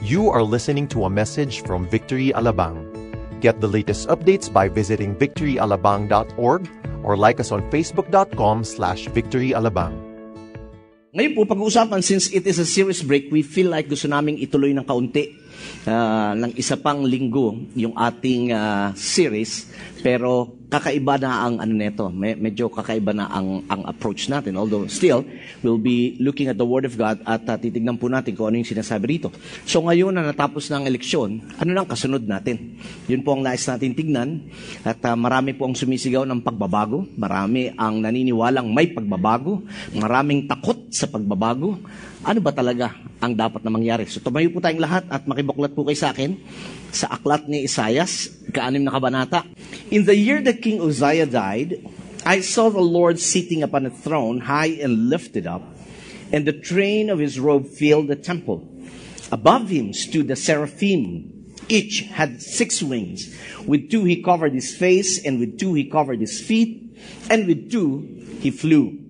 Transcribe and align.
You 0.00 0.32
are 0.32 0.40
listening 0.40 0.88
to 0.96 1.04
a 1.04 1.12
message 1.12 1.60
from 1.68 1.84
Victory 1.84 2.32
Alabang. 2.32 2.88
Get 3.44 3.60
the 3.60 3.68
latest 3.68 4.08
updates 4.08 4.48
by 4.48 4.64
visiting 4.64 5.12
victoryalabang.org 5.12 6.62
or 7.04 7.20
like 7.20 7.36
us 7.36 7.52
on 7.52 7.60
facebook.com 7.68 8.64
slash 8.64 9.12
victoryalabang. 9.12 9.92
Ngayon 11.12 11.32
po, 11.36 11.44
pag-uusapan, 11.44 12.00
since 12.00 12.32
it 12.32 12.48
is 12.48 12.56
a 12.56 12.64
serious 12.64 13.04
break, 13.04 13.28
we 13.28 13.44
feel 13.44 13.68
like 13.68 13.92
gusto 13.92 14.08
naming 14.08 14.40
ituloy 14.40 14.72
ng 14.72 14.88
kaunti 14.88 15.36
uh, 15.86 16.32
ng 16.36 16.52
isa 16.56 16.76
pang 16.76 17.04
linggo 17.04 17.56
yung 17.76 17.94
ating 17.96 18.52
uh, 18.52 18.92
series. 18.96 19.68
Pero 20.00 20.60
kakaiba 20.70 21.18
na 21.18 21.44
ang 21.44 21.58
ano 21.58 21.72
nito. 21.74 22.06
medyo 22.14 22.70
kakaiba 22.70 23.10
na 23.10 23.26
ang, 23.26 23.66
ang 23.66 23.82
approach 23.90 24.30
natin. 24.30 24.54
Although 24.54 24.86
still, 24.86 25.26
we'll 25.66 25.82
be 25.82 26.14
looking 26.22 26.46
at 26.46 26.56
the 26.56 26.64
Word 26.64 26.86
of 26.86 26.94
God 26.94 27.18
at 27.26 27.42
uh, 27.50 27.58
titignan 27.58 27.98
po 27.98 28.06
natin 28.06 28.38
kung 28.38 28.54
ano 28.54 28.62
yung 28.62 28.70
sinasabi 28.70 29.18
rito. 29.18 29.34
So 29.66 29.82
ngayon 29.82 30.14
na 30.14 30.30
natapos 30.30 30.70
ng 30.70 30.86
eleksyon, 30.86 31.42
ano 31.58 31.70
lang 31.74 31.90
kasunod 31.90 32.22
natin? 32.22 32.78
Yun 33.10 33.26
po 33.26 33.34
ang 33.34 33.42
nais 33.42 33.66
natin 33.66 33.92
tignan. 33.92 34.46
At 34.86 35.02
uh, 35.02 35.18
marami 35.18 35.58
po 35.58 35.66
ang 35.66 35.74
sumisigaw 35.74 36.22
ng 36.22 36.40
pagbabago. 36.40 37.02
Marami 37.18 37.74
ang 37.74 37.98
naniniwalang 37.98 38.70
may 38.70 38.94
pagbabago. 38.94 39.66
Maraming 39.92 40.46
takot 40.46 40.86
sa 40.94 41.10
pagbabago. 41.10 41.82
Ano 42.20 42.44
ba 42.44 42.52
talaga 42.52 42.92
ang 43.16 43.32
dapat 43.32 43.64
na 43.64 43.72
mangyari? 43.72 44.04
So 44.04 44.20
tumayo 44.20 44.52
po 44.52 44.60
tayong 44.60 44.84
lahat 44.84 45.08
at 45.08 45.24
makibuklat 45.24 45.72
po 45.72 45.88
kayo 45.88 45.96
sa 45.96 46.12
akin 46.12 46.36
sa 46.92 47.16
aklat 47.16 47.48
ni 47.48 47.64
Isaias, 47.64 48.28
kaanim 48.52 48.84
na 48.84 48.92
kabanata. 48.92 49.48
In 49.88 50.04
the 50.04 50.12
year 50.12 50.44
that 50.44 50.60
King 50.60 50.84
Uzziah 50.84 51.24
died, 51.24 51.80
I 52.28 52.44
saw 52.44 52.68
the 52.68 52.84
Lord 52.84 53.16
sitting 53.16 53.64
upon 53.64 53.88
a 53.88 53.94
throne, 53.94 54.44
high 54.44 54.76
and 54.84 55.08
lifted 55.08 55.48
up, 55.48 55.64
and 56.28 56.44
the 56.44 56.52
train 56.52 57.08
of 57.08 57.16
his 57.16 57.40
robe 57.40 57.64
filled 57.64 58.12
the 58.12 58.20
temple. 58.20 58.68
Above 59.32 59.72
him 59.72 59.96
stood 59.96 60.28
the 60.28 60.36
seraphim. 60.36 61.24
Each 61.72 62.04
had 62.12 62.44
six 62.44 62.84
wings. 62.84 63.32
With 63.64 63.88
two 63.88 64.04
he 64.04 64.20
covered 64.20 64.52
his 64.52 64.76
face, 64.76 65.24
and 65.24 65.40
with 65.40 65.56
two 65.56 65.72
he 65.72 65.88
covered 65.88 66.20
his 66.20 66.36
feet, 66.36 66.92
and 67.32 67.48
with 67.48 67.72
two 67.72 68.04
he 68.44 68.52
flew. 68.52 69.09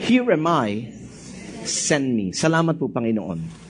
Here 0.00 0.24
am 0.32 0.48
I, 0.48 0.88
send 1.68 2.16
me. 2.16 2.32
Salamat 2.32 2.80
po, 2.80 2.88
Panginoon. 2.88 3.68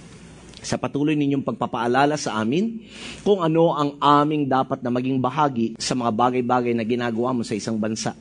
sa 0.61 0.77
patuloy 0.77 1.17
ninyong 1.17 1.41
pagpapaalala 1.41 2.21
sa 2.21 2.37
amin 2.37 2.85
kung 3.25 3.41
ano 3.41 3.73
ang 3.73 3.97
aming 3.97 4.45
dapat 4.45 4.85
na 4.85 4.93
maging 4.93 5.17
bahagi 5.17 5.73
sa 5.81 5.97
mga 5.97 6.13
bagay-bagay 6.13 6.77
na 6.77 6.85
ginagawa 6.85 7.33
mo 7.33 7.41
sa 7.41 7.57
isang 7.57 7.81
bansa. 7.81 8.13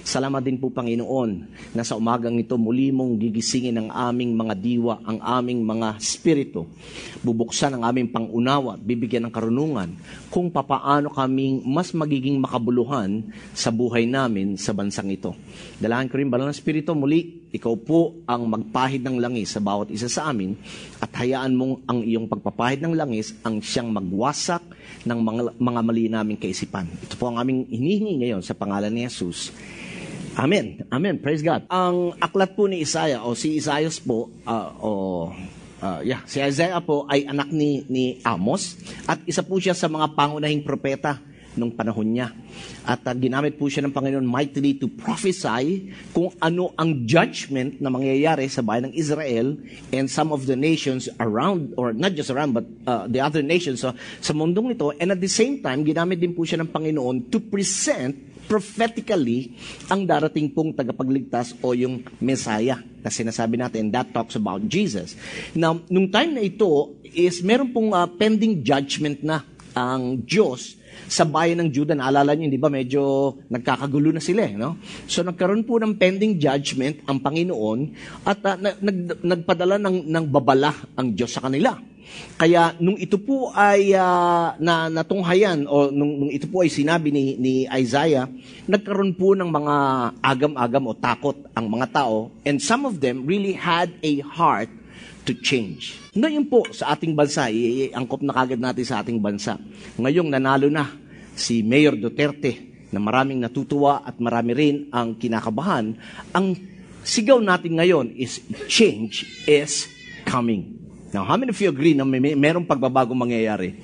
Salamat 0.00 0.42
din 0.42 0.56
po 0.56 0.72
Panginoon 0.72 1.30
na 1.76 1.82
sa 1.84 1.94
umagang 1.94 2.36
ito 2.40 2.56
muli 2.56 2.90
mong 2.90 3.20
gigisingin 3.20 3.76
ang 3.78 3.88
aming 3.92 4.34
mga 4.34 4.54
diwa, 4.58 4.94
ang 5.04 5.18
aming 5.20 5.62
mga 5.62 6.00
spirito. 6.00 6.66
Bubuksan 7.20 7.76
ang 7.76 7.84
aming 7.86 8.10
pangunawa, 8.10 8.80
bibigyan 8.80 9.28
ng 9.28 9.34
karunungan 9.34 9.94
kung 10.32 10.48
papaano 10.48 11.12
kaming 11.12 11.62
mas 11.66 11.92
magiging 11.92 12.40
makabuluhan 12.40 13.28
sa 13.52 13.68
buhay 13.68 14.08
namin 14.08 14.56
sa 14.56 14.74
bansang 14.74 15.10
ito. 15.12 15.36
Dalahan 15.78 16.08
ko 16.08 16.18
rin 16.18 16.30
ba 16.30 16.40
ng 16.40 16.50
Espiritu 16.50 16.96
muli, 16.96 17.40
ikaw 17.50 17.74
po 17.82 18.14
ang 18.30 18.46
magpahid 18.46 19.02
ng 19.02 19.18
langis 19.18 19.50
sa 19.50 19.60
bawat 19.60 19.90
isa 19.90 20.06
sa 20.06 20.30
amin 20.30 20.54
at 21.02 21.10
hayaan 21.18 21.50
mong 21.58 21.82
ang 21.90 22.00
iyong 22.06 22.30
pagpapahid 22.30 22.78
ng 22.78 22.94
langis 22.94 23.34
ang 23.42 23.58
siyang 23.58 23.90
magwasak 23.90 24.62
ng 25.02 25.18
mga, 25.18 25.42
mga 25.58 25.80
mali 25.82 26.06
naming 26.06 26.38
kaisipan. 26.38 26.86
Ito 26.86 27.18
po 27.18 27.32
ang 27.32 27.42
aming 27.42 27.66
hinihingi 27.66 28.22
ngayon 28.22 28.42
sa 28.44 28.54
pangalan 28.54 28.94
ni 28.94 29.02
Jesus. 29.02 29.50
Amen. 30.40 30.80
Amen. 30.88 31.20
Praise 31.20 31.44
God. 31.44 31.68
Ang 31.68 32.16
aklat 32.16 32.56
po 32.56 32.64
ni 32.64 32.80
Isaiah 32.80 33.20
o 33.20 33.36
si 33.36 33.60
Isaiah 33.60 33.92
po 34.00 34.32
uh, 34.48 34.72
o 34.80 34.90
uh, 35.84 36.00
yeah, 36.00 36.24
si 36.24 36.40
Isaiah 36.40 36.80
po 36.80 37.04
ay 37.12 37.28
anak 37.28 37.52
ni 37.52 37.84
ni 37.92 38.24
Amos 38.24 38.80
at 39.04 39.20
isa 39.28 39.44
po 39.44 39.60
siya 39.60 39.76
sa 39.76 39.92
mga 39.92 40.16
pangunahing 40.16 40.64
propeta 40.64 41.20
nung 41.60 41.76
panahon 41.76 42.16
niya. 42.16 42.32
At 42.88 43.04
uh, 43.04 43.12
ginamit 43.12 43.60
po 43.60 43.68
siya 43.68 43.84
ng 43.84 43.92
Panginoon 43.92 44.24
mightily 44.24 44.80
to 44.80 44.88
prophesy 44.88 45.92
kung 46.16 46.32
ano 46.40 46.72
ang 46.72 47.04
judgment 47.04 47.76
na 47.76 47.92
mangyayari 47.92 48.48
sa 48.48 48.64
bayan 48.64 48.88
ng 48.88 48.94
Israel 48.96 49.60
and 49.92 50.08
some 50.08 50.32
of 50.32 50.48
the 50.48 50.56
nations 50.56 51.12
around, 51.20 51.76
or 51.76 51.92
not 51.92 52.16
just 52.16 52.32
around, 52.32 52.56
but 52.56 52.64
uh, 52.88 53.04
the 53.12 53.20
other 53.20 53.44
nations 53.44 53.84
so, 53.84 53.92
sa 54.24 54.32
mundong 54.32 54.72
ito. 54.72 54.88
And 54.96 55.12
at 55.12 55.20
the 55.20 55.28
same 55.28 55.60
time, 55.60 55.84
ginamit 55.84 56.16
din 56.16 56.32
po 56.32 56.48
siya 56.48 56.64
ng 56.64 56.72
Panginoon 56.72 57.28
to 57.28 57.44
present 57.44 58.29
prophetically 58.50 59.54
ang 59.86 60.02
darating 60.02 60.50
pong 60.50 60.74
tagapagligtas 60.74 61.54
o 61.62 61.70
yung 61.70 62.02
Messiah 62.18 62.82
na 62.82 63.06
sinasabi 63.06 63.54
natin. 63.54 63.94
That 63.94 64.10
talks 64.10 64.34
about 64.34 64.66
Jesus. 64.66 65.14
Now, 65.54 65.78
nung 65.86 66.10
time 66.10 66.34
na 66.34 66.42
ito 66.42 66.98
is 67.06 67.46
meron 67.46 67.70
pong 67.70 67.94
uh, 67.94 68.10
pending 68.10 68.66
judgment 68.66 69.22
na 69.22 69.46
ang 69.70 70.18
Diyos 70.26 70.74
sa 71.06 71.22
bayan 71.22 71.62
ng 71.62 71.70
Juda. 71.70 71.94
Naalala 71.94 72.34
niyo, 72.34 72.50
di 72.50 72.58
ba, 72.58 72.66
medyo 72.66 73.34
nagkakagulo 73.46 74.10
na 74.10 74.22
sila. 74.22 74.46
Eh, 74.46 74.58
no? 74.58 74.82
So 75.06 75.22
nagkaroon 75.22 75.62
po 75.62 75.78
ng 75.78 75.94
pending 75.94 76.42
judgment 76.42 77.06
ang 77.06 77.22
Panginoon 77.22 77.78
at 78.26 78.38
uh, 78.42 78.58
nag, 78.58 79.22
nagpadala 79.22 79.78
ng, 79.78 80.10
ng 80.10 80.24
babala 80.26 80.74
ang 80.98 81.14
Diyos 81.14 81.30
sa 81.30 81.46
kanila. 81.46 81.78
Kaya 82.36 82.74
nung 82.80 82.96
ito 82.96 83.20
po 83.20 83.52
ay 83.52 83.92
uh, 83.94 84.56
na 84.58 84.88
natunghayan 84.88 85.68
o 85.68 85.92
nung, 85.92 86.26
nung 86.26 86.32
ito 86.32 86.48
po 86.48 86.64
ay 86.64 86.70
sinabi 86.72 87.12
ni, 87.12 87.36
ni 87.36 87.54
Isaiah, 87.68 88.26
nagkaroon 88.66 89.14
po 89.14 89.36
ng 89.36 89.48
mga 89.48 89.74
agam-agam 90.24 90.84
o 90.88 90.92
takot 90.96 91.36
ang 91.52 91.66
mga 91.68 91.86
tao 91.92 92.32
and 92.48 92.58
some 92.58 92.88
of 92.88 92.98
them 92.98 93.28
really 93.28 93.52
had 93.52 93.92
a 94.00 94.24
heart 94.24 94.72
to 95.28 95.36
change. 95.36 96.00
Ngayon 96.16 96.48
po, 96.48 96.64
sa 96.72 96.96
ating 96.96 97.12
bansa, 97.12 97.52
iangkop 97.52 98.24
na 98.24 98.32
kagad 98.32 98.58
natin 98.58 98.84
sa 98.88 99.04
ating 99.04 99.20
bansa. 99.20 99.60
Ngayong 100.00 100.32
nanalo 100.32 100.72
na 100.72 100.88
si 101.36 101.60
Mayor 101.60 101.94
Duterte 101.94 102.70
na 102.90 102.98
maraming 102.98 103.38
natutuwa 103.38 104.02
at 104.02 104.18
marami 104.18 104.52
rin 104.56 104.76
ang 104.90 105.14
kinakabahan, 105.14 105.94
ang 106.34 106.56
sigaw 107.06 107.38
natin 107.38 107.78
ngayon 107.78 108.06
is 108.18 108.42
change 108.66 109.28
is 109.46 109.86
coming. 110.26 110.79
Now, 111.10 111.26
how 111.26 111.34
many 111.34 111.50
of 111.50 111.58
you 111.58 111.70
agree 111.70 111.94
na 111.94 112.06
may, 112.06 112.22
may 112.22 112.38
merong 112.38 112.62
pagbabagong 112.62 113.18
mangyayari? 113.18 113.82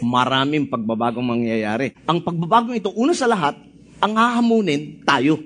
Maraming 0.00 0.64
pagbabagong 0.68 1.24
mangyayari. 1.24 1.92
Ang 2.08 2.24
pagbabagong 2.24 2.76
ito, 2.80 2.88
una 2.96 3.12
sa 3.12 3.28
lahat, 3.28 3.60
ang 4.00 4.16
hahamunin 4.16 5.04
tayo. 5.04 5.36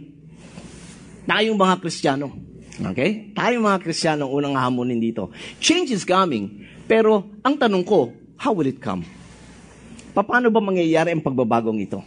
Tayong 1.26 1.58
mga 1.58 1.74
Kristiyano. 1.82 2.30
Okay? 2.94 3.34
Tayo 3.34 3.62
mga 3.62 3.82
Kristiyano 3.82 4.30
unang 4.30 4.54
hamunin 4.54 5.02
dito. 5.02 5.34
Change 5.58 5.90
is 5.90 6.06
coming, 6.06 6.66
pero 6.86 7.26
ang 7.42 7.58
tanong 7.58 7.82
ko, 7.82 8.14
how 8.38 8.54
will 8.54 8.70
it 8.70 8.78
come? 8.78 9.02
Paano 10.14 10.50
ba 10.54 10.62
mangyayari 10.62 11.10
ang 11.10 11.22
pagbabagong 11.22 11.82
ito? 11.82 12.02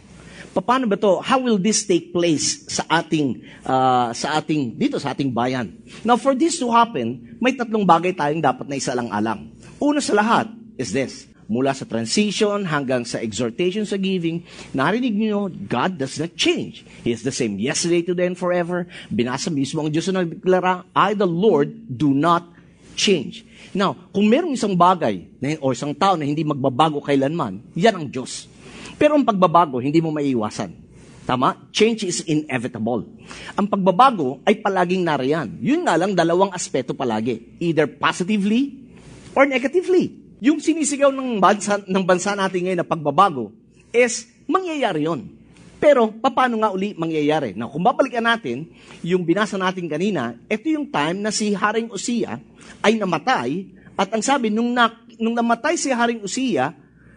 Paano 0.54 0.86
ba 0.86 0.94
to? 0.94 1.18
How 1.18 1.42
will 1.42 1.58
this 1.58 1.82
take 1.82 2.14
place 2.14 2.62
sa 2.70 2.86
ating 2.86 3.42
uh, 3.66 4.14
sa 4.14 4.38
ating 4.38 4.78
dito 4.78 5.02
sa 5.02 5.10
ating 5.10 5.34
bayan? 5.34 5.74
Now 6.06 6.14
for 6.14 6.38
this 6.38 6.62
to 6.62 6.70
happen, 6.70 7.38
may 7.42 7.58
tatlong 7.58 7.82
bagay 7.82 8.14
tayong 8.14 8.38
dapat 8.38 8.70
na 8.70 8.78
isalang-alang. 8.78 9.50
Una 9.82 9.98
sa 9.98 10.14
lahat 10.14 10.46
is 10.78 10.94
this 10.94 11.26
mula 11.48 11.76
sa 11.76 11.84
transition 11.84 12.64
hanggang 12.64 13.04
sa 13.04 13.20
exhortation 13.20 13.84
sa 13.84 14.00
giving, 14.00 14.44
narinig 14.72 15.12
niyo, 15.12 15.52
God 15.52 16.00
does 16.00 16.16
not 16.16 16.32
change. 16.36 16.84
He 17.04 17.12
is 17.12 17.20
the 17.20 17.34
same 17.34 17.60
yesterday, 17.60 18.00
today, 18.00 18.32
and 18.32 18.38
forever. 18.38 18.88
Binasa 19.12 19.52
mismo 19.52 19.84
ang 19.84 19.92
Diyos 19.92 20.08
na 20.08 20.24
nagdeklara, 20.24 20.88
I, 20.96 21.12
the 21.12 21.28
Lord, 21.28 21.68
do 21.84 22.16
not 22.16 22.48
change. 22.96 23.44
Now, 23.74 23.98
kung 24.14 24.30
merong 24.30 24.54
isang 24.54 24.78
bagay 24.78 25.26
na, 25.42 25.58
o 25.58 25.74
isang 25.74 25.92
tao 25.92 26.14
na 26.14 26.24
hindi 26.24 26.46
magbabago 26.46 27.02
kailanman, 27.02 27.60
yan 27.74 27.94
ang 27.98 28.06
Diyos. 28.06 28.46
Pero 28.96 29.18
ang 29.18 29.24
pagbabago, 29.26 29.82
hindi 29.82 29.98
mo 29.98 30.14
maiiwasan. 30.14 30.84
Tama? 31.24 31.72
Change 31.72 32.04
is 32.04 32.20
inevitable. 32.28 33.08
Ang 33.56 33.64
pagbabago 33.64 34.44
ay 34.44 34.60
palaging 34.60 35.00
nariyan. 35.00 35.56
Yun 35.56 35.88
nga 35.88 35.96
lang, 35.96 36.12
dalawang 36.12 36.52
aspeto 36.52 36.92
palagi. 36.92 37.56
Either 37.64 37.88
positively 37.88 38.84
or 39.32 39.48
negatively. 39.48 40.20
Yung 40.44 40.60
sinisigaw 40.60 41.08
ng 41.08 41.40
bansa, 41.40 41.80
ng 41.80 42.04
bansa 42.04 42.36
natin 42.36 42.68
ngayon 42.68 42.80
na 42.84 42.88
pagbabago 42.88 43.48
is 43.88 44.28
mangyayari 44.44 45.08
yon. 45.08 45.32
Pero, 45.80 46.12
paano 46.16 46.64
nga 46.64 46.72
uli 46.72 46.96
mangyayari? 46.96 47.52
Now, 47.52 47.68
kung 47.68 47.84
babalikan 47.84 48.24
natin, 48.24 48.72
yung 49.04 49.20
binasa 49.20 49.60
natin 49.60 49.84
kanina, 49.84 50.32
ito 50.48 50.72
yung 50.72 50.88
time 50.88 51.20
na 51.20 51.28
si 51.28 51.52
Haring 51.52 51.92
Usia 51.92 52.40
ay 52.80 52.96
namatay, 52.96 53.68
at 53.92 54.08
ang 54.08 54.24
sabi, 54.24 54.48
nung, 54.48 54.72
na, 54.72 54.90
nung 55.20 55.36
namatay 55.36 55.76
si 55.76 55.92
Haring 55.92 56.24
Usia, 56.24 56.72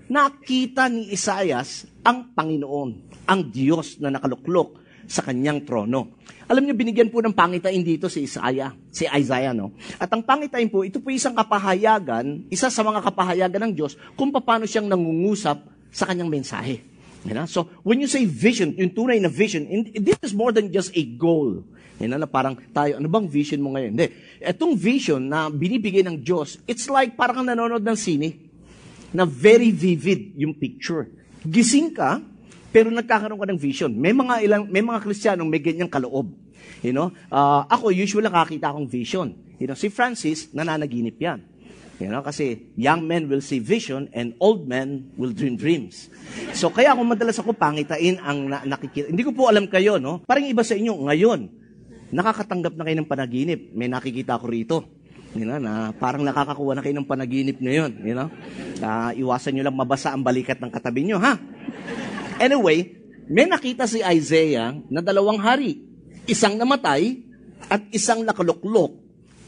nakita 0.07 0.87
ni 0.87 1.11
Isayas 1.11 1.87
ang 2.03 2.31
Panginoon, 2.31 2.89
ang 3.27 3.41
Diyos 3.47 3.99
na 3.99 4.11
nakaluklok 4.11 4.79
sa 5.07 5.23
kanyang 5.23 5.63
trono. 5.63 6.19
Alam 6.47 6.63
niyo, 6.67 6.75
binigyan 6.75 7.11
po 7.11 7.19
ng 7.19 7.35
pangitain 7.35 7.83
dito 7.83 8.07
si 8.07 8.23
Isaiah, 8.23 8.71
si 8.91 9.03
Isaiah, 9.07 9.51
no? 9.51 9.75
At 9.99 10.11
ang 10.11 10.23
pangitain 10.23 10.67
po, 10.71 10.83
ito 10.83 10.99
po 11.03 11.11
isang 11.11 11.35
kapahayagan, 11.35 12.47
isa 12.47 12.71
sa 12.71 12.81
mga 12.83 13.03
kapahayagan 13.03 13.67
ng 13.67 13.73
Diyos, 13.75 13.99
kung 14.15 14.31
paano 14.31 14.63
siyang 14.63 14.87
nangungusap 14.87 15.63
sa 15.91 16.07
kanyang 16.07 16.31
mensahe. 16.31 16.83
You 17.27 17.35
know? 17.35 17.47
So, 17.47 17.67
when 17.83 17.99
you 17.99 18.07
say 18.07 18.23
vision, 18.23 18.75
yung 18.79 18.95
tunay 18.95 19.19
na 19.19 19.27
vision, 19.27 19.67
this 19.95 20.19
is 20.23 20.31
more 20.31 20.55
than 20.55 20.71
just 20.71 20.95
a 20.95 21.03
goal. 21.03 21.67
You 21.97 22.07
know, 22.07 22.21
na 22.21 22.29
parang 22.29 22.55
tayo, 22.71 23.01
ano 23.01 23.09
bang 23.09 23.27
vision 23.27 23.59
mo 23.59 23.73
ngayon? 23.73 23.91
Hindi. 23.97 24.07
Itong 24.39 24.77
vision 24.77 25.27
na 25.27 25.49
binibigay 25.49 26.05
ng 26.05 26.21
Diyos, 26.21 26.61
it's 26.69 26.87
like 26.87 27.17
parang 27.19 27.43
nanonood 27.43 27.81
ng 27.81 27.97
sine, 27.97 28.46
na 29.15 29.23
very 29.23 29.71
vivid 29.71 30.35
yung 30.35 30.55
picture. 30.55 31.07
Gising 31.43 31.95
ka, 31.95 32.19
pero 32.71 32.91
nagkakaroon 32.91 33.39
ka 33.39 33.47
ng 33.47 33.61
vision. 33.61 33.91
May 33.95 34.11
mga 34.11 34.43
ilang 34.43 34.63
may 34.67 34.83
mga 34.83 34.99
Kristiyanong 35.01 35.47
may 35.47 35.63
ganyang 35.63 35.89
kaloob. 35.89 36.29
You 36.83 36.93
know? 36.93 37.09
Uh, 37.31 37.63
ako 37.71 37.89
usually 37.95 38.25
nakakita 38.27 38.69
akong 38.69 38.85
vision. 38.85 39.33
You 39.57 39.65
know, 39.65 39.77
si 39.77 39.89
Francis 39.89 40.51
nananaginip 40.51 41.15
'yan. 41.17 41.41
You 41.97 42.13
know, 42.13 42.21
kasi 42.21 42.69
young 42.77 43.09
men 43.09 43.25
will 43.25 43.41
see 43.41 43.57
vision 43.57 44.05
and 44.13 44.37
old 44.37 44.69
men 44.69 45.09
will 45.17 45.33
dream 45.33 45.57
dreams. 45.57 46.13
So 46.53 46.69
kaya 46.69 46.93
ako 46.93 47.01
madalas 47.01 47.41
ako 47.41 47.57
pangitain 47.57 48.21
ang 48.21 48.45
na- 48.45 48.61
nakikita. 48.61 49.09
Hindi 49.09 49.25
ko 49.25 49.33
po 49.33 49.49
alam 49.49 49.65
kayo, 49.65 49.97
no? 49.97 50.21
Parang 50.21 50.45
iba 50.45 50.61
sa 50.61 50.77
inyo 50.77 50.93
ngayon. 51.09 51.49
Nakakatanggap 52.13 52.77
na 52.77 52.85
kayo 52.85 53.01
ng 53.01 53.09
panaginip. 53.09 53.73
May 53.73 53.89
nakikita 53.89 54.37
ko 54.37 54.45
rito. 54.45 54.77
You 55.37 55.47
na 55.47 55.93
parang 55.95 56.25
nakakakuha 56.25 56.77
na 56.77 56.83
kayo 56.83 56.97
ng 56.97 57.07
panaginip 57.07 57.57
ngayon. 57.61 57.91
You 58.01 58.15
know? 58.17 58.29
Uh, 58.81 59.11
iwasan 59.13 59.55
nyo 59.55 59.63
lang 59.69 59.77
mabasa 59.77 60.11
ang 60.11 60.25
balikat 60.25 60.57
ng 60.57 60.71
katabi 60.73 61.05
nyo, 61.05 61.21
ha? 61.21 61.37
Anyway, 62.41 62.97
may 63.29 63.45
nakita 63.45 63.85
si 63.85 64.01
Isaiah 64.01 64.73
na 64.89 65.01
dalawang 65.01 65.37
hari. 65.37 65.83
Isang 66.27 66.57
namatay 66.57 67.23
at 67.69 67.85
isang 67.93 68.25
nakaluklok 68.25 68.97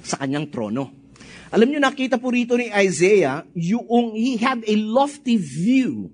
sa 0.05 0.17
kanyang 0.17 0.47
trono. 0.49 0.93
Alam 1.49 1.73
niyo, 1.73 1.81
nakita 1.81 2.21
po 2.21 2.29
rito 2.29 2.53
ni 2.53 2.69
Isaiah, 2.69 3.41
yung, 3.57 4.13
he 4.13 4.37
had 4.37 4.61
a 4.69 4.75
lofty 4.77 5.33
view. 5.33 6.13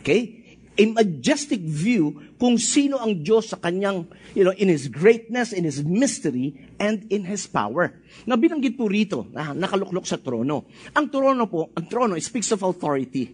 Okay? 0.00 0.39
A 0.80 0.84
majestic 0.88 1.60
view 1.60 2.16
kung 2.40 2.56
sino 2.56 2.96
ang 2.96 3.20
Diyos 3.20 3.52
sa 3.52 3.60
kanyang, 3.60 4.08
you 4.32 4.48
know, 4.48 4.56
in 4.56 4.72
His 4.72 4.88
greatness, 4.88 5.52
in 5.52 5.68
His 5.68 5.84
mystery, 5.84 6.56
and 6.80 7.04
in 7.12 7.28
His 7.28 7.44
power. 7.44 8.00
Na 8.24 8.40
binanggit 8.40 8.80
po 8.80 8.88
rito, 8.88 9.28
na 9.28 9.52
nakaluklok 9.52 10.08
sa 10.08 10.16
trono. 10.16 10.64
Ang 10.96 11.12
trono 11.12 11.44
po, 11.52 11.68
ang 11.76 11.84
trono 11.84 12.16
speaks 12.16 12.48
of 12.56 12.64
authority. 12.64 13.28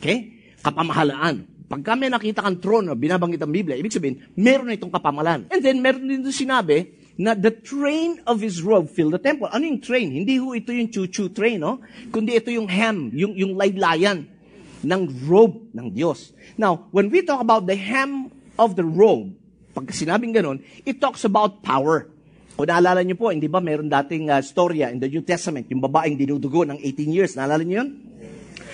Okay? 0.00 0.40
Kapamahalaan. 0.64 1.68
Pagka 1.68 1.92
may 1.92 2.08
nakita 2.08 2.40
kang 2.40 2.56
trono, 2.56 2.96
binabanggit 2.96 3.44
ang 3.44 3.52
Biblia, 3.52 3.76
ibig 3.76 3.92
sabihin, 3.92 4.24
meron 4.40 4.72
na 4.72 4.80
itong 4.80 4.88
kapamahalaan. 4.88 5.52
And 5.52 5.60
then, 5.60 5.84
meron 5.84 6.08
din 6.08 6.24
sinabi, 6.32 6.96
na 7.18 7.34
the 7.34 7.50
train 7.50 8.22
of 8.30 8.38
his 8.38 8.62
robe 8.62 8.86
filled 8.86 9.12
the 9.12 9.20
temple. 9.20 9.50
Ano 9.50 9.66
yung 9.66 9.82
train? 9.82 10.14
Hindi 10.14 10.38
ho 10.38 10.54
ito 10.54 10.70
yung 10.70 10.86
choo-choo 10.86 11.34
train, 11.34 11.58
no? 11.58 11.82
Kundi 12.14 12.38
ito 12.38 12.48
yung 12.48 12.70
hem, 12.70 13.10
yung, 13.10 13.34
yung 13.34 13.52
laylayan 13.58 14.37
ng 14.84 15.02
robe 15.26 15.70
ng 15.74 15.90
Diyos. 15.90 16.34
Now, 16.54 16.90
when 16.94 17.10
we 17.10 17.22
talk 17.22 17.42
about 17.42 17.66
the 17.66 17.74
hem 17.74 18.30
of 18.58 18.78
the 18.78 18.86
robe, 18.86 19.34
pag 19.74 19.90
sinabing 19.90 20.34
ganun, 20.34 20.62
it 20.86 20.98
talks 20.98 21.22
about 21.22 21.62
power. 21.62 22.10
Kung 22.58 22.66
naalala 22.66 23.06
niyo 23.06 23.14
po, 23.14 23.30
hindi 23.30 23.46
ba 23.46 23.62
meron 23.62 23.86
dating 23.86 24.34
uh, 24.34 24.42
storya 24.42 24.90
in 24.90 24.98
the 24.98 25.06
New 25.06 25.22
Testament, 25.22 25.70
yung 25.70 25.78
babaeng 25.78 26.18
dinudugo 26.18 26.66
ng 26.66 26.82
18 26.82 27.14
years. 27.14 27.38
Naalala 27.38 27.62
niyo 27.62 27.86
yun? 27.86 27.90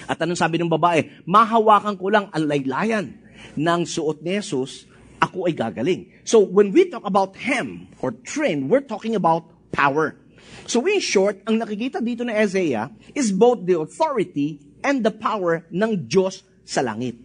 At 0.09 0.21
anong 0.21 0.41
sabi 0.41 0.56
ng 0.61 0.73
babae? 0.73 1.25
Mahawakan 1.29 1.97
ko 1.97 2.09
lang 2.09 2.27
ang 2.33 2.45
laylayan 2.45 3.17
ng 3.56 3.81
suot 3.85 4.25
ni 4.25 4.41
Jesus 4.41 4.89
ako 5.25 5.49
ay 5.49 5.55
gagaling. 5.56 6.12
So 6.29 6.45
when 6.45 6.69
we 6.73 6.93
talk 6.93 7.05
about 7.09 7.37
hem 7.41 7.89
or 8.05 8.12
train, 8.12 8.69
we're 8.69 8.85
talking 8.85 9.17
about 9.17 9.49
power. 9.73 10.21
So 10.69 10.85
in 10.85 11.01
short, 11.01 11.41
ang 11.49 11.61
nakikita 11.61 12.05
dito 12.05 12.25
na 12.25 12.37
Isaiah 12.37 12.93
is 13.17 13.33
both 13.33 13.65
the 13.65 13.81
authority 13.81 14.61
and 14.85 15.01
the 15.01 15.11
power 15.11 15.65
ng 15.73 16.05
Diyos 16.05 16.45
sa 16.69 16.85
langit. 16.85 17.17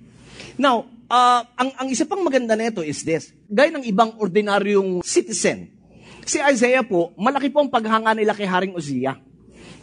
Now, 0.55 0.87
uh, 1.11 1.43
ang, 1.59 1.69
ang 1.75 1.87
isa 1.91 2.07
pang 2.07 2.23
maganda 2.23 2.55
nito 2.55 2.79
is 2.79 3.03
this. 3.03 3.35
Gaya 3.51 3.75
ng 3.75 3.83
ibang 3.83 4.15
ordinaryong 4.15 5.03
citizen, 5.03 5.75
si 6.23 6.39
Isaiah 6.39 6.85
po, 6.85 7.11
malaki 7.19 7.51
po 7.51 7.59
ang 7.59 7.69
paghanga 7.69 8.15
nila 8.15 8.31
kay 8.31 8.47
Haring 8.47 8.77
Uzziah. 8.77 9.19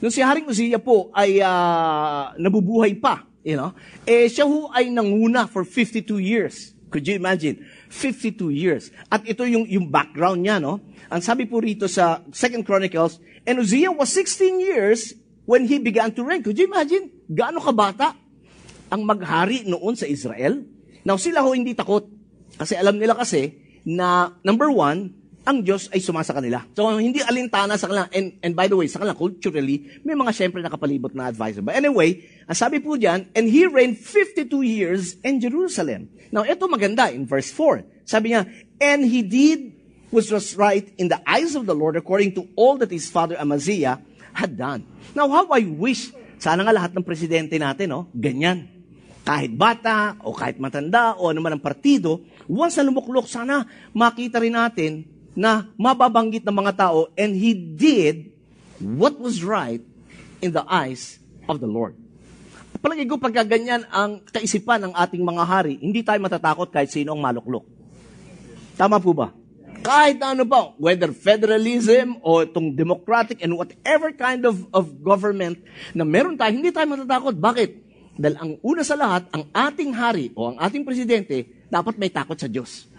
Nung 0.00 0.12
si 0.12 0.24
Haring 0.24 0.48
Uzziah 0.48 0.80
po 0.80 1.12
ay 1.12 1.42
uh, 1.44 2.32
nabubuhay 2.40 2.96
pa, 2.96 3.28
you 3.44 3.58
know, 3.58 3.76
eh 4.08 4.30
siya 4.30 4.48
ho 4.48 4.72
ay 4.72 4.88
nanguna 4.88 5.44
for 5.50 5.66
52 5.66 6.06
years. 6.22 6.72
Could 6.86 7.04
you 7.04 7.18
imagine? 7.18 7.66
52 7.90 8.54
years. 8.54 8.94
At 9.10 9.26
ito 9.26 9.42
yung, 9.42 9.66
yung 9.66 9.90
background 9.90 10.46
niya, 10.46 10.62
no? 10.62 10.78
Ang 11.10 11.22
sabi 11.22 11.44
po 11.44 11.58
rito 11.58 11.90
sa 11.90 12.22
2 12.30 12.62
Chronicles, 12.62 13.18
and 13.42 13.58
Uzziah 13.58 13.90
was 13.90 14.10
16 14.14 14.62
years 14.62 15.14
when 15.46 15.66
he 15.66 15.82
began 15.82 16.14
to 16.14 16.22
reign. 16.22 16.46
Could 16.46 16.58
you 16.58 16.70
imagine? 16.70 17.15
Gaano 17.26 17.58
kabata 17.58 18.14
ang 18.90 19.02
maghari 19.02 19.66
noon 19.66 19.98
sa 19.98 20.06
Israel? 20.06 20.62
Now, 21.06 21.18
sila 21.18 21.42
ho 21.42 21.54
hindi 21.54 21.74
takot. 21.74 22.06
Kasi 22.56 22.78
alam 22.78 22.96
nila 22.96 23.14
kasi 23.14 23.58
na, 23.86 24.34
number 24.42 24.70
one, 24.72 25.14
ang 25.46 25.62
Diyos 25.62 25.86
ay 25.94 26.02
sumasa 26.02 26.34
kanila. 26.34 26.66
So, 26.74 26.90
hindi 26.98 27.22
alintana 27.22 27.78
sa 27.78 27.86
kanila. 27.86 28.10
And, 28.10 28.34
and 28.42 28.52
by 28.58 28.66
the 28.66 28.74
way, 28.74 28.90
sa 28.90 28.98
kanila, 28.98 29.14
culturally, 29.14 30.02
may 30.02 30.18
mga 30.18 30.34
syempre 30.34 30.58
nakapalibot 30.58 31.14
na 31.14 31.30
advisor. 31.30 31.62
But 31.62 31.78
anyway, 31.78 32.26
ang 32.50 32.58
sabi 32.58 32.82
po 32.82 32.98
diyan, 32.98 33.30
and 33.30 33.46
he 33.46 33.70
reigned 33.70 34.02
52 34.02 34.50
years 34.66 35.14
in 35.22 35.38
Jerusalem. 35.38 36.10
Now, 36.34 36.42
ito 36.42 36.66
maganda 36.66 37.14
in 37.14 37.30
verse 37.30 37.54
4. 37.54 38.02
Sabi 38.02 38.34
niya, 38.34 38.50
and 38.82 39.06
he 39.06 39.22
did 39.22 39.76
which 40.10 40.30
was 40.30 40.54
right 40.56 40.86
in 40.98 41.08
the 41.08 41.20
eyes 41.26 41.54
of 41.54 41.66
the 41.66 41.74
Lord 41.74 41.96
according 41.96 42.34
to 42.34 42.48
all 42.54 42.78
that 42.78 42.90
his 42.90 43.10
father 43.10 43.36
Amaziah 43.38 44.00
had 44.32 44.56
done. 44.56 44.86
Now, 45.14 45.28
how 45.28 45.48
I 45.50 45.62
wish, 45.66 46.12
sana 46.36 46.62
nga 46.64 46.74
lahat 46.74 46.92
ng 46.92 47.04
presidente 47.04 47.56
natin, 47.56 47.92
no, 47.92 48.08
ganyan. 48.12 48.68
Kahit 49.26 49.52
bata, 49.58 50.14
o 50.22 50.30
kahit 50.30 50.60
matanda, 50.62 51.18
o 51.18 51.28
ano 51.32 51.42
man 51.42 51.58
ang 51.58 51.64
partido, 51.64 52.22
once 52.46 52.78
na 52.78 52.86
lumuklok, 52.86 53.26
sana 53.26 53.66
makita 53.90 54.38
rin 54.38 54.54
natin 54.54 55.02
na 55.34 55.68
mababanggit 55.74 56.46
ng 56.46 56.56
mga 56.56 56.72
tao, 56.78 57.10
and 57.18 57.34
he 57.34 57.52
did 57.52 58.30
what 58.78 59.18
was 59.18 59.42
right 59.42 59.82
in 60.40 60.54
the 60.54 60.62
eyes 60.64 61.18
of 61.50 61.58
the 61.58 61.68
Lord. 61.68 61.98
Palagi 62.78 63.08
ko 63.08 63.16
pagka 63.16 63.42
ganyan 63.42 63.82
ang 63.88 64.22
kaisipan 64.22 64.78
ng 64.86 64.92
ating 64.94 65.24
mga 65.24 65.44
hari, 65.44 65.74
hindi 65.80 66.04
tayo 66.04 66.20
matatakot 66.22 66.70
kahit 66.70 66.92
sino 66.92 67.16
ang 67.16 67.20
maluklok. 67.20 67.66
Tama 68.76 69.00
po 69.00 69.16
ba? 69.16 69.32
Kahit 69.86 70.18
ano 70.18 70.42
pa, 70.42 70.74
whether 70.82 71.14
federalism 71.14 72.18
o 72.26 72.42
itong 72.42 72.74
democratic 72.74 73.38
and 73.38 73.54
whatever 73.54 74.10
kind 74.10 74.42
of, 74.42 74.66
of 74.74 74.98
government 74.98 75.62
na 75.94 76.02
meron 76.02 76.34
tayo, 76.34 76.50
hindi 76.50 76.74
tayo 76.74 76.90
matatakot. 76.90 77.38
Bakit? 77.38 77.70
Dahil 78.18 78.34
ang 78.34 78.52
una 78.66 78.82
sa 78.82 78.98
lahat, 78.98 79.30
ang 79.30 79.46
ating 79.54 79.94
hari 79.94 80.34
o 80.34 80.50
ang 80.50 80.58
ating 80.58 80.82
presidente, 80.82 81.46
dapat 81.70 82.02
may 82.02 82.10
takot 82.10 82.34
sa 82.34 82.50
Diyos. 82.50 82.90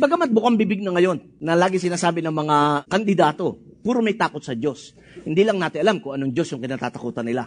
Bagamat 0.00 0.32
bukang 0.32 0.56
bibig 0.56 0.80
na 0.80 0.96
ngayon, 0.96 1.20
na 1.36 1.52
lagi 1.52 1.76
sinasabi 1.76 2.24
ng 2.24 2.32
mga 2.32 2.88
kandidato, 2.88 3.60
puro 3.84 4.00
may 4.00 4.16
takot 4.16 4.40
sa 4.40 4.56
Diyos. 4.56 4.96
Hindi 5.28 5.44
lang 5.44 5.60
natin 5.60 5.84
alam 5.84 6.00
kung 6.00 6.16
anong 6.16 6.32
Diyos 6.32 6.48
yung 6.48 6.64
kinatatakutan 6.64 7.28
nila. 7.28 7.44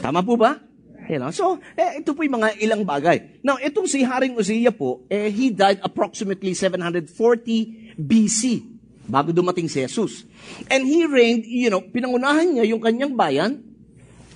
Tama 0.00 0.24
po 0.24 0.40
ba? 0.40 0.56
You 1.10 1.18
know? 1.18 1.34
So, 1.34 1.58
eh, 1.74 1.98
ito 1.98 2.14
po 2.14 2.22
yung 2.22 2.38
mga 2.38 2.62
ilang 2.62 2.86
bagay. 2.86 3.42
Now, 3.42 3.58
itong 3.58 3.90
si 3.90 4.06
Haring 4.06 4.38
Uzziah 4.38 4.70
po, 4.70 5.02
eh, 5.10 5.26
he 5.26 5.50
died 5.50 5.82
approximately 5.82 6.54
740 6.54 7.89
BC, 8.06 8.64
bago 9.10 9.34
dumating 9.34 9.66
si 9.66 9.82
Jesus. 9.82 10.24
And 10.70 10.86
he 10.86 11.04
reigned, 11.04 11.44
you 11.44 11.68
know, 11.68 11.82
pinangunahan 11.82 12.56
niya 12.56 12.64
yung 12.70 12.80
kanyang 12.80 13.12
bayan 13.18 13.60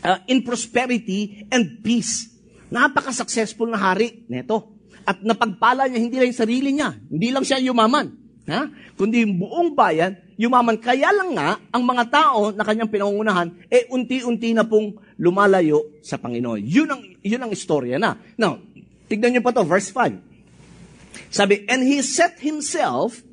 uh, 0.04 0.18
in 0.28 0.44
prosperity 0.44 1.48
and 1.48 1.80
peace. 1.80 2.28
Napaka-successful 2.68 3.70
na 3.70 3.80
hari 3.80 4.26
neto. 4.28 4.76
At 5.04 5.20
napagpala 5.20 5.88
niya 5.88 6.00
hindi 6.00 6.16
lang 6.20 6.28
yung 6.32 6.42
sarili 6.42 6.70
niya. 6.76 6.96
Hindi 6.96 7.28
lang 7.32 7.44
siya 7.44 7.60
yumaman. 7.60 8.24
Ha? 8.44 8.68
Kundi 8.92 9.24
yung 9.24 9.40
buong 9.40 9.72
bayan, 9.72 10.20
yumaman. 10.36 10.76
Kaya 10.76 11.08
lang 11.16 11.32
nga, 11.32 11.56
ang 11.72 11.82
mga 11.84 12.04
tao 12.12 12.52
na 12.52 12.60
kanyang 12.60 12.92
pinangungunahan, 12.92 13.48
eh 13.72 13.88
unti-unti 13.88 14.52
na 14.52 14.68
pong 14.68 15.00
lumalayo 15.16 15.96
sa 16.04 16.20
Panginoon. 16.20 16.60
Yun 16.60 16.88
ang, 16.92 17.02
yun 17.24 17.40
ang 17.40 17.52
istorya 17.52 17.96
na. 17.96 18.20
Now, 18.36 18.60
tignan 19.08 19.32
niyo 19.32 19.42
pa 19.44 19.56
to, 19.56 19.64
verse 19.64 19.88
5. 19.88 21.32
Sabi, 21.32 21.64
And 21.72 21.80
he 21.88 22.04
set 22.04 22.36
himself 22.44 23.23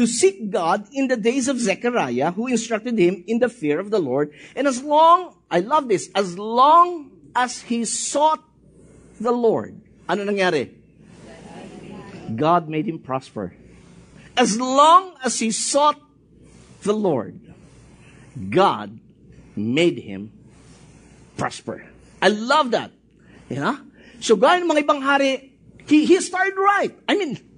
to 0.00 0.08
seek 0.08 0.48
God 0.48 0.88
in 0.96 1.12
the 1.12 1.16
days 1.20 1.44
of 1.44 1.60
Zechariah, 1.60 2.32
who 2.32 2.48
instructed 2.48 2.96
him 2.96 3.22
in 3.28 3.36
the 3.36 3.50
fear 3.52 3.78
of 3.78 3.92
the 3.92 4.00
Lord. 4.00 4.32
And 4.56 4.64
as 4.66 4.80
long, 4.80 5.36
I 5.50 5.60
love 5.60 5.92
this, 5.92 6.08
as 6.16 6.38
long 6.40 7.12
as 7.36 7.60
he 7.60 7.84
sought 7.84 8.40
the 9.20 9.30
Lord, 9.30 9.76
ano 10.08 10.24
nangyari? 10.24 10.72
God 12.32 12.72
made 12.72 12.88
him 12.88 12.96
prosper. 12.96 13.52
As 14.40 14.56
long 14.56 15.20
as 15.20 15.36
he 15.36 15.52
sought 15.52 16.00
the 16.80 16.96
Lord, 16.96 17.36
God 18.32 18.96
made 19.52 20.00
him 20.00 20.32
prosper. 21.36 21.84
I 22.24 22.32
love 22.32 22.70
that. 22.72 22.88
You 23.52 23.60
know? 23.60 23.76
So 24.24 24.36
gaya 24.36 24.64
mga 24.64 24.80
ibang 24.80 25.04
hari, 25.04 25.52
he, 25.84 26.08
he 26.08 26.16
started 26.24 26.56
right. 26.56 26.96
I 27.04 27.20
mean, 27.20 27.49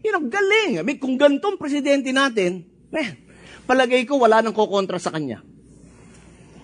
you 0.00 0.10
know, 0.12 0.24
galing. 0.24 0.80
I 0.80 0.96
kung 0.96 1.16
ganitong 1.16 1.60
presidente 1.60 2.10
natin, 2.12 2.64
man, 2.88 3.16
palagay 3.64 4.04
ko 4.08 4.20
wala 4.20 4.40
nang 4.40 4.56
kokontra 4.56 4.96
sa 4.96 5.12
kanya. 5.12 5.44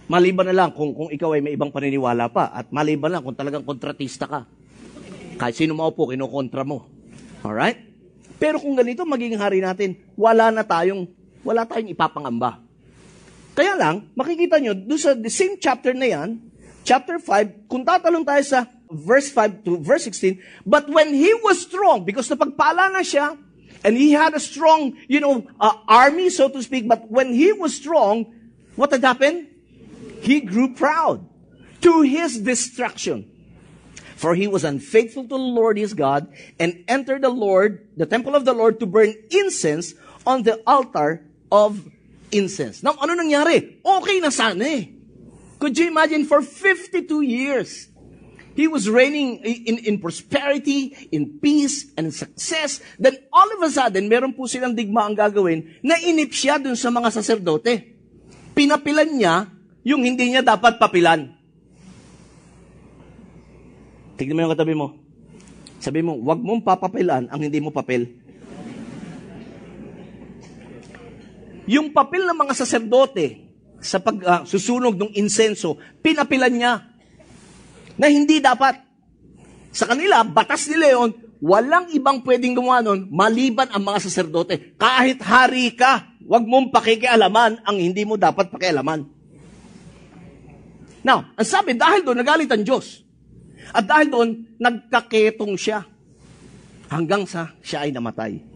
Maliban 0.07 0.47
na 0.47 0.55
lang 0.55 0.71
kung, 0.71 0.95
kung 0.95 1.11
ikaw 1.11 1.35
ay 1.35 1.43
may 1.43 1.59
ibang 1.59 1.75
paniniwala 1.75 2.31
pa 2.31 2.55
at 2.55 2.71
maliban 2.71 3.11
lang 3.11 3.27
kung 3.27 3.35
talagang 3.35 3.67
kontratista 3.67 4.31
ka. 4.31 4.47
Kahit 5.37 5.59
sino 5.59 5.75
maupo, 5.75 6.09
kinokontra 6.09 6.63
mo. 6.63 6.87
Alright? 7.43 7.83
Pero 8.39 8.63
kung 8.63 8.79
ganito 8.79 9.03
magiging 9.03 9.41
hari 9.41 9.59
natin, 9.61 9.99
wala 10.15 10.55
na 10.55 10.63
tayong, 10.63 11.11
wala 11.43 11.67
tayong 11.67 11.91
ipapangamba. 11.91 12.63
Kaya 13.57 13.73
lang, 13.75 14.13
makikita 14.13 14.61
nyo, 14.61 14.77
doon 14.77 15.01
sa 15.01 15.17
the 15.17 15.33
same 15.33 15.57
chapter 15.57 15.97
na 15.97 16.07
yan, 16.07 16.39
chapter 16.85 17.17
5, 17.17 17.67
kung 17.67 17.83
tatalong 17.83 18.23
tayo 18.23 18.45
sa 18.45 18.69
verse 18.91 19.31
5 19.31 19.65
to 19.65 19.79
verse 19.79 20.05
16, 20.05 20.43
but 20.65 20.89
when 20.89 21.15
he 21.15 21.33
was 21.43 21.63
strong, 21.63 22.05
because 22.05 22.29
napagpala 22.29 22.93
na 22.93 23.01
siya, 23.01 23.39
and 23.85 23.97
he 23.97 24.13
had 24.13 24.35
a 24.35 24.41
strong, 24.41 24.97
you 25.07 25.21
know, 25.21 25.47
uh, 25.61 25.73
army, 25.87 26.31
so 26.31 26.49
to 26.49 26.63
speak, 26.63 26.89
but 26.89 27.11
when 27.11 27.33
he 27.33 27.53
was 27.53 27.75
strong, 27.75 28.35
what 28.75 28.91
had 28.91 29.03
happened? 29.03 29.49
He 30.21 30.41
grew 30.41 30.75
proud 30.75 31.27
to 31.83 32.03
his 32.03 32.41
destruction. 32.41 33.31
For 34.17 34.35
he 34.35 34.49
was 34.49 34.65
unfaithful 34.65 35.25
to 35.25 35.29
the 35.29 35.39
Lord 35.39 35.77
his 35.77 35.93
God 35.93 36.33
and 36.59 36.83
entered 36.89 37.23
the 37.23 37.29
Lord, 37.29 37.87
the 37.97 38.07
temple 38.07 38.35
of 38.35 38.45
the 38.45 38.55
Lord 38.55 38.81
to 38.81 38.87
burn 38.87 39.15
incense 39.31 39.95
on 40.27 40.43
the 40.43 40.63
altar 40.67 41.23
of 41.53 41.87
incense. 42.33 42.83
Now, 42.83 42.97
ano 42.97 43.15
nangyari? 43.15 43.79
Okay 43.85 44.21
na 44.21 44.31
sana 44.31 44.65
eh. 44.65 44.85
Could 45.59 45.77
you 45.79 45.89
imagine 45.89 46.25
for 46.25 46.43
52 46.43 47.21
years? 47.23 47.89
He 48.57 48.65
was 48.65 48.89
reigning 48.89 49.45
in, 49.45 49.77
in 49.85 49.95
prosperity, 50.01 50.97
in 51.13 51.37
peace, 51.45 51.93
and 51.93 52.09
success. 52.09 52.81
Then 52.97 53.21
all 53.29 53.53
of 53.53 53.61
a 53.61 53.69
sudden, 53.69 54.09
meron 54.09 54.33
po 54.33 54.49
silang 54.49 54.73
digma 54.73 55.05
ang 55.05 55.13
gagawin 55.13 55.77
na 55.85 56.01
inip 56.01 56.33
siya 56.33 56.57
dun 56.57 56.73
sa 56.73 56.89
mga 56.89 57.13
saserdote. 57.13 57.93
Pinapilan 58.57 59.13
niya 59.13 59.53
yung 59.85 60.01
hindi 60.09 60.33
niya 60.33 60.41
dapat 60.41 60.81
papilan. 60.81 61.37
Tignan 64.17 64.33
mo 64.33 64.41
yung 64.49 64.55
katabi 64.57 64.73
mo. 64.73 64.97
Sabi 65.77 66.01
mo, 66.01 66.17
wag 66.25 66.41
mong 66.41 66.65
papapilan 66.65 67.29
ang 67.29 67.41
hindi 67.45 67.61
mo 67.61 67.69
papel. 67.69 68.09
Yung 71.69 71.93
papel 71.93 72.25
ng 72.25 72.41
mga 72.41 72.57
saserdote 72.57 73.45
sa 73.85 74.01
pag 74.01 74.17
uh, 74.25 74.43
susunog 74.49 74.97
ng 74.97 75.13
insenso, 75.13 75.77
pinapilan 76.01 76.57
niya 76.57 76.96
na 77.97 78.07
hindi 78.09 78.41
dapat. 78.41 78.81
Sa 79.73 79.85
kanila, 79.85 80.25
batas 80.25 80.69
ni 80.73 80.77
Leon, 80.81 81.13
walang 81.41 81.93
ibang 81.93 82.25
pwedeng 82.25 82.57
gumawa 82.57 82.81
nun 82.81 83.13
maliban 83.13 83.69
ang 83.69 83.85
mga 83.85 84.09
saserdote. 84.09 84.77
Kahit 84.81 85.21
hari 85.21 85.77
ka, 85.77 86.17
wag 86.25 86.45
mong 86.49 86.73
pakikialaman 86.73 87.61
ang 87.61 87.77
hindi 87.77 88.09
mo 88.09 88.17
dapat 88.17 88.49
pakialaman. 88.49 89.05
Now, 91.05 91.29
ang 91.39 91.47
sabi, 91.47 91.77
dahil 91.77 92.03
doon, 92.03 92.19
nagalit 92.19 92.51
ang 92.51 92.65
Diyos. 92.67 93.05
At 93.71 93.87
dahil 93.87 94.11
doon, 94.11 94.29
nagkaketong 94.59 95.55
siya 95.55 95.87
hanggang 96.91 97.27
sa 97.27 97.55
siya 97.63 97.87
ay 97.87 97.91
namatay. 97.95 98.56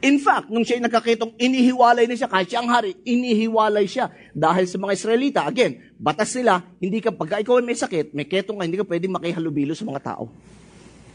In 0.00 0.16
fact, 0.16 0.48
nung 0.48 0.64
siya 0.64 0.80
ay 0.80 0.84
nagkaketong, 0.88 1.36
inihiwalay 1.36 2.08
na 2.08 2.16
siya. 2.16 2.24
Kahit 2.24 2.48
siya 2.48 2.64
ang 2.64 2.72
hari, 2.72 2.96
inihiwalay 3.04 3.84
siya. 3.84 4.08
Dahil 4.32 4.64
sa 4.64 4.80
mga 4.80 4.92
Israelita, 4.96 5.40
again, 5.44 5.92
batas 6.00 6.32
nila, 6.32 6.64
hindi 6.80 7.04
ka, 7.04 7.12
pagka 7.12 7.44
ikaw 7.44 7.60
ay 7.60 7.64
may 7.68 7.76
sakit, 7.76 8.16
may 8.16 8.24
ketong 8.24 8.56
ka, 8.56 8.64
hindi 8.64 8.80
ka 8.80 8.88
pwedeng 8.88 9.12
makihalubilo 9.12 9.76
sa 9.76 9.84
mga 9.84 10.00
tao. 10.00 10.32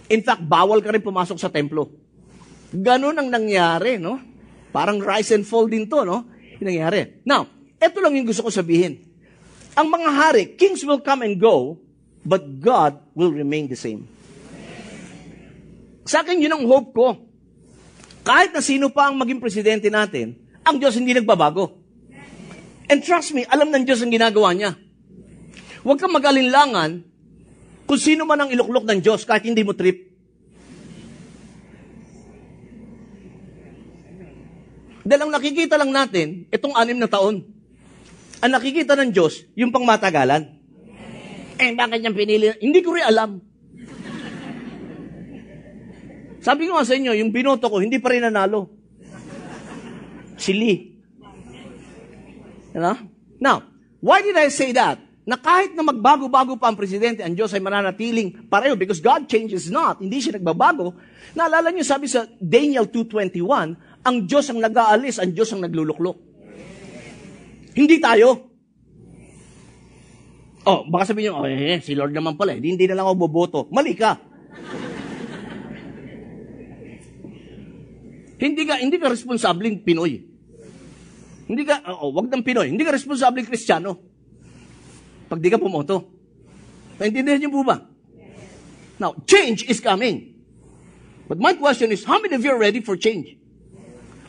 In 0.05 0.21
fact, 0.21 0.45
bawal 0.45 0.85
ka 0.85 0.93
rin 0.93 1.01
pumasok 1.01 1.37
sa 1.41 1.49
templo. 1.49 1.89
Ganon 2.69 3.17
ang 3.17 3.25
nangyari, 3.25 3.97
no? 3.97 4.21
Parang 4.69 5.01
rise 5.01 5.33
and 5.33 5.49
fall 5.49 5.65
din 5.65 5.89
to, 5.89 6.05
no? 6.05 6.29
Yung 6.61 6.69
nangyari. 6.69 7.25
Now, 7.25 7.49
eto 7.81 7.97
lang 8.05 8.13
yung 8.13 8.29
gusto 8.29 8.45
ko 8.45 8.53
sabihin. 8.53 9.01
Ang 9.73 9.89
mga 9.89 10.09
hari, 10.13 10.43
kings 10.53 10.85
will 10.85 11.01
come 11.01 11.25
and 11.25 11.41
go, 11.41 11.81
but 12.21 12.45
God 12.61 13.01
will 13.17 13.33
remain 13.33 13.65
the 13.65 13.75
same. 13.75 14.05
Sa 16.05 16.21
akin, 16.21 16.37
yun 16.37 16.53
ang 16.53 16.69
hope 16.69 16.93
ko. 16.93 17.24
Kahit 18.25 18.57
na 18.57 18.61
sino 18.65 18.89
pa 18.89 19.13
ang 19.13 19.21
maging 19.21 19.37
presidente 19.37 19.85
natin, 19.93 20.33
ang 20.65 20.81
Diyos 20.81 20.97
hindi 20.97 21.13
nagbabago. 21.13 21.77
And 22.89 23.05
trust 23.05 23.37
me, 23.37 23.45
alam 23.45 23.69
ng 23.69 23.85
Diyos 23.85 24.01
ang 24.01 24.09
ginagawa 24.09 24.49
niya. 24.57 24.73
Huwag 25.85 26.01
kang 26.01 26.09
mag-alinlangan 26.09 27.05
kung 27.85 28.01
sino 28.01 28.25
man 28.25 28.41
ang 28.41 28.49
iluklok 28.49 28.89
ng 28.89 28.97
Diyos 28.97 29.29
kahit 29.29 29.45
hindi 29.45 29.61
mo 29.61 29.77
trip. 29.77 30.09
Dahil 35.05 35.29
ang 35.29 35.33
nakikita 35.37 35.77
lang 35.77 35.93
natin, 35.93 36.49
itong 36.49 36.73
anim 36.73 36.97
na 36.97 37.05
taon. 37.05 37.45
Ang 38.41 38.51
nakikita 38.57 38.97
ng 38.97 39.13
Diyos, 39.13 39.45
yung 39.53 39.69
pangmatagalan. 39.69 40.49
Eh, 41.61 41.77
bakit 41.77 42.01
niyang 42.01 42.17
pinili? 42.17 42.57
Hindi 42.57 42.81
ko 42.81 42.97
rin 42.97 43.05
alam. 43.05 43.37
Sabi 46.45 46.69
ko 46.69 46.77
nga 46.77 46.85
sa 46.85 46.93
inyo, 46.93 47.17
yung 47.17 47.33
binoto 47.33 47.65
ko, 47.65 47.81
hindi 47.81 47.97
pa 47.97 48.13
rin 48.13 48.21
nanalo. 48.21 48.69
Si 50.37 50.53
Lee. 50.53 50.93
You 52.69 52.85
know? 52.85 52.93
Now, 53.41 53.65
why 53.97 54.21
did 54.21 54.37
I 54.37 54.53
say 54.53 54.69
that? 54.77 55.01
Na 55.25 55.41
kahit 55.41 55.73
na 55.73 55.81
magbago-bago 55.81 56.53
pa 56.61 56.69
ang 56.69 56.77
presidente, 56.77 57.25
ang 57.25 57.33
Diyos 57.33 57.49
ay 57.57 57.65
mananatiling 57.65 58.45
pareho 58.45 58.77
because 58.77 59.01
God 59.01 59.25
changes 59.25 59.73
not. 59.73 59.97
Hindi 59.97 60.21
siya 60.21 60.37
nagbabago. 60.37 60.93
Naalala 61.33 61.73
niyo, 61.73 61.81
sabi 61.81 62.05
sa 62.05 62.29
Daniel 62.37 62.93
2.21, 62.93 64.05
ang 64.05 64.17
Diyos 64.29 64.45
ang 64.53 64.61
nag-aalis, 64.61 65.17
ang 65.17 65.33
Diyos 65.33 65.49
ang 65.49 65.65
nagluluklok. 65.65 66.17
Hindi 67.73 67.97
tayo. 67.97 68.53
Oh, 70.69 70.85
baka 70.93 71.09
sabihin 71.09 71.33
niyo, 71.33 71.41
oh, 71.41 71.49
eh, 71.49 71.81
si 71.81 71.97
Lord 71.97 72.13
naman 72.13 72.37
pala, 72.37 72.53
hindi, 72.53 72.77
hindi 72.77 72.85
na 72.85 73.01
lang 73.01 73.09
ako 73.09 73.17
boboto. 73.17 73.59
Mali 73.73 73.97
ka. 73.97 74.34
Hindi 78.35 78.63
ka, 78.67 78.75
hindi 78.79 78.97
ka 78.99 79.07
responsabling 79.07 79.83
Pinoy. 79.85 80.23
Hindi 81.47 81.63
ka, 81.63 81.85
oh, 81.87 82.11
wag 82.11 82.27
ng 82.27 82.43
Pinoy, 82.43 82.67
hindi 82.73 82.83
ka 82.83 82.91
responsabling 82.91 83.47
Kristiyano. 83.47 84.01
Pag 85.29 85.39
di 85.39 85.49
ka 85.49 85.57
pumoto. 85.61 86.03
Naintindihan 86.99 87.39
niyo 87.39 87.51
po 87.51 87.63
ba? 87.63 87.85
Now, 88.99 89.15
change 89.27 89.67
is 89.67 89.79
coming. 89.79 90.35
But 91.27 91.39
my 91.39 91.53
question 91.53 91.91
is, 91.91 92.05
how 92.05 92.21
many 92.21 92.35
of 92.35 92.43
you 92.43 92.51
are 92.51 92.59
ready 92.59 92.79
for 92.79 92.95
change? 92.95 93.37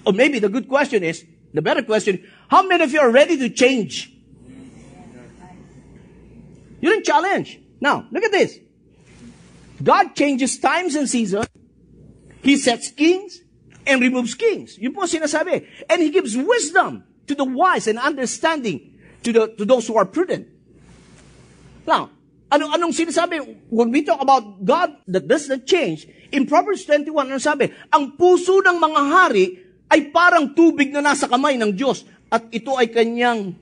Or 0.05 0.13
maybe 0.13 0.39
the 0.39 0.49
good 0.49 0.69
question 0.69 1.03
is, 1.03 1.25
the 1.53 1.63
better 1.63 1.83
question, 1.83 2.23
how 2.49 2.67
many 2.67 2.83
of 2.83 2.93
you 2.93 3.01
are 3.01 3.11
ready 3.11 3.37
to 3.39 3.51
change? 3.51 4.13
You're 6.81 6.95
in 6.95 7.03
challenge. 7.03 7.61
Now, 7.81 8.07
look 8.11 8.25
at 8.25 8.33
this. 8.33 8.59
God 9.83 10.15
changes 10.15 10.59
times 10.59 10.95
and 10.95 11.09
seasons. 11.09 11.47
He 12.43 12.57
sets 12.57 12.91
kings 12.91 13.41
and 13.87 14.03
removes 14.03 14.35
kings. 14.35 14.77
Yun 14.77 14.93
po 14.93 15.07
sinasabi. 15.07 15.63
And 15.87 15.99
He 16.03 16.11
gives 16.11 16.35
wisdom 16.35 17.07
to 17.31 17.35
the 17.35 17.47
wise 17.47 17.87
and 17.87 17.99
understanding 17.99 18.99
to, 19.23 19.31
the, 19.33 19.43
to 19.57 19.65
those 19.65 19.87
who 19.87 19.97
are 19.97 20.07
prudent. 20.07 20.51
Now, 21.87 22.11
ano, 22.51 22.71
anong 22.75 22.95
sinasabi? 22.95 23.71
When 23.71 23.91
we 23.91 24.03
talk 24.03 24.23
about 24.23 24.63
God 24.63 24.99
that 25.11 25.27
does 25.27 25.47
not 25.51 25.67
change, 25.67 26.07
in 26.31 26.47
Proverbs 26.47 26.87
21, 26.87 27.31
ano 27.31 27.39
sabi? 27.39 27.71
Ang 27.95 28.19
puso 28.19 28.59
ng 28.63 28.79
mga 28.79 29.03
hari 29.11 29.47
ay 29.87 30.11
parang 30.11 30.51
tubig 30.55 30.91
na 30.91 31.03
nasa 31.03 31.31
kamay 31.31 31.55
ng 31.59 31.71
Diyos 31.75 32.03
at 32.27 32.51
ito 32.51 32.75
ay 32.75 32.91
kanyang 32.91 33.55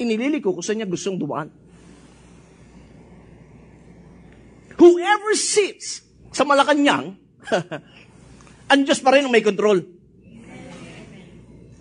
inililiko 0.00 0.56
kung 0.56 0.64
saan 0.64 0.80
niya 0.80 0.88
gustong 0.88 1.20
dumaan. 1.20 1.52
Whoever 4.80 5.36
sits 5.36 6.00
sa 6.32 6.48
Malacanang, 6.48 7.20
ang 8.70 8.86
Diyos 8.86 9.02
pa 9.02 9.10
rin 9.10 9.26
ang 9.26 9.34
may 9.34 9.42
control. 9.42 9.82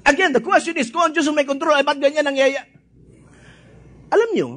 Again, 0.02 0.34
the 0.34 0.42
question 0.42 0.74
is, 0.82 0.90
kung 0.90 1.06
ang 1.06 1.14
Diyos 1.14 1.30
ang 1.30 1.38
may 1.38 1.46
control, 1.46 1.78
ay 1.78 1.86
ba't 1.86 2.02
ganyan 2.02 2.26
nangyaya? 2.26 2.66
Alam 4.10 4.30
nyo, 4.34 4.50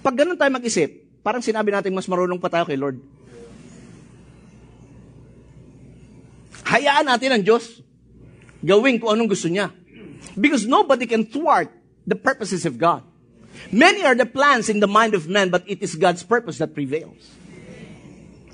pag 0.00 0.16
ganun 0.16 0.40
tayo 0.40 0.48
mag-isip, 0.48 0.88
parang 1.20 1.44
sinabi 1.44 1.68
natin 1.68 1.92
mas 1.92 2.08
marunong 2.08 2.40
pa 2.40 2.48
tayo 2.48 2.64
kay 2.64 2.80
Lord. 2.80 2.96
Hayaan 6.64 7.04
natin 7.12 7.36
ang 7.36 7.42
Diyos 7.44 7.84
gawin 8.64 8.96
kung 8.96 9.12
anong 9.12 9.28
gusto 9.28 9.52
niya. 9.52 9.68
Because 10.32 10.64
nobody 10.64 11.04
can 11.04 11.28
thwart 11.28 11.68
the 12.08 12.16
purposes 12.16 12.64
of 12.64 12.80
God. 12.80 13.04
Many 13.68 14.00
are 14.04 14.16
the 14.16 14.28
plans 14.28 14.72
in 14.72 14.80
the 14.80 14.88
mind 14.88 15.12
of 15.12 15.28
man, 15.28 15.52
but 15.52 15.64
it 15.68 15.84
is 15.84 15.92
God's 15.92 16.24
purpose 16.24 16.56
that 16.62 16.72
prevails. 16.72 17.20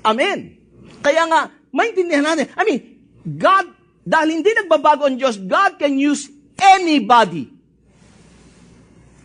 Amen. 0.03 0.59
Kaya 0.99 1.23
nga, 1.29 1.41
maintindihan 1.75 2.23
natin. 2.23 2.47
I 2.55 2.63
mean, 2.63 2.79
God, 3.27 3.67
dahil 4.07 4.39
hindi 4.39 4.55
nagbabago 4.55 5.03
ang 5.03 5.19
Diyos, 5.19 5.35
God 5.35 5.75
can 5.75 5.99
use 5.99 6.31
anybody. 6.55 7.51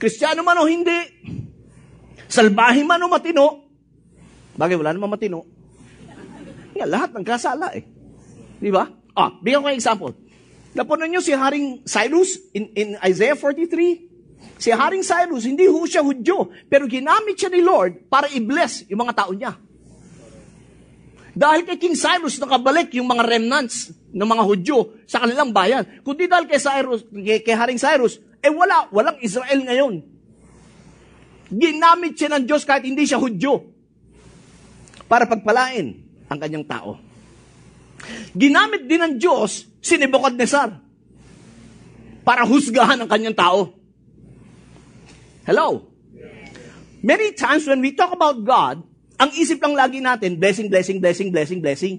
Kristiyano 0.03 0.43
man 0.43 0.59
o 0.59 0.67
hindi, 0.67 0.97
salbahe 2.27 2.83
man 2.83 3.05
o 3.05 3.07
matino, 3.07 3.71
bagay 4.59 4.75
wala 4.75 4.97
namang 4.97 5.15
matino, 5.15 5.47
nga, 6.75 6.89
lahat 6.89 7.13
ng 7.13 7.27
kasala 7.27 7.77
eh. 7.77 7.85
Di 8.57 8.73
ba? 8.73 8.89
Ah, 9.13 9.37
bigyan 9.39 9.61
ko 9.61 9.69
ng 9.69 9.77
example. 9.77 10.13
Napunan 10.73 11.13
niyo 11.13 11.21
si 11.21 11.37
Haring 11.37 11.85
Cyrus 11.85 12.41
in, 12.57 12.73
in 12.73 12.89
Isaiah 13.05 13.37
43? 13.37 14.57
Si 14.57 14.73
Haring 14.73 15.05
Cyrus, 15.05 15.45
hindi 15.45 15.69
ho 15.69 15.85
siya 15.85 16.01
Hudyo, 16.01 16.49
pero 16.73 16.89
ginamit 16.89 17.37
siya 17.37 17.53
ni 17.53 17.61
Lord 17.61 18.09
para 18.09 18.33
i-bless 18.33 18.89
yung 18.89 19.05
mga 19.05 19.13
tao 19.13 19.33
niya. 19.37 19.61
Dahil 21.31 21.63
kay 21.63 21.79
King 21.79 21.95
Cyrus 21.95 22.43
nakabalik 22.43 22.91
yung 22.99 23.07
mga 23.07 23.23
remnants 23.23 23.95
ng 24.11 24.27
mga 24.27 24.43
Hudyo 24.43 24.79
sa 25.07 25.23
kanilang 25.23 25.55
bayan. 25.55 25.87
Kundi 26.03 26.27
dahil 26.27 26.51
kay 26.51 26.59
Cyrus, 26.59 27.07
kay, 27.07 27.41
kay 27.43 27.55
Haring 27.55 27.79
Cyrus, 27.79 28.19
eh 28.43 28.51
wala, 28.51 28.91
walang 28.91 29.19
Israel 29.23 29.61
ngayon. 29.63 29.95
Ginamit 31.51 32.15
siya 32.19 32.35
ng 32.35 32.45
Diyos 32.47 32.63
kahit 32.67 32.87
hindi 32.87 33.07
siya 33.07 33.19
Hudyo 33.19 33.63
para 35.11 35.27
pagpalain 35.27 35.99
ang 36.31 36.39
kanyang 36.39 36.67
tao. 36.67 36.99
Ginamit 38.35 38.87
din 38.87 39.03
ng 39.03 39.15
Diyos 39.19 39.67
si 39.83 39.99
Nebuchadnezzar 39.99 40.79
para 42.23 42.47
husgahan 42.47 43.03
ang 43.03 43.11
kanyang 43.11 43.35
tao. 43.35 43.75
Hello? 45.47 45.91
Many 47.01 47.33
times 47.33 47.67
when 47.67 47.81
we 47.81 47.97
talk 47.97 48.13
about 48.13 48.45
God, 48.45 48.85
ang 49.21 49.31
isip 49.37 49.61
lang 49.61 49.77
lagi 49.77 50.01
natin, 50.01 50.41
blessing, 50.41 50.73
blessing, 50.73 50.97
blessing, 50.97 51.29
blessing, 51.29 51.61
blessing. 51.61 51.95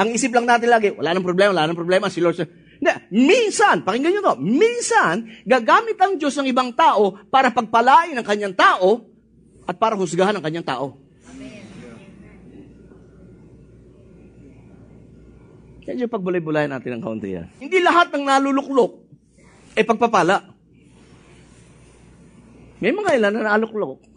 Ang 0.00 0.16
isip 0.16 0.32
lang 0.32 0.48
natin 0.48 0.72
lagi, 0.72 0.88
wala 0.96 1.12
nang 1.12 1.26
problema, 1.26 1.52
wala 1.52 1.68
nang 1.68 1.76
problema, 1.76 2.08
si 2.08 2.24
Lord. 2.24 2.40
Hindi, 2.80 2.92
minsan, 3.12 3.84
pakinggan 3.84 4.08
nyo 4.16 4.22
to, 4.24 4.36
minsan, 4.40 5.28
gagamit 5.44 6.00
ang 6.00 6.16
Diyos 6.16 6.32
ng 6.40 6.48
ibang 6.48 6.72
tao 6.72 7.20
para 7.28 7.52
pagpalain 7.52 8.16
ang 8.16 8.24
kanyang 8.24 8.56
tao 8.56 9.04
at 9.68 9.76
para 9.76 9.92
husgahan 10.00 10.32
ang 10.32 10.40
kanyang 10.40 10.64
tao. 10.64 10.96
Medyo 15.84 16.06
pagbulay-bulayan 16.08 16.72
natin 16.72 16.96
ng 16.96 17.02
kaunti 17.04 17.36
yan. 17.36 17.50
Hindi 17.60 17.82
lahat 17.84 18.14
ng 18.14 18.24
naluluklok 18.24 18.92
ay 19.74 19.84
pagpapala. 19.84 20.54
May 22.80 22.94
mga 22.94 23.18
ilan 23.20 23.32
na 23.34 23.52
naluklok 23.52 24.09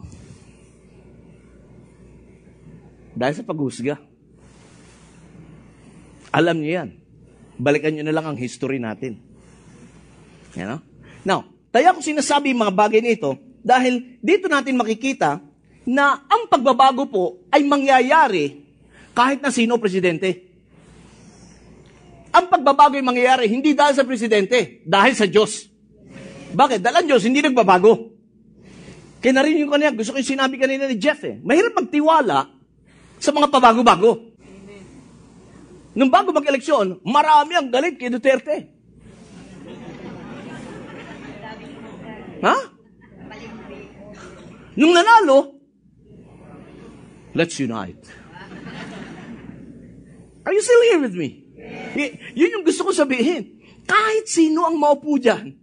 dahil 3.14 3.34
sa 3.38 3.46
paghusga. 3.46 3.96
Alam 6.34 6.60
niyo 6.60 6.82
yan. 6.82 6.88
Balikan 7.54 7.94
niyo 7.94 8.02
na 8.02 8.14
lang 8.14 8.26
ang 8.26 8.38
history 8.38 8.82
natin. 8.82 9.22
You 10.58 10.66
know? 10.66 10.82
Now, 11.22 11.46
kaya 11.70 11.94
ko 11.94 12.02
sinasabi 12.02 12.54
mga 12.54 12.74
bagay 12.74 13.00
nito 13.02 13.38
dahil 13.62 14.18
dito 14.18 14.50
natin 14.50 14.74
makikita 14.74 15.38
na 15.86 16.26
ang 16.26 16.50
pagbabago 16.50 17.06
po 17.06 17.24
ay 17.54 17.62
mangyayari 17.62 18.66
kahit 19.14 19.38
na 19.38 19.54
sino 19.54 19.78
presidente. 19.78 20.50
Ang 22.34 22.50
pagbabago 22.50 22.98
ay 22.98 23.04
mangyayari 23.06 23.46
hindi 23.46 23.78
dahil 23.78 23.94
sa 23.94 24.02
presidente, 24.02 24.82
dahil 24.82 25.14
sa 25.14 25.30
Diyos. 25.30 25.70
Bakit? 26.50 26.82
Dahil 26.82 26.96
ang 26.98 27.06
Diyos 27.06 27.22
hindi 27.22 27.38
nagbabago. 27.38 28.10
Kaya 29.22 29.38
narinig 29.38 29.70
ko 29.70 29.78
kanina, 29.78 29.94
gusto 29.94 30.12
ko 30.12 30.18
yung 30.18 30.32
sinabi 30.34 30.58
kanina 30.58 30.90
ni 30.90 30.98
Jeff 30.98 31.22
eh. 31.22 31.38
Mahirap 31.40 31.78
magtiwala 31.78 32.54
sa 33.24 33.32
mga 33.32 33.48
pabago-bago. 33.48 34.36
Nung 35.96 36.12
bago 36.12 36.28
mag-eleksyon, 36.36 37.00
marami 37.00 37.56
ang 37.56 37.72
galit 37.72 37.96
kay 37.96 38.12
Duterte. 38.12 38.68
Ha? 42.44 42.56
Nung 44.76 44.92
nanalo, 44.92 45.56
let's 47.32 47.56
unite. 47.56 48.04
Are 50.44 50.52
you 50.52 50.60
still 50.60 50.84
here 50.92 51.00
with 51.00 51.16
me? 51.16 51.48
Y- 51.96 52.36
yun 52.36 52.60
yung 52.60 52.66
gusto 52.68 52.84
ko 52.84 52.92
sabihin. 52.92 53.64
Kahit 53.88 54.28
sino 54.28 54.68
ang 54.68 54.76
maupo 54.76 55.16
dyan, 55.16 55.56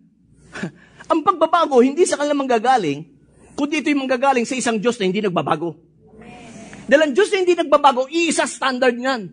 ang 1.11 1.21
pagbabago 1.21 1.83
hindi 1.85 2.07
sa 2.07 2.17
kanila 2.17 2.33
manggagaling, 2.33 3.05
kundi 3.53 3.83
ito 3.83 3.93
yung 3.93 4.09
manggagaling 4.09 4.47
sa 4.47 4.57
isang 4.57 4.81
Diyos 4.81 4.97
na 4.97 5.05
hindi 5.05 5.21
nagbabago. 5.21 5.90
Dahil 6.89 7.01
ang 7.09 7.13
Diyos 7.13 7.29
na 7.29 7.41
hindi 7.41 7.53
nagbabago, 7.57 8.09
iisa 8.09 8.45
standard 8.49 8.97
niyan. 8.97 9.29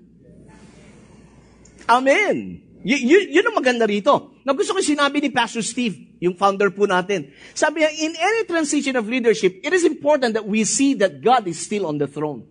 Amen. 1.88 2.68
Y- 2.84 3.04
y- 3.04 3.28
yun 3.34 3.48
ang 3.48 3.56
maganda 3.56 3.88
rito. 3.88 4.38
Na 4.44 4.54
gusto 4.54 4.76
ko 4.76 4.80
sinabi 4.84 5.18
ni 5.18 5.30
Pastor 5.32 5.64
Steve, 5.64 6.14
yung 6.22 6.36
founder 6.36 6.70
po 6.70 6.86
natin. 6.86 7.32
Sabi 7.56 7.82
niya, 7.82 7.90
in 7.90 8.12
any 8.14 8.42
transition 8.46 8.94
of 8.94 9.08
leadership, 9.08 9.58
it 9.64 9.72
is 9.72 9.82
important 9.82 10.36
that 10.36 10.46
we 10.46 10.62
see 10.62 10.94
that 10.98 11.18
God 11.18 11.48
is 11.50 11.58
still 11.58 11.88
on 11.88 11.98
the 11.98 12.06
throne. 12.06 12.46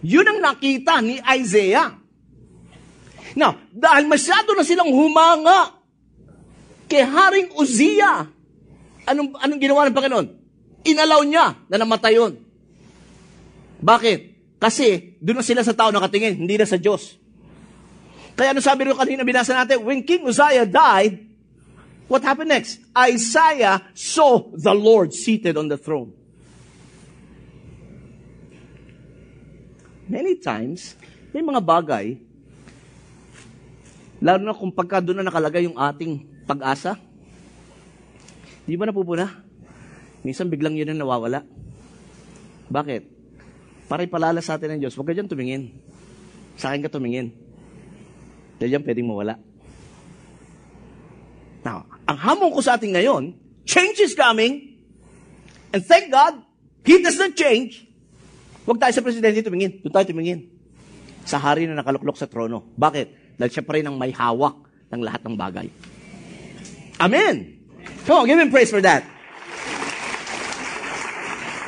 Yun 0.00 0.26
ang 0.26 0.38
nakita 0.38 1.02
ni 1.02 1.18
Isaiah. 1.18 1.98
Now, 3.34 3.58
dahil 3.74 4.08
masyado 4.08 4.54
na 4.54 4.64
silang 4.64 4.88
humanga 4.88 5.74
kay 6.88 7.04
Haring 7.04 7.52
Uzziah, 7.58 8.26
anong, 9.04 9.36
anong 9.36 9.60
ginawa 9.60 9.84
ng 9.86 9.96
Panginoon? 9.96 10.26
Inalaw 10.88 11.20
niya 11.26 11.52
na 11.68 11.76
namatay 11.76 12.16
yun. 12.16 12.47
Bakit? 13.78 14.20
Kasi 14.58 15.14
doon 15.22 15.42
sila 15.46 15.62
sa 15.62 15.74
tao 15.74 15.94
nakatingin, 15.94 16.34
hindi 16.34 16.58
na 16.58 16.66
sa 16.66 16.74
Diyos. 16.74 17.14
Kaya 18.34 18.54
ano 18.54 18.62
sabi 18.62 18.86
rin 18.86 18.94
kanina 18.94 19.26
binasa 19.26 19.54
natin, 19.54 19.82
when 19.82 20.02
King 20.02 20.26
Uzziah 20.26 20.66
died, 20.66 21.26
what 22.10 22.22
happened 22.22 22.50
next? 22.50 22.82
Isaiah 22.94 23.82
saw 23.94 24.50
the 24.54 24.74
Lord 24.74 25.14
seated 25.14 25.58
on 25.58 25.66
the 25.66 25.78
throne. 25.78 26.14
Many 30.06 30.38
times, 30.38 30.94
may 31.34 31.42
mga 31.42 31.60
bagay, 31.60 32.16
lalo 34.22 34.40
na 34.42 34.56
kung 34.56 34.70
pagka 34.70 35.02
doon 35.02 35.22
na 35.22 35.26
nakalagay 35.26 35.66
yung 35.66 35.76
ating 35.76 36.22
pag-asa, 36.46 36.94
di 38.66 38.78
ba 38.78 38.86
napupuna? 38.86 39.44
Minsan 40.22 40.50
biglang 40.50 40.74
yun 40.78 40.94
ang 40.94 41.02
nawawala. 41.02 41.42
Bakit? 42.70 43.17
Para 43.88 44.04
ipalala 44.04 44.44
sa 44.44 44.60
atin 44.60 44.76
ng 44.76 44.80
Diyos, 44.84 44.92
huwag 44.92 45.08
ka 45.08 45.16
dyan 45.16 45.26
tumingin. 45.26 45.72
Sa 46.60 46.68
akin 46.68 46.84
ka 46.84 46.92
tumingin. 46.92 47.32
Dahil 48.60 48.76
yan 48.76 48.84
pwedeng 48.84 49.08
mawala. 49.08 49.40
Now, 51.64 51.88
ang 52.04 52.18
hamon 52.20 52.52
ko 52.52 52.60
sa 52.60 52.76
atin 52.76 52.92
ngayon, 52.92 53.32
change 53.64 54.04
is 54.04 54.12
coming, 54.12 54.76
and 55.72 55.80
thank 55.80 56.12
God, 56.12 56.36
He 56.84 57.00
does 57.00 57.16
not 57.16 57.32
change. 57.32 57.88
Huwag 58.68 58.76
tayo 58.76 58.92
sa 58.92 59.00
presidente 59.00 59.40
tumingin. 59.40 59.80
Doon 59.80 59.92
tayo 59.96 60.06
tumingin. 60.12 60.52
Sa 61.24 61.40
hari 61.40 61.64
na 61.64 61.80
nakaluklok 61.80 62.20
sa 62.20 62.28
trono. 62.28 62.68
Bakit? 62.76 63.40
Dahil 63.40 63.52
siya 63.52 63.64
pa 63.64 63.72
rin 63.80 63.88
ang 63.88 63.96
may 63.96 64.12
hawak 64.12 64.68
ng 64.92 65.00
lahat 65.00 65.24
ng 65.24 65.34
bagay. 65.36 65.66
Amen! 67.00 67.56
Come 68.04 68.24
on, 68.24 68.26
give 68.28 68.40
him 68.40 68.52
praise 68.52 68.68
for 68.68 68.84
that. 68.84 69.04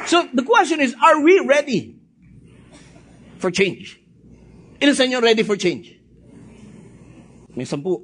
So, 0.05 0.27
the 0.37 0.45
question 0.45 0.85
is, 0.85 0.93
are 1.01 1.23
we 1.23 1.41
ready 1.45 2.00
for 3.41 3.49
change? 3.49 3.97
Ilan 4.81 4.95
sa 4.95 5.09
inyo 5.09 5.19
ready 5.25 5.41
for 5.41 5.57
change? 5.57 5.97
May 7.57 7.65
sampu. 7.65 8.01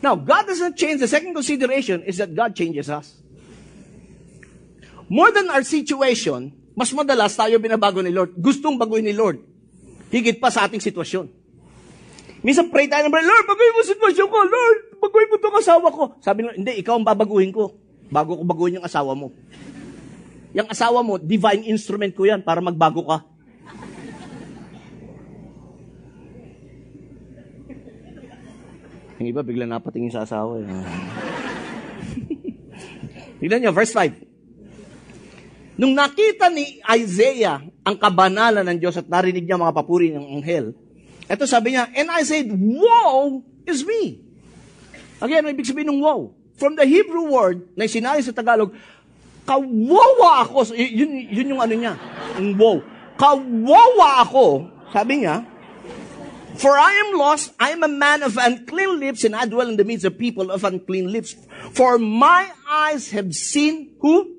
Now, 0.00 0.14
God 0.14 0.46
doesn't 0.46 0.76
change. 0.76 1.00
The 1.00 1.08
second 1.08 1.32
consideration 1.32 2.04
is 2.04 2.20
that 2.20 2.30
God 2.30 2.52
changes 2.54 2.92
us. 2.92 3.18
More 5.08 5.32
than 5.32 5.48
our 5.48 5.64
situation, 5.64 6.52
mas 6.76 6.92
madalas 6.92 7.32
tayo 7.36 7.56
binabago 7.60 8.04
ni 8.04 8.12
Lord. 8.12 8.36
Gustong 8.36 8.76
baguhin 8.76 9.04
ni 9.04 9.16
Lord. 9.16 9.40
Higit 10.12 10.38
pa 10.40 10.52
sa 10.52 10.68
ating 10.68 10.80
sitwasyon. 10.80 11.30
Minsan 12.44 12.68
pray 12.68 12.84
tayo 12.84 13.08
ng 13.08 13.12
prayer, 13.12 13.24
Lord, 13.24 13.46
baguhin 13.48 13.72
mo 13.72 13.80
sitwasyon 13.80 14.28
ko. 14.28 14.38
Lord, 14.44 14.78
baguhin 15.00 15.28
mo 15.32 15.34
itong 15.40 15.56
asawa 15.56 15.88
ko. 15.88 16.02
Sabi 16.20 16.44
nila, 16.44 16.52
hindi, 16.52 16.72
ikaw 16.84 17.00
ang 17.00 17.06
babaguhin 17.08 17.52
ko. 17.54 17.72
Bago 18.12 18.36
ko 18.36 18.42
baguhin 18.44 18.78
yung 18.80 18.86
asawa 18.86 19.16
mo. 19.16 19.32
Yung 20.54 20.70
asawa 20.70 21.02
mo, 21.02 21.18
divine 21.18 21.66
instrument 21.66 22.14
ko 22.14 22.30
yan 22.30 22.46
para 22.46 22.62
magbago 22.62 23.02
ka. 23.02 23.26
Yung 29.18 29.28
iba, 29.30 29.42
bigla 29.42 29.66
napatingin 29.66 30.14
sa 30.14 30.22
asawa. 30.22 30.62
Eh. 30.62 30.66
Tignan 33.42 33.66
nyo, 33.66 33.74
verse 33.74 33.90
5. 33.90 35.74
Nung 35.74 35.98
nakita 35.98 36.46
ni 36.54 36.78
Isaiah 36.86 37.58
ang 37.82 37.98
kabanalan 37.98 38.62
ng 38.62 38.78
Diyos 38.78 38.94
at 38.94 39.10
narinig 39.10 39.42
niya 39.42 39.58
mga 39.58 39.74
papuri 39.74 40.14
ng 40.14 40.38
anghel, 40.38 40.70
ito 41.26 41.44
sabi 41.50 41.74
niya, 41.74 41.90
and 41.98 42.14
I 42.14 42.22
said, 42.22 42.46
Woe 42.54 43.42
is 43.66 43.82
me. 43.82 44.22
Again, 45.18 45.42
ano 45.42 45.50
ibig 45.50 45.66
sabihin 45.66 45.90
ng 45.90 46.00
woe? 46.04 46.36
From 46.54 46.78
the 46.78 46.86
Hebrew 46.86 47.34
word 47.34 47.74
na 47.74 47.90
sinali 47.90 48.22
sa 48.22 48.30
Tagalog, 48.30 48.70
kawawa 49.44 50.48
ako. 50.48 50.74
Yun, 50.74 51.10
yun 51.28 51.52
yung 51.52 51.60
ano 51.60 51.74
niya, 51.76 51.94
woe. 52.56 52.82
Kawawa 53.16 54.24
ako, 54.24 54.68
sabi 54.90 55.22
niya, 55.24 55.46
For 56.56 56.78
I 56.78 56.92
am 57.06 57.18
lost, 57.18 57.52
I 57.58 57.70
am 57.70 57.82
a 57.82 57.90
man 57.90 58.22
of 58.22 58.38
unclean 58.38 59.00
lips, 59.00 59.24
and 59.24 59.34
I 59.34 59.46
dwell 59.46 59.68
in 59.68 59.76
the 59.76 59.84
midst 59.84 60.06
of 60.06 60.18
people 60.18 60.50
of 60.50 60.62
unclean 60.62 61.10
lips. 61.10 61.34
For 61.72 61.98
my 61.98 62.50
eyes 62.68 63.10
have 63.10 63.34
seen 63.34 63.96
who? 64.00 64.38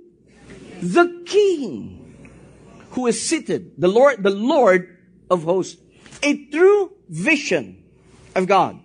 The 0.81 1.23
King, 1.25 2.27
who 2.91 3.07
is 3.07 3.19
seated, 3.19 3.75
the 3.77 3.87
Lord, 3.87 4.23
the 4.23 4.31
Lord 4.31 4.97
of 5.29 5.43
hosts. 5.43 5.81
A 6.23 6.45
true 6.47 6.95
vision 7.09 7.83
of 8.33 8.47
God, 8.47 8.79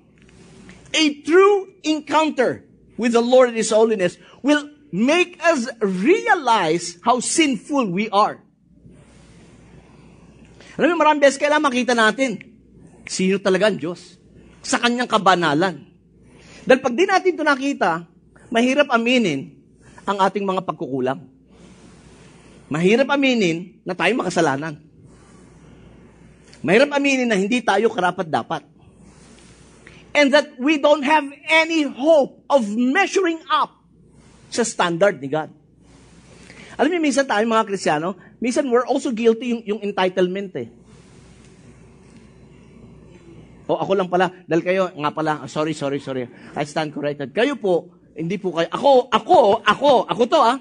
a 0.93 1.23
true 1.23 1.73
encounter 1.83 2.67
with 2.97 3.13
the 3.13 3.23
Lord 3.23 3.51
in 3.51 3.55
His 3.55 3.71
holiness 3.71 4.19
will 4.43 4.69
make 4.91 5.39
us 5.43 5.71
realize 5.79 6.99
how 7.03 7.23
sinful 7.23 7.91
we 7.91 8.11
are. 8.11 8.43
Alam 10.79 10.95
mo, 10.95 11.03
maraming 11.03 11.23
beses 11.23 11.39
kailangan 11.39 11.67
makita 11.71 11.95
natin 11.95 12.51
sino 13.11 13.43
talaga 13.43 13.67
ang 13.67 13.79
Diyos 13.79 14.19
sa 14.63 14.79
kanyang 14.79 15.11
kabanalan. 15.11 15.83
Dahil 16.63 16.79
pag 16.79 16.95
di 16.95 17.05
natin 17.09 17.35
ito 17.35 17.43
nakita, 17.43 18.07
mahirap 18.53 18.87
aminin 18.95 19.57
ang 20.07 20.23
ating 20.23 20.47
mga 20.47 20.63
pagkukulang. 20.63 21.27
Mahirap 22.71 23.11
aminin 23.11 23.83
na 23.83 23.99
tayo 23.99 24.15
makasalanan. 24.15 24.79
Mahirap 26.63 26.95
aminin 26.95 27.27
na 27.27 27.35
hindi 27.35 27.59
tayo 27.67 27.91
karapat-dapat. 27.91 28.63
And 30.15 30.31
that 30.31 30.55
we 30.59 30.79
don't 30.79 31.03
have 31.03 31.27
any 31.51 31.87
hope 31.87 32.47
of 32.47 32.67
measuring 32.71 33.43
up 33.51 33.80
sa 34.51 34.67
standard 34.67 35.23
ni 35.23 35.31
God. 35.31 35.51
Alam 36.75 36.91
niyo, 36.97 37.01
minsan 37.01 37.29
tayo 37.29 37.45
mga 37.47 37.69
Kristiyano, 37.69 38.19
minsan 38.43 38.67
we're 38.67 38.89
also 38.89 39.15
guilty 39.15 39.55
yung, 39.55 39.63
yung 39.65 39.81
entitlement 39.85 40.51
eh. 40.59 40.69
O 43.71 43.79
ako 43.79 43.93
lang 43.95 44.11
pala, 44.11 44.35
dahil 44.51 44.63
kayo, 44.67 44.83
nga 44.91 45.11
pala, 45.15 45.47
sorry, 45.47 45.71
sorry, 45.77 46.03
sorry, 46.03 46.27
I 46.59 46.65
stand 46.67 46.91
corrected. 46.91 47.31
Kayo 47.31 47.55
po, 47.55 47.95
hindi 48.19 48.35
po 48.41 48.51
kayo, 48.57 48.67
ako, 48.75 49.07
ako, 49.13 49.39
ako, 49.63 49.91
ako 50.11 50.23
to 50.27 50.41
ah. 50.43 50.59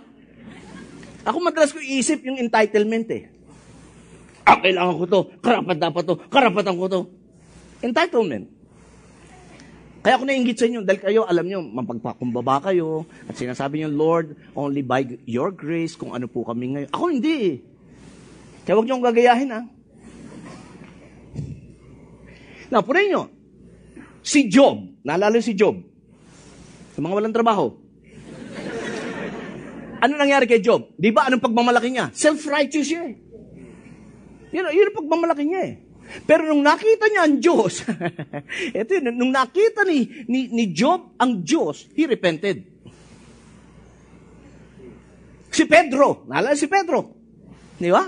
Ako 1.25 1.37
madalas 1.41 1.73
ko 1.73 1.81
iisip 1.81 2.21
yung 2.21 2.37
entitlement 2.37 3.07
eh. 3.09 3.31
Ah, 4.45 4.61
kailangan 4.61 4.95
ko 5.01 5.05
to, 5.09 5.21
karapat 5.41 5.77
dapat 5.81 6.03
to, 6.05 6.15
karapatan 6.29 6.75
ko 6.77 6.85
to. 6.85 7.01
Entitlement. 7.81 8.58
Kaya 9.99 10.15
ako 10.15 10.23
nainggit 10.23 10.55
sa 10.55 10.67
inyo, 10.71 10.79
dahil 10.87 10.99
kayo, 11.03 11.21
alam 11.27 11.43
nyo, 11.43 11.59
mapagpakumbaba 11.59 12.71
kayo, 12.71 13.03
at 13.27 13.35
sinasabi 13.35 13.83
nyo, 13.83 13.89
Lord, 13.91 14.27
only 14.55 14.79
by 14.79 15.03
your 15.27 15.51
grace, 15.51 15.99
kung 15.99 16.15
ano 16.15 16.31
po 16.31 16.47
kami 16.47 16.71
ngayon. 16.71 16.89
Ako 16.95 17.03
hindi 17.11 17.35
eh. 17.35 17.55
Kaya 18.63 18.79
huwag 18.79 18.87
nyo 18.87 19.03
gagayahin 19.03 19.51
ah. 19.51 19.65
Now, 22.71 22.79
punin 22.85 23.11
nyo, 23.11 23.27
si 24.23 24.47
Job, 24.47 24.87
naalala 25.03 25.43
si 25.43 25.51
Job, 25.51 25.83
sa 26.95 27.03
mga 27.03 27.15
walang 27.19 27.35
trabaho. 27.35 27.75
Ano 29.99 30.15
nangyari 30.15 30.47
kay 30.47 30.63
Job? 30.63 30.95
Di 30.95 31.11
ba 31.11 31.27
anong 31.27 31.43
pagmamalaki 31.43 31.91
niya? 31.91 32.07
Self-righteous 32.15 32.87
siya 32.87 33.03
eh. 33.03 33.19
Yun, 34.55 34.71
yun 34.71 34.87
ang 34.87 34.97
pagmamalaki 35.03 35.43
niya 35.43 35.61
eh. 35.67 35.73
Pero 36.25 36.49
nung 36.49 36.65
nakita 36.65 37.05
niya 37.05 37.21
ang 37.29 37.37
Diyos, 37.37 37.85
eto 38.79 38.97
yun, 38.97 39.13
nung 39.13 39.29
nakita 39.29 39.85
ni, 39.85 40.25
ni, 40.25 40.49
ni 40.49 40.73
Job 40.73 41.13
ang 41.21 41.45
Diyos, 41.45 41.85
he 41.93 42.09
repented. 42.09 42.65
Si 45.49 45.65
Pedro, 45.69 46.25
naalala 46.25 46.57
si 46.57 46.65
Pedro. 46.65 47.13
Di 47.77 47.89
ba? 47.93 48.05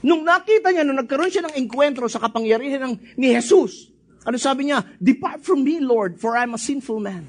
Nung 0.00 0.22
nakita 0.22 0.70
niya, 0.70 0.86
nung 0.86 0.98
nagkaroon 0.98 1.30
siya 1.30 1.50
ng 1.50 1.58
enkwentro 1.58 2.06
sa 2.06 2.22
kapangyarihan 2.22 2.86
ng, 2.86 2.94
ni 3.18 3.34
Jesus, 3.34 3.90
ano 4.24 4.36
sabi 4.38 4.70
niya? 4.70 4.84
Depart 5.00 5.42
from 5.42 5.64
me, 5.64 5.80
Lord, 5.80 6.20
for 6.22 6.36
I'm 6.36 6.54
a 6.56 6.60
sinful 6.60 7.00
man. 7.00 7.24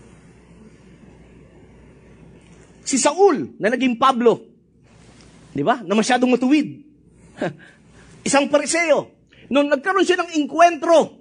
Si 2.86 3.00
Saul, 3.00 3.56
na 3.58 3.72
naging 3.72 3.96
Pablo, 3.96 4.44
di 5.52 5.64
ba? 5.64 5.80
Na 5.84 5.96
masyadong 5.96 6.36
matuwid. 6.36 6.84
Isang 8.28 8.52
pariseo. 8.52 9.21
Nung 9.52 9.68
nagkaroon 9.68 10.08
siya 10.08 10.24
ng 10.24 10.32
enkwentro 10.40 11.20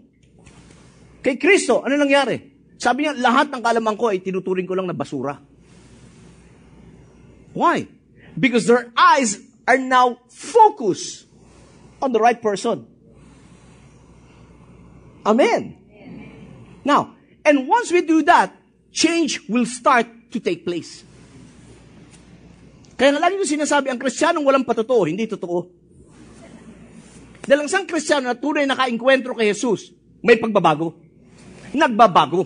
kay 1.19 1.35
Kristo, 1.35 1.83
ano 1.83 1.99
nangyari? 1.99 2.39
Sabi 2.79 3.05
niya, 3.05 3.19
lahat 3.19 3.51
ng 3.51 3.59
kalaman 3.59 3.99
ko 3.99 4.09
ay 4.09 4.23
tinuturing 4.23 4.65
ko 4.65 4.79
lang 4.79 4.87
na 4.87 4.95
basura. 4.95 5.37
Why? 7.53 7.91
Because 8.39 8.71
their 8.71 8.95
eyes 8.95 9.43
are 9.67 9.77
now 9.77 10.23
focused 10.31 11.27
on 11.99 12.15
the 12.15 12.23
right 12.23 12.39
person. 12.39 12.87
Amen. 15.27 15.77
Now, 16.87 17.19
and 17.45 17.69
once 17.69 17.93
we 17.93 18.01
do 18.01 18.23
that, 18.25 18.55
change 18.95 19.43
will 19.51 19.67
start 19.67 20.07
to 20.33 20.39
take 20.41 20.65
place. 20.65 21.03
Kaya 22.95 23.13
nga 23.13 23.21
lagi 23.27 23.37
ko 23.37 23.45
sinasabi, 23.45 23.91
ang 23.91 23.99
kristyanong 24.01 24.47
walang 24.47 24.65
patotoo, 24.65 25.05
hindi 25.05 25.27
totoo. 25.29 25.80
Dahil 27.45 27.65
ang 27.65 27.69
isang 27.69 27.89
kristyano 27.89 28.29
na 28.29 28.37
tunay 28.37 28.69
naka-enkwentro 28.69 29.33
kay 29.33 29.53
Jesus, 29.53 29.93
may 30.21 30.37
pagbabago. 30.37 30.97
Nagbabago. 31.73 32.45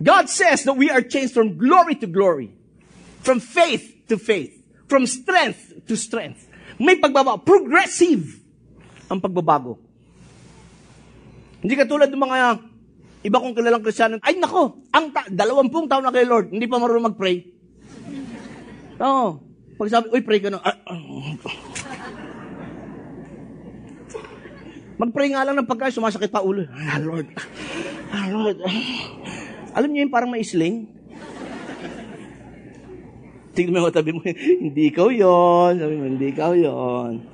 God 0.00 0.26
says 0.32 0.64
that 0.64 0.74
we 0.74 0.88
are 0.88 1.04
changed 1.04 1.36
from 1.36 1.60
glory 1.60 1.94
to 2.00 2.08
glory. 2.08 2.50
From 3.20 3.38
faith 3.38 4.08
to 4.08 4.16
faith. 4.16 4.56
From 4.88 5.04
strength 5.04 5.86
to 5.86 5.94
strength. 5.94 6.48
May 6.80 6.96
pagbabago. 6.96 7.44
Progressive 7.44 8.40
ang 9.12 9.20
pagbabago. 9.20 9.76
Hindi 11.60 11.74
katulad 11.76 12.08
ng 12.08 12.22
mga 12.22 12.38
iba 13.28 13.36
kong 13.36 13.52
kilalang 13.52 13.84
kristyano. 13.84 14.16
Ay 14.24 14.40
nako, 14.40 14.80
ang 14.88 15.12
ta- 15.12 15.28
dalawampung 15.28 15.84
taon 15.86 16.08
na 16.08 16.14
kay 16.14 16.24
Lord, 16.24 16.48
hindi 16.48 16.64
pa 16.64 16.80
marunong 16.80 17.12
mag-pray. 17.12 17.44
Oo. 19.04 19.28
Pag 19.76 19.92
sabi, 19.92 20.08
uy, 20.12 20.24
pray 20.24 20.40
ka 20.40 20.48
na. 20.48 20.60
Ah, 20.60 20.76
ah. 20.88 21.69
Mag-pray 25.00 25.32
nga 25.32 25.48
lang 25.48 25.56
ng 25.56 25.64
pagkain, 25.64 25.96
sumasakit 25.96 26.28
pa 26.28 26.44
ulo. 26.44 26.68
Ah, 26.68 27.00
Lord. 27.00 27.32
Ah, 28.12 28.28
Lord. 28.28 28.60
Alam 29.72 29.88
niyo 29.88 30.04
yung 30.04 30.12
parang 30.12 30.28
may 30.28 30.44
isling? 30.44 30.84
Tingnan 33.56 33.80
mo 33.80 33.88
tabi 33.88 34.12
mo, 34.12 34.20
hindi 34.20 34.92
ikaw 34.92 35.08
yon. 35.08 35.80
Sabi 35.80 35.94
mo, 35.96 36.04
hindi 36.04 36.26
ikaw 36.28 36.52
yon. 36.52 37.24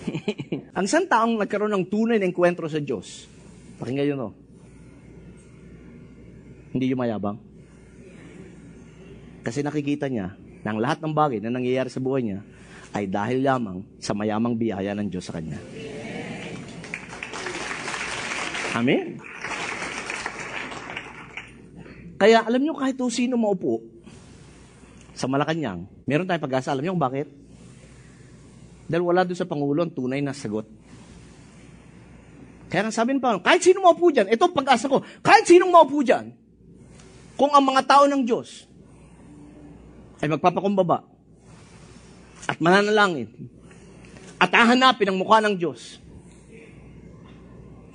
Ang 0.76 0.84
isang 0.84 1.08
taong 1.08 1.40
nagkaroon 1.40 1.72
ng 1.72 1.88
tunay 1.88 2.20
na 2.20 2.28
enkwentro 2.28 2.68
sa 2.68 2.84
Diyos, 2.84 3.24
pakinggan 3.80 4.12
yun, 4.14 4.18
no? 4.20 4.30
Hindi 6.70 6.92
yung 6.92 7.00
mayabang. 7.00 7.40
Kasi 9.40 9.64
nakikita 9.64 10.06
niya 10.06 10.36
na 10.60 10.68
ang 10.70 10.78
lahat 10.78 11.00
ng 11.00 11.16
bagay 11.16 11.40
na 11.40 11.48
nangyayari 11.48 11.88
sa 11.88 11.98
buhay 11.98 12.22
niya 12.22 12.44
ay 12.92 13.08
dahil 13.08 13.40
lamang 13.40 13.82
sa 13.96 14.12
mayamang 14.12 14.54
biyaya 14.54 14.92
ng 14.94 15.08
Diyos 15.08 15.26
sa 15.26 15.40
kanya. 15.40 15.56
Amen. 18.74 19.18
Kaya 22.20 22.44
alam 22.44 22.60
niyo 22.60 22.76
kahit 22.76 23.00
sino 23.10 23.40
maupo 23.40 23.80
sa 25.16 25.24
Malacanang, 25.24 25.88
meron 26.04 26.28
tayong 26.28 26.44
pag-asa. 26.44 26.76
Alam 26.76 26.84
niyo 26.84 26.92
kung 26.94 27.06
bakit? 27.08 27.28
Dahil 28.90 29.02
wala 29.04 29.24
doon 29.24 29.38
sa 29.38 29.48
Pangulo 29.48 29.80
ang 29.80 29.92
tunay 29.92 30.20
na 30.20 30.36
sagot. 30.36 30.68
Kaya 32.70 32.86
nang 32.86 32.94
sabi 32.94 33.16
ng 33.16 33.22
Panginoon, 33.22 33.42
kahit 33.42 33.66
sino 33.66 33.82
maupo 33.82 34.14
dyan, 34.14 34.30
ito 34.30 34.46
ang 34.46 34.54
pag-asa 34.54 34.86
ko, 34.86 35.02
kahit 35.24 35.42
sino 35.42 35.66
maupo 35.66 36.06
dyan, 36.06 36.30
kung 37.34 37.50
ang 37.50 37.64
mga 37.64 37.82
tao 37.88 38.04
ng 38.06 38.22
Diyos 38.22 38.68
ay 40.20 40.28
magpapakumbaba 40.28 41.02
at 42.44 42.60
mananalangin 42.60 43.32
at 44.36 44.52
hahanapin 44.52 45.08
ang 45.08 45.16
mukha 45.16 45.40
ng 45.40 45.56
Diyos 45.56 45.96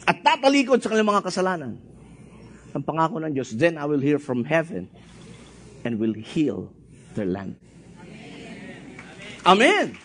at 0.05 0.21
tatalikod 0.21 0.79
sa 0.79 0.93
kanilang 0.93 1.17
mga 1.17 1.25
kasalanan, 1.25 1.81
ang 2.75 2.83
pangako 2.85 3.17
ng 3.23 3.33
Diyos, 3.33 3.57
then 3.57 3.81
I 3.81 3.89
will 3.89 4.03
hear 4.03 4.21
from 4.21 4.45
heaven 4.45 4.85
and 5.81 5.97
will 5.97 6.13
heal 6.13 6.69
their 7.17 7.25
land. 7.25 7.57
Amen. 9.45 9.97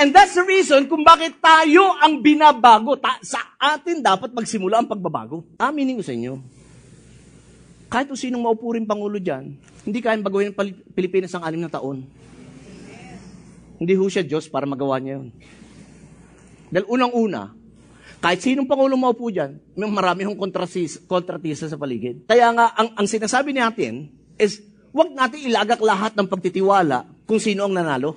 And 0.00 0.16
that's 0.16 0.32
the 0.32 0.44
reason 0.44 0.88
kung 0.88 1.04
bakit 1.04 1.40
tayo 1.40 1.92
ang 2.00 2.24
binabago. 2.24 2.96
Ta- 2.96 3.20
sa 3.20 3.40
atin 3.60 4.00
dapat 4.00 4.32
magsimula 4.32 4.80
ang 4.80 4.88
pagbabago. 4.88 5.44
Aminin 5.60 6.00
ko 6.00 6.04
sa 6.04 6.16
inyo, 6.16 6.40
kahit 7.92 8.08
kung 8.08 8.18
sinong 8.18 8.42
maupuring 8.42 8.88
Pangulo 8.88 9.20
dyan, 9.20 9.54
hindi 9.84 9.98
kayang 10.00 10.24
baguhin 10.24 10.50
ng 10.52 10.56
Pal- 10.56 10.82
Pilipinas 10.96 11.32
ang 11.36 11.44
anim 11.44 11.62
na 11.62 11.70
taon. 11.70 12.08
Hindi 13.78 13.92
ho 13.94 14.04
siya 14.08 14.24
Diyos 14.24 14.48
para 14.48 14.64
magawa 14.64 14.96
niya 14.98 15.20
yun. 15.20 15.28
Dahil 16.72 16.86
unang-una, 16.88 17.52
kahit 18.24 18.40
sinong 18.40 18.64
Pangulo 18.64 18.96
maupo 18.96 19.28
dyan, 19.28 19.60
may 19.76 19.84
marami 19.84 20.24
hong 20.24 20.40
kontratis, 20.40 20.96
kontratista 21.04 21.68
sa 21.68 21.76
paligid. 21.76 22.24
Kaya 22.24 22.56
nga, 22.56 22.72
ang, 22.72 22.96
ang 22.96 23.04
sinasabi 23.04 23.52
natin 23.52 24.08
is, 24.40 24.64
wag 24.96 25.12
natin 25.12 25.44
ilagak 25.44 25.76
lahat 25.84 26.16
ng 26.16 26.24
pagtitiwala 26.24 27.04
kung 27.28 27.36
sino 27.36 27.68
ang 27.68 27.76
nanalo. 27.76 28.16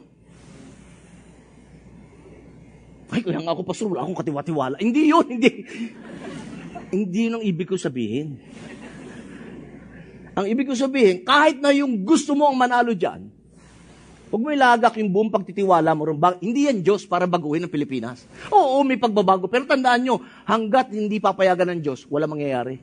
Ay, 3.11 3.19
kaya 3.19 3.43
nga 3.43 3.51
ako, 3.51 3.67
pastor, 3.67 3.91
wala 3.91 4.07
akong 4.07 4.23
katiwa-tiwala. 4.23 4.79
Hindi 4.79 5.11
yun, 5.11 5.27
hindi. 5.35 5.51
hindi 6.87 7.19
yun 7.27 7.43
ang 7.43 7.43
ibig 7.43 7.67
ko 7.67 7.75
sabihin. 7.75 8.39
Ang 10.39 10.47
ibig 10.47 10.71
ko 10.71 10.75
sabihin, 10.79 11.27
kahit 11.27 11.59
na 11.59 11.75
yung 11.75 12.07
gusto 12.07 12.31
mo 12.31 12.47
ang 12.47 12.55
manalo 12.55 12.95
dyan, 12.95 13.27
huwag 14.27 14.41
mo 14.43 14.49
ilagak 14.51 14.99
yung 14.99 15.11
buong 15.11 15.31
pagtitiwala 15.31 15.95
mo 15.95 16.11
ron. 16.11 16.19
Hindi 16.43 16.67
yan 16.67 16.83
Diyos 16.83 17.07
para 17.07 17.23
baguhin 17.23 17.67
ang 17.67 17.73
Pilipinas. 17.73 18.27
Oo, 18.51 18.83
may 18.83 18.99
pagbabago. 18.99 19.47
Pero 19.47 19.63
tandaan 19.63 20.03
nyo, 20.03 20.19
hanggat 20.43 20.91
hindi 20.91 21.19
papayagan 21.19 21.77
ng 21.77 21.79
Diyos, 21.83 22.03
wala 22.11 22.27
mangyayari. 22.27 22.79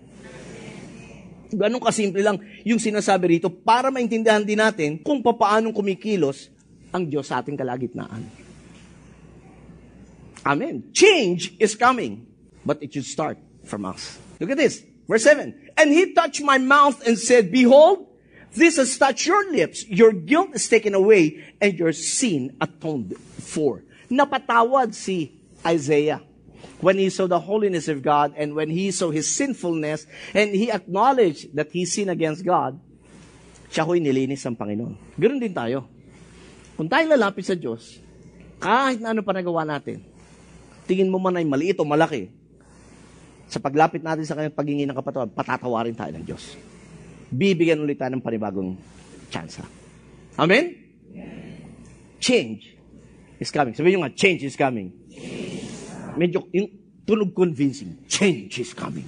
Ganun 1.55 1.79
kasimple 1.79 2.25
lang 2.25 2.41
yung 2.67 2.83
sinasabi 2.83 3.39
rito 3.39 3.47
para 3.53 3.93
maintindihan 3.93 4.43
din 4.43 4.59
natin 4.59 4.99
kung 4.99 5.23
papaanong 5.23 5.71
kumikilos 5.71 6.51
ang 6.91 7.07
Diyos 7.07 7.31
sa 7.31 7.43
ating 7.43 7.55
kalagitnaan. 7.55 8.27
Amen. 10.45 10.93
Change 10.93 11.57
is 11.57 11.73
coming, 11.73 12.27
but 12.67 12.77
it 12.85 12.93
should 12.93 13.09
start 13.09 13.41
from 13.65 13.89
us. 13.89 14.21
Look 14.39 14.53
at 14.53 14.61
this. 14.61 14.85
Verse 15.09 15.25
7. 15.25 15.55
And 15.77 15.89
he 15.91 16.13
touched 16.13 16.45
my 16.45 16.59
mouth 16.61 17.01
and 17.07 17.17
said, 17.17 17.51
Behold, 17.51 18.07
this 18.55 18.79
has 18.79 18.97
touched 18.97 19.27
your 19.27 19.51
lips. 19.51 19.87
Your 19.87 20.15
guilt 20.15 20.55
is 20.55 20.67
taken 20.71 20.95
away 20.95 21.43
and 21.61 21.75
your 21.79 21.93
sin 21.93 22.57
atoned 22.63 23.19
for. 23.43 23.83
Napatawad 24.11 24.95
si 24.95 25.35
Isaiah 25.67 26.23
when 26.81 27.01
he 27.01 27.09
saw 27.09 27.25
the 27.25 27.41
holiness 27.41 27.89
of 27.89 28.05
God 28.05 28.37
and 28.37 28.53
when 28.53 28.69
he 28.69 28.93
saw 28.93 29.09
his 29.11 29.29
sinfulness 29.31 30.07
and 30.37 30.53
he 30.53 30.69
acknowledged 30.69 31.53
that 31.57 31.73
he 31.73 31.89
sinned 31.89 32.13
against 32.13 32.45
God, 32.45 32.77
siya 33.73 33.89
ho'y 33.89 33.99
nilinis 33.99 34.45
ng 34.45 34.55
Panginoon. 34.55 35.19
Ganoon 35.19 35.41
din 35.41 35.55
tayo. 35.57 35.89
Kung 36.77 36.87
tayo 36.87 37.09
lalapit 37.11 37.47
sa 37.47 37.57
Diyos, 37.57 37.99
kahit 38.61 39.01
na 39.01 39.17
ano 39.17 39.25
pa 39.25 39.33
nagawa 39.33 39.65
natin, 39.65 40.05
tingin 40.85 41.11
mo 41.11 41.19
man 41.19 41.39
ay 41.39 41.47
maliit 41.47 41.81
o 41.81 41.87
malaki, 41.87 42.31
sa 43.49 43.61
paglapit 43.61 44.01
natin 44.01 44.25
sa 44.25 44.35
kanyang 44.37 44.57
paghingi 44.57 44.85
ng 44.89 44.97
kapatawaran, 44.97 45.33
patatawarin 45.33 45.97
tayo 45.97 46.13
ng 46.17 46.25
Diyos. 46.25 46.74
Bibigyan 47.35 47.83
ulit 47.83 47.99
tayo 47.99 48.15
ng 48.15 48.23
panibagong 48.23 48.79
tsansa. 49.27 49.67
Amen? 50.39 50.71
Change 52.23 52.79
is 53.43 53.51
coming. 53.51 53.75
Sabihin 53.75 53.99
nyo 53.99 54.07
nga, 54.07 54.15
change 54.15 54.47
is 54.47 54.55
coming. 54.55 54.95
Medyo, 56.15 56.47
yung 56.55 56.71
tunog 57.03 57.35
convincing. 57.35 58.07
Change 58.07 58.63
is 58.63 58.71
coming. 58.71 59.07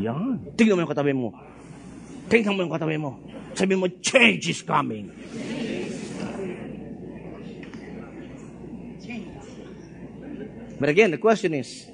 Yan. 0.00 0.56
Tingnan 0.56 0.80
mo 0.80 0.88
yung 0.88 0.92
katabi 0.96 1.12
mo. 1.12 1.36
Tingnan 2.32 2.56
mo 2.56 2.60
yung 2.64 2.72
katabi 2.72 2.96
mo. 2.96 3.20
Sabihin 3.52 3.84
mo, 3.84 3.88
change 4.00 4.48
is 4.48 4.64
coming. 4.64 5.12
But 10.80 10.88
again, 10.88 11.10
the 11.10 11.18
question 11.18 11.52
is, 11.52 11.90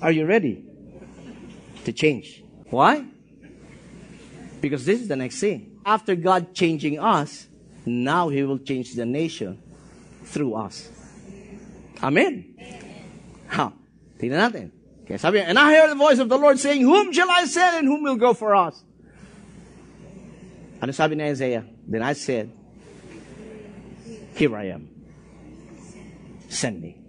are 0.00 0.10
you 0.10 0.24
ready 0.26 0.64
to 1.84 1.92
change? 1.92 2.42
Why? 2.72 3.04
Because 4.62 4.86
this 4.86 5.02
is 5.02 5.10
the 5.10 5.18
next 5.18 5.42
thing. 5.42 5.82
After 5.82 6.14
God 6.14 6.54
changing 6.54 7.02
us, 7.02 7.50
now 7.82 8.30
He 8.30 8.46
will 8.46 8.62
change 8.62 8.94
the 8.94 9.04
nation 9.04 9.58
through 10.22 10.54
us. 10.54 10.86
Amen. 11.98 12.54
Ha. 13.50 13.74
Tingnan 14.22 14.38
natin. 14.38 14.66
Okay, 15.02 15.18
sabi 15.18 15.42
And 15.42 15.58
I 15.58 15.74
heard 15.74 15.90
the 15.90 15.98
voice 15.98 16.22
of 16.22 16.30
the 16.30 16.38
Lord 16.38 16.62
saying, 16.62 16.86
Whom 16.86 17.10
shall 17.10 17.26
I 17.26 17.42
send 17.50 17.82
and 17.82 17.86
whom 17.90 18.06
will 18.06 18.16
go 18.16 18.38
for 18.38 18.54
us? 18.54 18.78
Ano 20.78 20.94
sabi 20.94 21.18
ni 21.18 21.26
Isaiah? 21.26 21.66
Then 21.82 22.06
I 22.06 22.14
said, 22.14 22.54
Here 24.38 24.54
I 24.54 24.78
am. 24.78 24.86
Send 26.46 26.78
me. 26.78 27.02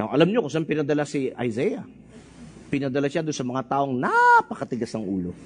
Now, 0.00 0.08
alam 0.08 0.32
niyo 0.32 0.40
kung 0.40 0.52
saan 0.52 0.64
pinadala 0.64 1.04
si 1.04 1.28
Isaiah. 1.36 1.84
Pinadala 2.72 3.12
siya 3.12 3.20
doon 3.20 3.36
sa 3.36 3.44
mga 3.44 3.62
taong 3.68 3.92
napakatigas 3.92 4.96
ng 4.96 5.04
ulo. 5.04 5.36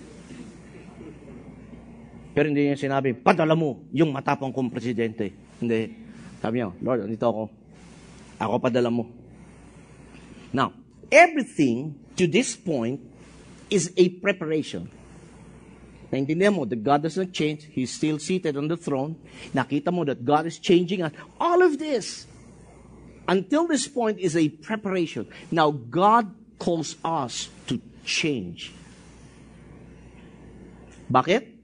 Pero 2.39 2.55
hindi 2.55 2.71
niya 2.71 2.79
sinabi, 2.79 3.19
padala 3.19 3.59
mo 3.59 3.83
yung 3.91 4.15
matapang 4.15 4.55
kong 4.55 4.71
presidente. 4.71 5.35
Hindi. 5.59 5.91
Sabi 6.39 6.63
niya, 6.63 6.71
Lord, 6.79 7.11
andito 7.11 7.27
ako. 7.27 7.43
Ako 8.39 8.55
padala 8.63 8.95
mo. 8.95 9.11
Now, 10.55 10.71
everything 11.11 11.99
to 12.15 12.31
this 12.31 12.55
point 12.55 13.03
is 13.67 13.91
a 13.99 14.07
preparation. 14.23 14.87
Naintindihan 16.15 16.55
mo 16.55 16.63
that 16.63 16.79
God 16.79 17.03
does 17.03 17.19
not 17.19 17.35
change. 17.35 17.67
He's 17.75 17.91
still 17.91 18.23
seated 18.23 18.55
on 18.55 18.71
the 18.71 18.79
throne. 18.79 19.19
Nakita 19.51 19.91
mo 19.91 20.07
that 20.07 20.23
God 20.23 20.47
is 20.47 20.63
changing 20.63 21.03
us. 21.03 21.11
All 21.43 21.59
of 21.59 21.75
this, 21.83 22.31
until 23.27 23.67
this 23.67 23.91
point, 23.91 24.23
is 24.23 24.39
a 24.39 24.47
preparation. 24.47 25.27
Now, 25.51 25.75
God 25.75 26.31
calls 26.55 26.95
us 27.03 27.51
to 27.67 27.83
change. 28.07 28.71
Bakit? 31.11 31.58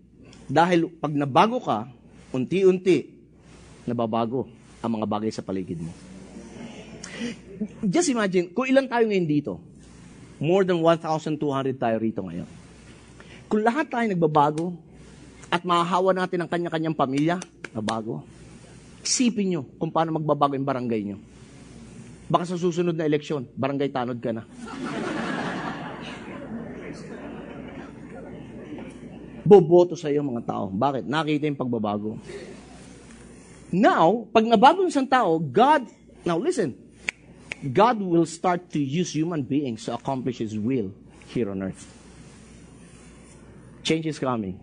Dahil 0.45 0.93
pag 1.01 1.13
nabago 1.13 1.59
ka, 1.61 1.89
unti-unti, 2.35 3.09
nababago 3.89 4.49
ang 4.85 5.01
mga 5.01 5.07
bagay 5.09 5.31
sa 5.33 5.41
paligid 5.41 5.81
mo. 5.81 5.93
Just 7.81 8.13
imagine, 8.13 8.51
kung 8.53 8.69
ilan 8.69 8.85
tayo 8.91 9.07
ngayon 9.09 9.29
dito, 9.29 9.57
more 10.43 10.67
than 10.67 10.83
1,200 10.83 11.39
tayo 11.79 11.97
rito 11.97 12.21
ngayon. 12.21 12.49
Kung 13.49 13.63
lahat 13.63 13.89
tayo 13.89 14.05
nagbabago 14.11 14.75
at 15.49 15.63
mahahawa 15.63 16.11
natin 16.13 16.43
ang 16.43 16.51
kanya-kanyang 16.51 16.97
pamilya, 16.97 17.37
nabago. 17.71 18.27
Isipin 19.05 19.53
nyo 19.55 19.63
kung 19.79 19.93
paano 19.93 20.17
magbabago 20.17 20.57
yung 20.57 20.67
barangay 20.67 21.01
nyo. 21.07 21.19
Baka 22.27 22.49
sa 22.49 22.57
susunod 22.57 22.97
na 22.97 23.05
eleksyon, 23.05 23.47
barangay 23.55 23.93
tanod 23.93 24.19
ka 24.19 24.33
na. 24.33 24.43
Boboto 29.45 29.93
sa 29.93 30.09
iyo 30.09 30.25
mga 30.25 30.49
tao. 30.49 30.73
Bakit? 30.73 31.05
Nakita 31.05 31.45
yung 31.45 31.61
pagbabago. 31.61 32.17
Now, 33.69 34.25
pag 34.33 34.49
nabago 34.49 34.81
ng 34.81 35.09
tao, 35.09 35.37
God, 35.37 35.85
now 36.25 36.41
listen, 36.41 36.73
God 37.61 38.01
will 38.01 38.25
start 38.25 38.73
to 38.73 38.81
use 38.81 39.13
human 39.13 39.45
beings 39.45 39.85
to 39.85 39.93
accomplish 39.93 40.41
His 40.41 40.57
will 40.57 40.93
here 41.29 41.53
on 41.53 41.61
earth. 41.61 41.85
Change 43.85 44.09
is 44.09 44.17
coming. 44.17 44.57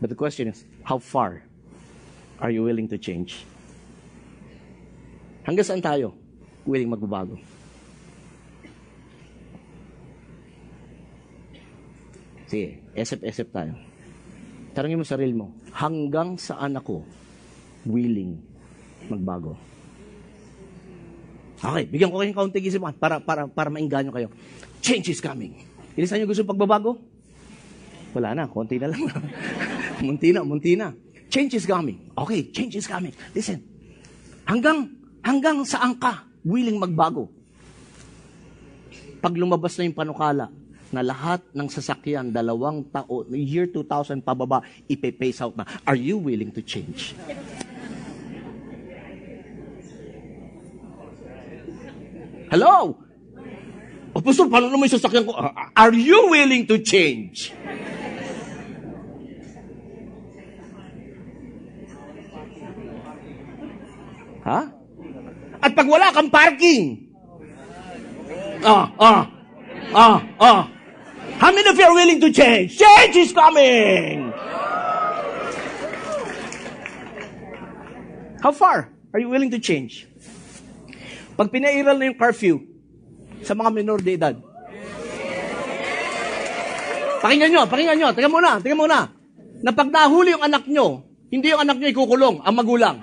But 0.00 0.10
the 0.10 0.18
question 0.18 0.48
is, 0.48 0.64
how 0.84 0.98
far 0.98 1.44
are 2.36 2.50
you 2.50 2.64
willing 2.64 2.88
to 2.92 2.98
change? 2.98 3.48
Hanggang 5.46 5.64
saan 5.64 5.80
tayo 5.80 6.12
willing 6.68 6.90
magbabago? 6.90 7.38
Sige, 12.52 12.84
esep-esep 12.92 13.48
tayo. 13.48 13.72
Tarangin 14.76 15.00
mo 15.00 15.08
sarili 15.08 15.32
mo, 15.32 15.56
hanggang 15.72 16.36
saan 16.36 16.76
ako 16.76 17.00
willing 17.88 18.44
magbago? 19.08 19.56
Okay, 21.64 21.88
bigyan 21.88 22.12
ko 22.12 22.20
kayong 22.20 22.36
kaunting 22.36 22.68
isipan 22.68 22.92
para, 23.00 23.24
para, 23.24 23.48
para 23.48 23.72
maingganyo 23.72 24.12
kayo. 24.12 24.28
Change 24.84 25.16
is 25.16 25.24
coming. 25.24 25.64
Ilisan 25.96 26.20
nyo 26.20 26.28
gusto 26.28 26.44
pagbabago? 26.44 27.00
Wala 28.12 28.36
na, 28.36 28.44
konti 28.44 28.76
na 28.76 28.92
lang. 28.92 29.00
munti 30.04 30.36
na, 30.36 30.44
munti 30.44 30.76
na. 30.76 30.92
Change 31.32 31.56
is 31.56 31.64
coming. 31.64 32.12
Okay, 32.12 32.52
change 32.52 32.76
is 32.76 32.84
coming. 32.84 33.16
Listen, 33.32 33.64
hanggang, 34.44 34.92
hanggang 35.24 35.64
saan 35.64 35.96
ka 35.96 36.28
willing 36.44 36.76
magbago? 36.76 37.32
Pag 39.24 39.40
lumabas 39.40 39.72
na 39.80 39.88
yung 39.88 39.96
panukala 39.96 40.52
na 40.92 41.00
lahat 41.00 41.40
ng 41.56 41.68
sasakyan, 41.72 42.28
dalawang 42.30 42.84
tao, 42.92 43.24
year 43.32 43.66
2000 43.66 44.20
pababa, 44.20 44.60
ipe-pace 44.86 45.40
out 45.40 45.56
na. 45.56 45.64
Are 45.88 45.96
you 45.96 46.20
willing 46.20 46.52
to 46.52 46.60
change? 46.60 47.16
Hello? 52.52 53.00
O, 54.12 54.20
Pastor, 54.20 54.44
paano 54.52 54.68
naman 54.68 54.92
yung 54.92 54.96
sasakyan 55.00 55.24
ko? 55.24 55.32
Are 55.72 55.96
you 55.96 56.28
willing 56.28 56.68
to 56.68 56.76
change? 56.84 57.56
Ha? 64.44 64.60
At 65.62 65.72
pag 65.72 65.88
wala 65.88 66.12
kang 66.12 66.28
parking, 66.28 67.08
ah, 68.66 68.90
ah, 69.00 69.22
ah, 69.94 70.18
ah, 70.36 70.60
how 71.42 71.50
many 71.50 71.66
of 71.66 71.74
you 71.74 71.82
are 71.82 71.96
willing 71.98 72.22
to 72.22 72.30
change? 72.30 72.78
Change 72.78 73.14
is 73.18 73.34
coming! 73.34 74.30
How 78.38 78.54
far 78.54 78.94
are 79.10 79.18
you 79.18 79.26
willing 79.26 79.50
to 79.50 79.58
change? 79.58 80.06
Pag 81.34 81.50
pinairal 81.50 81.98
na 81.98 82.06
yung 82.06 82.18
curfew 82.18 82.62
sa 83.42 83.58
mga 83.58 83.70
minor 83.74 83.98
de 83.98 84.14
edad, 84.14 84.36
Pakinggan 87.22 87.54
nyo, 87.54 87.62
pakinggan 87.70 87.96
nyo. 88.02 88.10
Tingnan 88.10 88.34
muna, 88.34 88.50
tingnan 88.58 88.82
muna. 88.82 88.98
Na 89.62 89.70
pag 89.70 89.94
nahuli 89.94 90.34
yung 90.34 90.42
anak 90.42 90.66
nyo, 90.66 91.06
hindi 91.30 91.54
yung 91.54 91.62
anak 91.62 91.78
nyo 91.78 91.86
ikukulong, 91.86 92.42
ang 92.42 92.54
magulang. 92.58 92.98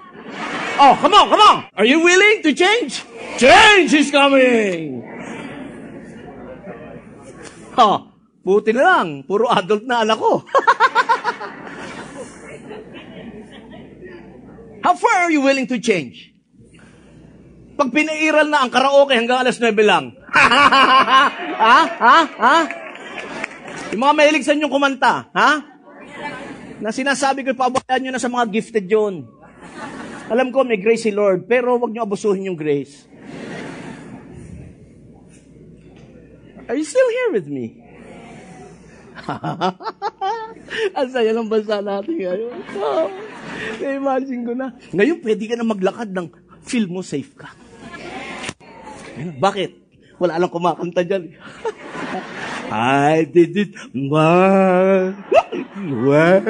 Oh, 0.76 0.92
come 1.00 1.16
on, 1.16 1.26
come 1.32 1.40
on. 1.40 1.58
Are 1.80 1.88
you 1.88 2.04
willing 2.04 2.44
to 2.44 2.52
change? 2.52 3.00
Change 3.40 3.96
is 3.96 4.12
coming. 4.12 5.08
Oh, 7.80 8.09
buti 8.44 8.72
na 8.76 8.84
lang. 8.84 9.08
Puro 9.24 9.48
adult 9.48 9.84
na 9.86 10.04
anak 10.04 10.18
ko. 10.20 10.44
How 14.80 14.96
far 14.96 15.28
are 15.28 15.32
you 15.32 15.44
willing 15.44 15.68
to 15.68 15.78
change? 15.80 16.32
Pag 17.76 17.96
pinairal 17.96 18.48
na 18.52 18.64
ang 18.64 18.72
karaoke 18.72 19.16
hanggang 19.16 19.44
alas 19.44 19.60
9 19.60 19.72
lang. 19.84 20.12
ha? 21.64 21.78
Ha? 21.88 22.18
Ha? 22.28 22.58
Yung 23.96 24.02
mga 24.04 24.16
mahilig 24.16 24.46
sa 24.46 24.54
inyong 24.56 24.72
kumanta, 24.72 25.32
ha? 25.32 25.52
Na 26.80 26.92
sinasabi 26.92 27.44
ko, 27.44 27.56
pabayaan 27.56 28.00
nyo 28.04 28.12
na 28.16 28.22
sa 28.22 28.32
mga 28.32 28.46
gifted 28.52 28.88
yon. 28.88 29.28
Alam 30.30 30.54
ko, 30.54 30.62
may 30.62 30.78
grace 30.78 31.10
si 31.10 31.12
Lord, 31.12 31.50
pero 31.50 31.76
wag 31.80 31.92
nyo 31.92 32.06
abusuhin 32.06 32.52
yung 32.52 32.60
grace. 32.60 33.10
Are 36.70 36.78
you 36.78 36.86
still 36.86 37.10
here 37.10 37.34
with 37.34 37.50
me? 37.50 37.89
Ang 40.98 41.10
saya 41.10 41.34
ng 41.34 41.50
bansa 41.50 41.82
natin 41.82 42.16
ngayon. 42.16 42.54
Oh, 42.78 43.10
na-imagine 43.82 44.42
ko 44.46 44.54
na. 44.56 44.72
Ngayon, 44.94 45.18
pwede 45.24 45.44
ka 45.50 45.56
na 45.58 45.68
maglakad 45.68 46.10
ng 46.14 46.28
feel 46.64 46.88
mo 46.88 47.02
safe 47.02 47.34
ka. 47.36 47.50
Bakit? 49.20 49.72
Wala 50.20 50.40
lang 50.40 50.52
kumakanta 50.52 51.04
dyan. 51.04 51.34
I 52.72 53.26
did 53.26 53.58
it. 53.58 53.72
Wow. 53.96 55.14
Wow. 55.80 56.44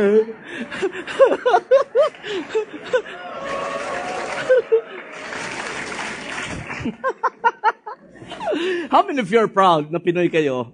How 8.89 9.05
many 9.05 9.21
of 9.21 9.31
you 9.31 9.39
are 9.39 9.47
proud 9.47 9.93
na 9.93 10.01
Pinoy 10.01 10.27
kayo? 10.27 10.73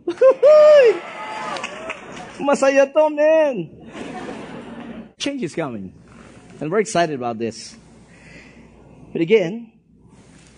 Masaya 2.39 2.87
to, 2.91 3.09
man. 3.09 3.55
Change 5.17 5.43
is 5.43 5.55
coming. 5.55 5.93
And 6.59 6.71
we're 6.71 6.79
excited 6.79 7.15
about 7.15 7.39
this. 7.39 7.75
But 9.11 9.21
again, 9.21 9.71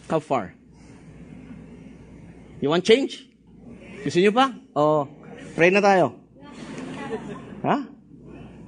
how 0.10 0.20
far? 0.20 0.54
You 2.62 2.70
want 2.70 2.86
change? 2.86 3.26
Gusto 4.02 4.18
niyo 4.18 4.34
pa? 4.34 4.50
O, 4.74 5.06
pray 5.54 5.70
na 5.70 5.82
tayo. 5.82 6.18
Ha? 7.62 7.86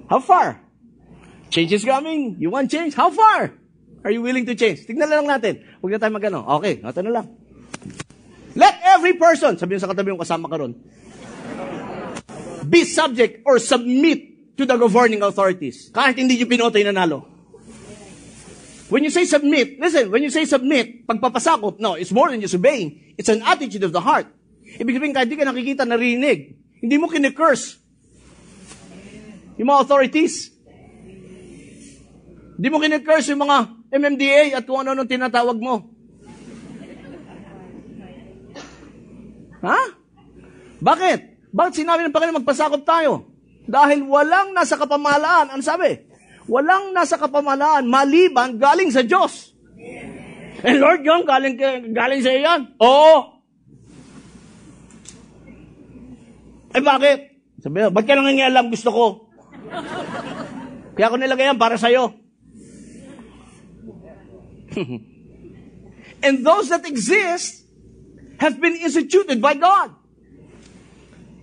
How 0.10 0.20
far? 0.22 0.62
Change 1.50 1.74
is 1.74 1.86
coming. 1.86 2.38
You 2.38 2.54
want 2.54 2.70
change? 2.70 2.94
How 2.94 3.10
far? 3.10 3.54
Are 4.06 4.14
you 4.14 4.22
willing 4.22 4.46
to 4.46 4.54
change? 4.54 4.86
Tignan 4.86 5.10
na 5.10 5.22
lang 5.22 5.30
natin. 5.30 5.66
Huwag 5.82 5.98
na 5.98 6.00
tayo 6.02 6.14
magano. 6.14 6.46
Okay, 6.62 6.82
ito 6.82 7.02
na 7.02 7.12
lang. 7.22 7.28
Let 8.54 8.78
every 8.86 9.18
person, 9.18 9.58
sabi 9.58 9.78
sa 9.82 9.90
katabi 9.90 10.14
yung 10.14 10.22
kasama 10.22 10.50
ka 10.50 10.58
ron, 10.62 10.74
be 12.70 12.86
subject 12.86 13.42
or 13.46 13.58
submit 13.58 14.54
to 14.58 14.66
the 14.66 14.78
governing 14.78 15.26
authorities. 15.26 15.90
Kahit 15.90 16.22
hindi 16.22 16.38
nyo 16.38 16.46
pinotoy 16.46 16.86
nanalo. 16.86 17.26
When 18.90 19.06
you 19.06 19.14
say 19.14 19.26
submit, 19.26 19.78
listen, 19.78 20.10
when 20.10 20.26
you 20.26 20.34
say 20.34 20.46
submit, 20.46 21.06
pagpapasakop, 21.06 21.78
no, 21.78 21.94
it's 21.94 22.12
more 22.12 22.30
than 22.34 22.42
just 22.42 22.58
obeying. 22.58 23.14
It's 23.18 23.30
an 23.30 23.46
attitude 23.46 23.86
of 23.86 23.94
the 23.94 24.02
heart. 24.02 24.26
Ibig 24.66 24.98
sabihin, 24.98 25.14
kahit 25.14 25.30
di 25.30 25.38
ka 25.38 25.46
nakikita, 25.46 25.86
narinig, 25.86 26.58
hindi 26.82 26.96
mo 26.98 27.06
kine-curse. 27.06 27.78
Yung 29.62 29.70
mga 29.70 29.82
authorities. 29.86 30.50
Hindi 32.58 32.68
mo 32.74 32.82
kine-curse 32.82 33.30
yung 33.30 33.46
mga 33.46 33.58
MMDA 33.94 34.58
at 34.58 34.66
kung 34.66 34.82
ano-ano 34.82 35.06
tinatawag 35.06 35.58
mo. 35.62 35.94
Ha? 39.62 39.80
Bakit? 40.82 41.29
Bakit 41.50 41.74
sinabi 41.82 42.06
ng 42.06 42.14
Panginoon 42.14 42.40
magpasakop 42.46 42.86
tayo? 42.86 43.26
Dahil 43.66 44.06
walang 44.06 44.54
nasa 44.54 44.78
kapamalaan. 44.78 45.54
Ano 45.54 45.62
sabi? 45.66 45.98
Walang 46.50 46.94
nasa 46.94 47.18
kapamalaan 47.18 47.86
maliban 47.86 48.58
galing 48.58 48.90
sa 48.90 49.06
Diyos. 49.06 49.54
Eh 50.60 50.76
Lord, 50.76 51.06
yun, 51.06 51.24
galing, 51.24 51.56
galing 51.94 52.22
sa 52.22 52.34
iyan. 52.34 52.62
Oo. 52.82 53.42
Eh 56.74 56.82
bakit? 56.82 57.20
Sabi 57.62 57.86
ba't 57.90 58.06
ka 58.06 58.14
nangingialam? 58.18 58.70
Gusto 58.70 58.90
ko. 58.94 59.06
Kaya 60.98 61.12
ko 61.12 61.16
nilagay 61.16 61.54
yan 61.54 61.60
para 61.62 61.78
sa'yo. 61.80 62.12
And 66.26 66.44
those 66.44 66.68
that 66.70 66.84
exist 66.84 67.64
have 68.40 68.60
been 68.60 68.76
instituted 68.76 69.40
by 69.40 69.56
God. 69.56 69.99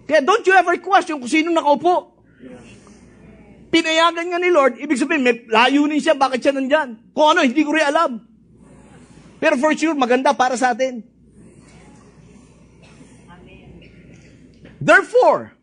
Kaya 0.06 0.22
don't 0.22 0.46
you 0.46 0.54
ever 0.54 0.78
question 0.78 1.18
kung 1.18 1.28
sino 1.28 1.50
nakaupo. 1.50 2.14
Pinayagan 3.66 4.30
nga 4.30 4.38
ni 4.38 4.48
Lord, 4.54 4.78
ibig 4.78 4.96
sabihin, 4.96 5.26
may 5.26 5.42
layunin 5.50 5.98
siya, 5.98 6.14
bakit 6.14 6.40
siya 6.40 6.54
nandyan? 6.54 7.10
Kung 7.10 7.34
ano, 7.34 7.42
hindi 7.42 7.66
ko 7.66 7.74
rin 7.74 7.84
alam. 7.84 8.22
Pero 9.42 9.58
for 9.58 9.74
sure, 9.74 9.98
maganda 9.98 10.32
para 10.32 10.54
sa 10.54 10.72
atin. 10.72 11.02
Therefore, 14.80 15.58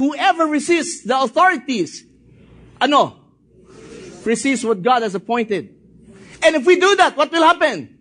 whoever 0.00 0.48
resists 0.48 1.04
the 1.04 1.12
authorities, 1.12 2.08
ano? 2.80 3.20
Resists 4.24 4.64
what 4.64 4.80
God 4.80 5.04
has 5.04 5.14
appointed. 5.14 5.76
And 6.40 6.56
if 6.56 6.64
we 6.64 6.80
do 6.80 6.96
that, 6.96 7.14
what 7.20 7.30
will 7.30 7.44
happen? 7.44 8.00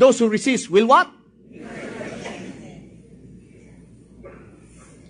Those 0.00 0.18
who 0.18 0.32
resist 0.32 0.72
will 0.72 0.88
what? 0.88 1.19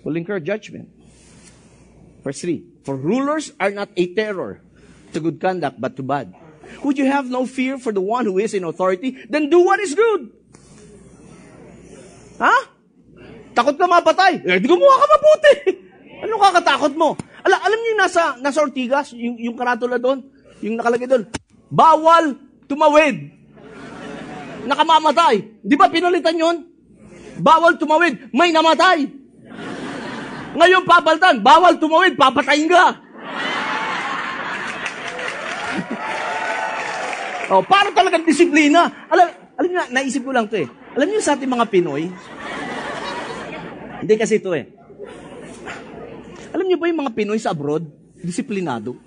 Will 0.03 0.17
incur 0.17 0.39
judgment. 0.41 0.89
Verse 2.23 2.41
3. 2.41 2.85
For 2.85 2.95
rulers 2.97 3.53
are 3.59 3.69
not 3.69 3.89
a 3.97 4.05
terror 4.13 4.61
to 5.13 5.17
good 5.19 5.41
conduct, 5.41 5.77
but 5.81 5.97
to 5.97 6.03
bad. 6.03 6.33
Would 6.81 6.97
you 6.97 7.05
have 7.05 7.29
no 7.29 7.45
fear 7.45 7.77
for 7.77 7.91
the 7.91 8.01
one 8.01 8.25
who 8.25 8.39
is 8.39 8.53
in 8.53 8.63
authority? 8.63 9.17
Then 9.29 9.49
do 9.49 9.61
what 9.61 9.79
is 9.79 9.93
good. 9.93 10.31
Ha? 12.41 12.55
Takot 13.53 13.75
ka 13.77 13.85
mapatay. 13.85 14.41
Eh, 14.47 14.57
di 14.57 14.65
gumawa 14.65 14.95
ka 14.97 15.05
mabuti. 15.05 15.53
ano 16.23 16.33
kakatakot 16.39 16.93
mo? 16.95 17.13
Ala, 17.43 17.57
alam 17.61 17.79
niyo 17.81 17.93
nasa, 17.99 18.23
nasa 18.39 18.63
Ortigas, 18.63 19.13
yung, 19.13 19.37
yung 19.37 19.57
karatula 19.57 19.97
doon, 19.97 20.25
yung 20.61 20.77
nakalagay 20.77 21.09
doon, 21.09 21.27
bawal 21.67 22.37
tumawid. 22.65 23.29
Nakamamatay. 24.65 25.61
Di 25.61 25.75
ba 25.75 25.89
pinalitan 25.89 26.37
yon? 26.37 26.57
Bawal 27.41 27.75
tumawid. 27.81 28.29
May 28.31 28.53
namatay. 28.53 29.20
Ngayon 30.51 30.83
papalitan, 30.83 31.39
bawal 31.39 31.79
tumawid, 31.79 32.19
papatayin 32.19 32.67
ka. 32.67 32.99
oh, 37.55 37.63
para 37.63 37.87
talagang 37.95 38.27
disiplina. 38.27 38.91
Alam, 39.07 39.27
alam 39.55 39.69
niyo, 39.71 39.81
naisip 39.95 40.21
ko 40.27 40.31
lang 40.35 40.51
to 40.51 40.59
eh. 40.59 40.67
Alam 40.91 41.07
niyo 41.07 41.23
sa 41.23 41.39
ating 41.39 41.47
mga 41.47 41.71
Pinoy, 41.71 42.11
hindi 44.03 44.13
kasi 44.19 44.43
ito 44.43 44.51
eh. 44.51 44.67
Alam 46.51 46.67
niyo 46.67 46.75
ba 46.75 46.91
yung 46.91 46.99
mga 47.07 47.15
Pinoy 47.15 47.39
sa 47.39 47.55
abroad? 47.55 47.87
Disiplinado. 48.19 48.99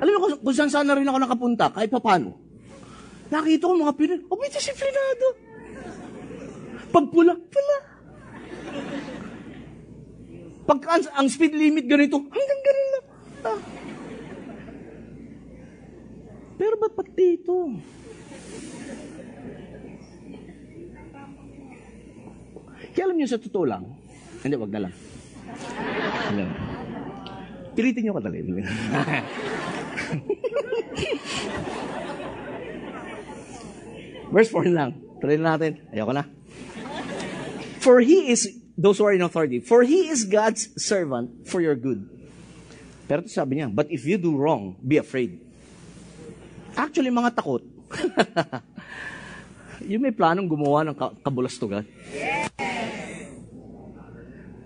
Alam 0.00 0.10
niyo 0.14 0.20
kung, 0.22 0.38
kung 0.38 0.54
saan 0.54 0.70
saan 0.70 0.86
na 0.86 0.94
rin 0.94 1.08
ako 1.10 1.18
nakapunta, 1.18 1.66
kahit 1.74 1.90
pa 1.90 1.98
paano. 1.98 2.38
Nakita 3.26 3.66
ko 3.66 3.74
mga 3.74 3.98
Pinoy, 3.98 4.22
oh, 4.30 4.38
may 4.38 4.54
disiplinado. 4.54 5.49
Pagpula, 6.90 7.34
pula. 7.38 7.76
Pag 10.66 10.78
ang, 10.86 11.02
ang 11.18 11.26
speed 11.30 11.54
limit 11.54 11.86
ganito, 11.86 12.18
hanggang 12.18 12.62
ganun 12.62 12.88
lang. 12.94 13.04
Ah. 13.42 13.58
Pero 16.60 16.74
ba't 16.76 16.94
pag 16.94 17.08
dito? 17.16 17.74
Kaya 22.90 23.04
alam 23.06 23.16
niyo 23.16 23.30
sa 23.30 23.38
totoo 23.38 23.64
lang, 23.64 23.86
hindi, 24.42 24.58
wag 24.58 24.74
na 24.74 24.90
lang. 24.90 24.94
Hindi. 26.30 26.44
Pilitin 27.74 28.02
nyo 28.04 28.18
kadali. 28.18 28.40
Verse 34.34 34.50
4 34.54 34.70
lang. 34.70 34.94
Na 35.20 35.54
natin. 35.58 35.82
Ayoko 35.90 36.14
na. 36.14 36.39
For 37.80 38.04
he 38.04 38.28
is, 38.28 38.44
those 38.76 39.00
who 39.00 39.08
are 39.08 39.16
in 39.16 39.24
authority, 39.24 39.64
for 39.64 39.82
he 39.82 40.12
is 40.12 40.28
God's 40.28 40.68
servant 40.76 41.48
for 41.48 41.64
your 41.64 41.72
good. 41.72 42.04
Pero 43.08 43.24
ito 43.24 43.32
sabi 43.32 43.58
niya, 43.58 43.72
but 43.72 43.88
if 43.88 44.04
you 44.04 44.20
do 44.20 44.36
wrong, 44.36 44.76
be 44.84 45.00
afraid. 45.00 45.40
Actually, 46.76 47.10
mga 47.10 47.34
takot. 47.34 47.64
yung 49.90 50.04
may 50.04 50.14
planong 50.14 50.46
gumawa 50.46 50.86
ng 50.86 50.94
ka- 50.94 51.16
kabulastugan. 51.24 51.82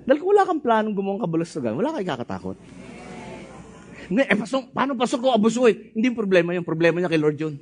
Dahil 0.04 0.18
kung 0.20 0.30
wala 0.36 0.44
kang 0.44 0.60
planong 0.60 0.92
gumawa 0.92 1.16
ng 1.16 1.24
kabulastugan, 1.24 1.72
wala 1.78 1.96
kang 1.96 2.18
kakatakot. 2.18 2.58
Hindi, 4.10 4.20
eh, 4.28 4.36
pasok, 4.36 4.76
paano 4.76 4.92
pasok 4.92 5.20
ko 5.24 5.32
abusuin? 5.32 5.96
Hindi 5.96 6.12
yung 6.12 6.18
problema 6.18 6.52
yun. 6.52 6.66
Problema 6.66 7.00
niya 7.00 7.08
kay 7.08 7.16
Lord 7.16 7.40
yun. 7.40 7.56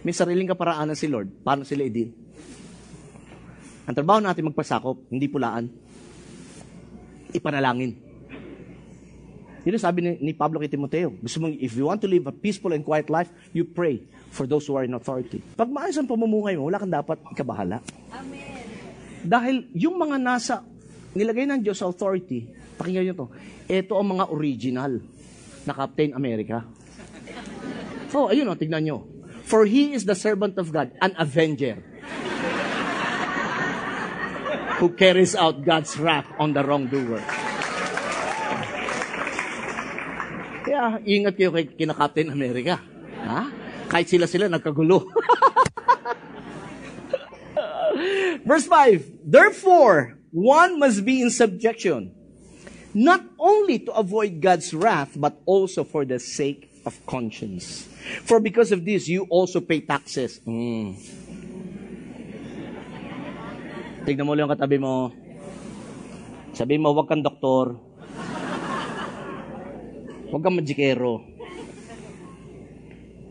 May 0.00 0.16
sariling 0.16 0.48
kaparaanan 0.48 0.96
si 0.96 1.04
Lord. 1.04 1.28
Paano 1.44 1.68
sila 1.68 1.84
idin? 1.84 2.23
Ang 3.84 3.94
trabaho 3.94 4.20
natin 4.20 4.48
magpasakop, 4.48 5.12
hindi 5.12 5.28
pulaan. 5.28 5.68
Ipanalangin. 7.36 7.92
Yun 9.64 9.80
sabi 9.80 10.04
ni, 10.04 10.10
ni 10.20 10.32
Pablo 10.36 10.60
kay 10.60 10.68
Timoteo. 10.68 11.12
Gusto 11.20 11.40
mo, 11.40 11.48
if 11.48 11.72
you 11.72 11.88
want 11.88 12.00
to 12.04 12.08
live 12.08 12.28
a 12.28 12.34
peaceful 12.36 12.76
and 12.76 12.84
quiet 12.84 13.08
life, 13.08 13.32
you 13.56 13.64
pray 13.64 14.04
for 14.28 14.44
those 14.44 14.68
who 14.68 14.76
are 14.76 14.84
in 14.84 14.92
authority. 14.92 15.40
Pag 15.56 15.72
maayos 15.72 15.96
ang 15.96 16.08
pamumuhay 16.08 16.56
mo, 16.56 16.68
wala 16.68 16.76
kang 16.76 16.92
dapat 16.92 17.16
ikabahala. 17.32 17.80
Amen. 18.12 18.60
Dahil 19.24 19.72
yung 19.72 19.96
mga 19.96 20.20
nasa, 20.20 20.60
nilagay 21.16 21.48
ng 21.48 21.64
Diyos 21.64 21.80
sa 21.80 21.88
authority, 21.88 22.44
pakinggan 22.76 23.08
nyo 23.08 23.14
to, 23.24 23.26
ito 23.64 23.92
ang 23.96 24.08
mga 24.16 24.24
original 24.28 24.92
na 25.64 25.72
Captain 25.72 26.12
America. 26.16 26.64
Oh, 28.14 28.30
ayun 28.30 28.46
o, 28.46 28.54
tignan 28.54 28.86
nyo. 28.86 29.10
For 29.42 29.66
he 29.66 29.90
is 29.90 30.06
the 30.06 30.14
servant 30.14 30.54
of 30.54 30.70
God, 30.70 30.94
an 31.02 31.18
avenger 31.18 31.82
who 34.78 34.90
carries 34.90 35.34
out 35.34 35.64
God's 35.64 35.96
wrath 35.98 36.26
on 36.38 36.52
the 36.52 36.62
wrongdoer. 36.64 37.22
Kaya 40.64 40.98
ingat 41.06 41.38
kayo 41.38 41.54
kay 41.54 41.70
kina 41.70 41.94
Captain 41.94 42.32
America. 42.32 42.80
Ha? 43.22 43.40
Kahit 43.86 44.08
sila-sila 44.10 44.48
nagkagulo. 44.50 45.06
Verse 48.48 48.66
5, 48.66 49.22
Therefore, 49.24 50.18
one 50.34 50.78
must 50.82 51.04
be 51.04 51.22
in 51.22 51.30
subjection, 51.30 52.12
not 52.92 53.22
only 53.38 53.78
to 53.86 53.92
avoid 53.94 54.40
God's 54.42 54.74
wrath, 54.74 55.14
but 55.16 55.40
also 55.46 55.84
for 55.84 56.04
the 56.04 56.18
sake 56.18 56.68
of 56.84 56.98
conscience. 57.06 57.88
For 58.24 58.40
because 58.40 58.72
of 58.72 58.84
this, 58.84 59.08
you 59.08 59.24
also 59.30 59.60
pay 59.60 59.80
taxes. 59.80 60.40
Mm. 60.44 60.98
Tignan 64.04 64.28
mo 64.28 64.36
lang 64.36 64.52
katabi 64.52 64.76
mo. 64.76 65.08
Sabi 66.52 66.76
mo, 66.76 66.92
huwag 66.92 67.08
kang 67.08 67.24
doktor. 67.24 67.80
Huwag 70.28 70.42
kang 70.44 70.60
magikero. 70.60 71.24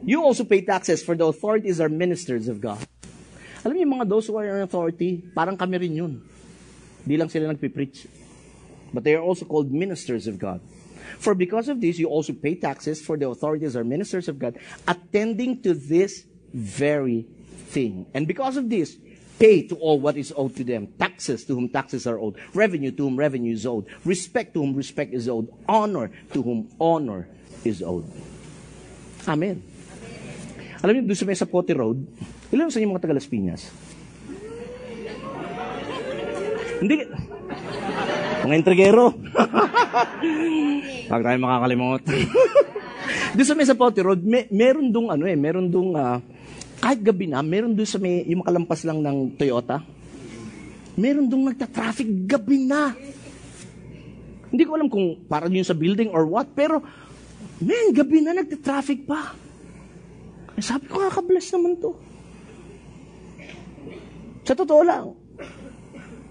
You 0.01 0.25
also 0.25 0.43
pay 0.43 0.65
taxes 0.65 1.05
for 1.05 1.13
the 1.13 1.29
authorities 1.29 1.77
are 1.77 1.93
ministers 1.93 2.49
of 2.49 2.57
God. 2.57 2.81
Alam 3.61 3.77
niyo 3.77 3.87
mga 3.87 4.09
those 4.09 4.25
who 4.27 4.35
are 4.35 4.49
in 4.49 4.65
authority, 4.65 5.23
parang 5.31 5.55
kami 5.55 5.77
rin 5.77 5.93
yun. 5.93 6.13
Di 7.05 7.21
lang 7.21 7.29
sila 7.29 7.53
nagpipreach. 7.53 8.09
But 8.91 9.05
they 9.05 9.13
are 9.13 9.23
also 9.23 9.45
called 9.45 9.69
ministers 9.69 10.25
of 10.25 10.41
God. 10.41 10.59
For 11.21 11.37
because 11.37 11.69
of 11.69 11.79
this, 11.79 12.01
you 12.01 12.09
also 12.09 12.33
pay 12.33 12.57
taxes 12.57 12.97
for 12.97 13.13
the 13.15 13.29
authorities 13.29 13.77
are 13.77 13.85
ministers 13.85 14.25
of 14.25 14.41
God, 14.41 14.57
attending 14.89 15.61
to 15.63 15.77
this 15.77 16.25
very 16.49 17.29
thing. 17.69 18.09
And 18.13 18.27
because 18.27 18.57
of 18.57 18.69
this, 18.69 18.97
pay 19.39 19.67
to 19.67 19.75
all 19.75 19.99
what 19.99 20.17
is 20.17 20.33
owed 20.35 20.55
to 20.55 20.63
them. 20.63 20.87
Taxes 20.99 21.43
to 21.45 21.55
whom 21.55 21.69
taxes 21.69 22.07
are 22.07 22.19
owed. 22.19 22.37
Revenue 22.53 22.91
to 22.91 23.03
whom 23.09 23.17
revenue 23.17 23.53
is 23.53 23.65
owed. 23.65 23.85
Respect 24.05 24.53
to 24.53 24.61
whom 24.61 24.75
respect 24.75 25.13
is 25.13 25.27
owed. 25.27 25.49
Honor 25.67 26.11
to 26.33 26.41
whom 26.41 26.69
honor 26.79 27.27
is 27.63 27.81
owed. 27.81 28.05
Amen. 29.27 29.63
Alam 30.83 30.99
niyo, 30.99 31.03
doon 31.07 31.19
sa 31.19 31.23
may 31.23 31.39
Sapote 31.39 31.71
Road, 31.71 32.03
ilan 32.51 32.67
sa 32.67 32.83
inyo 32.83 32.91
mga 32.91 33.07
taga 33.07 33.15
Las? 33.15 33.31
Hindi. 36.83 37.07
Mga 38.43 38.55
intrigero. 38.59 39.15
Pag 41.07 41.23
tayo 41.23 41.37
makakalimot. 41.39 42.03
doon 43.39 43.47
sa 43.47 43.55
may 43.55 43.63
Sapote 43.63 44.03
Road, 44.03 44.19
may, 44.27 44.43
meron 44.51 44.91
dong 44.91 45.07
ano 45.07 45.23
eh, 45.23 45.39
meron 45.39 45.71
dong 45.71 45.95
ah, 45.95 46.19
kahit 46.83 46.99
gabi 46.99 47.31
na, 47.31 47.39
meron 47.39 47.71
doon 47.71 47.87
sa 47.87 47.95
may, 47.95 48.27
yung 48.27 48.43
makalampas 48.43 48.83
lang 48.83 48.99
ng 48.99 49.39
Toyota, 49.39 49.79
meron 50.99 51.31
dong 51.31 51.47
nagta-traffic 51.47 52.27
gabi 52.27 52.67
na. 52.67 52.91
Hindi 54.51 54.67
ko 54.67 54.75
alam 54.75 54.91
kung 54.91 55.23
para 55.31 55.47
yun 55.47 55.63
sa 55.63 55.71
building 55.71 56.11
or 56.11 56.27
what, 56.27 56.51
pero, 56.51 56.83
man, 57.63 57.95
gabi 57.95 58.19
na 58.19 58.35
nagta-traffic 58.35 59.07
pa. 59.07 59.31
Eh, 60.59 60.61
sabi 60.61 60.91
ko, 60.91 60.99
kakabless 61.07 61.55
naman 61.55 61.79
to. 61.79 61.95
Sa 64.43 64.51
totoo 64.51 64.83
lang. 64.83 65.15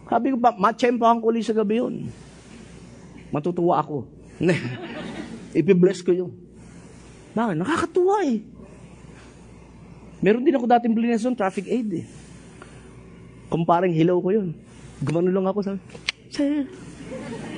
Sabi 0.05 0.36
ko 0.36 0.36
pa, 0.36 0.53
matsyempohan 0.53 1.24
ko 1.24 1.32
ulit 1.32 1.48
sa 1.48 1.57
gabi 1.57 1.80
yun. 1.80 2.12
Matutuwa 3.32 3.80
ako. 3.80 4.05
Ipibless 5.57 6.05
ko 6.05 6.12
yun. 6.12 6.36
Bakit? 7.32 7.57
Nakakatuwa 7.57 8.20
eh. 8.28 8.51
Meron 10.22 10.46
din 10.46 10.54
ako 10.54 10.70
dating 10.70 10.94
blinas 10.94 11.26
doon, 11.26 11.34
traffic 11.34 11.66
aid 11.66 11.90
eh. 11.98 12.06
Kung 13.50 13.66
parang 13.66 13.90
hilaw 13.90 14.22
ko 14.22 14.30
yun. 14.30 14.54
Gumano 15.02 15.34
lang 15.34 15.50
ako 15.50 15.66
sa, 15.66 15.74
Sir, 16.32 16.64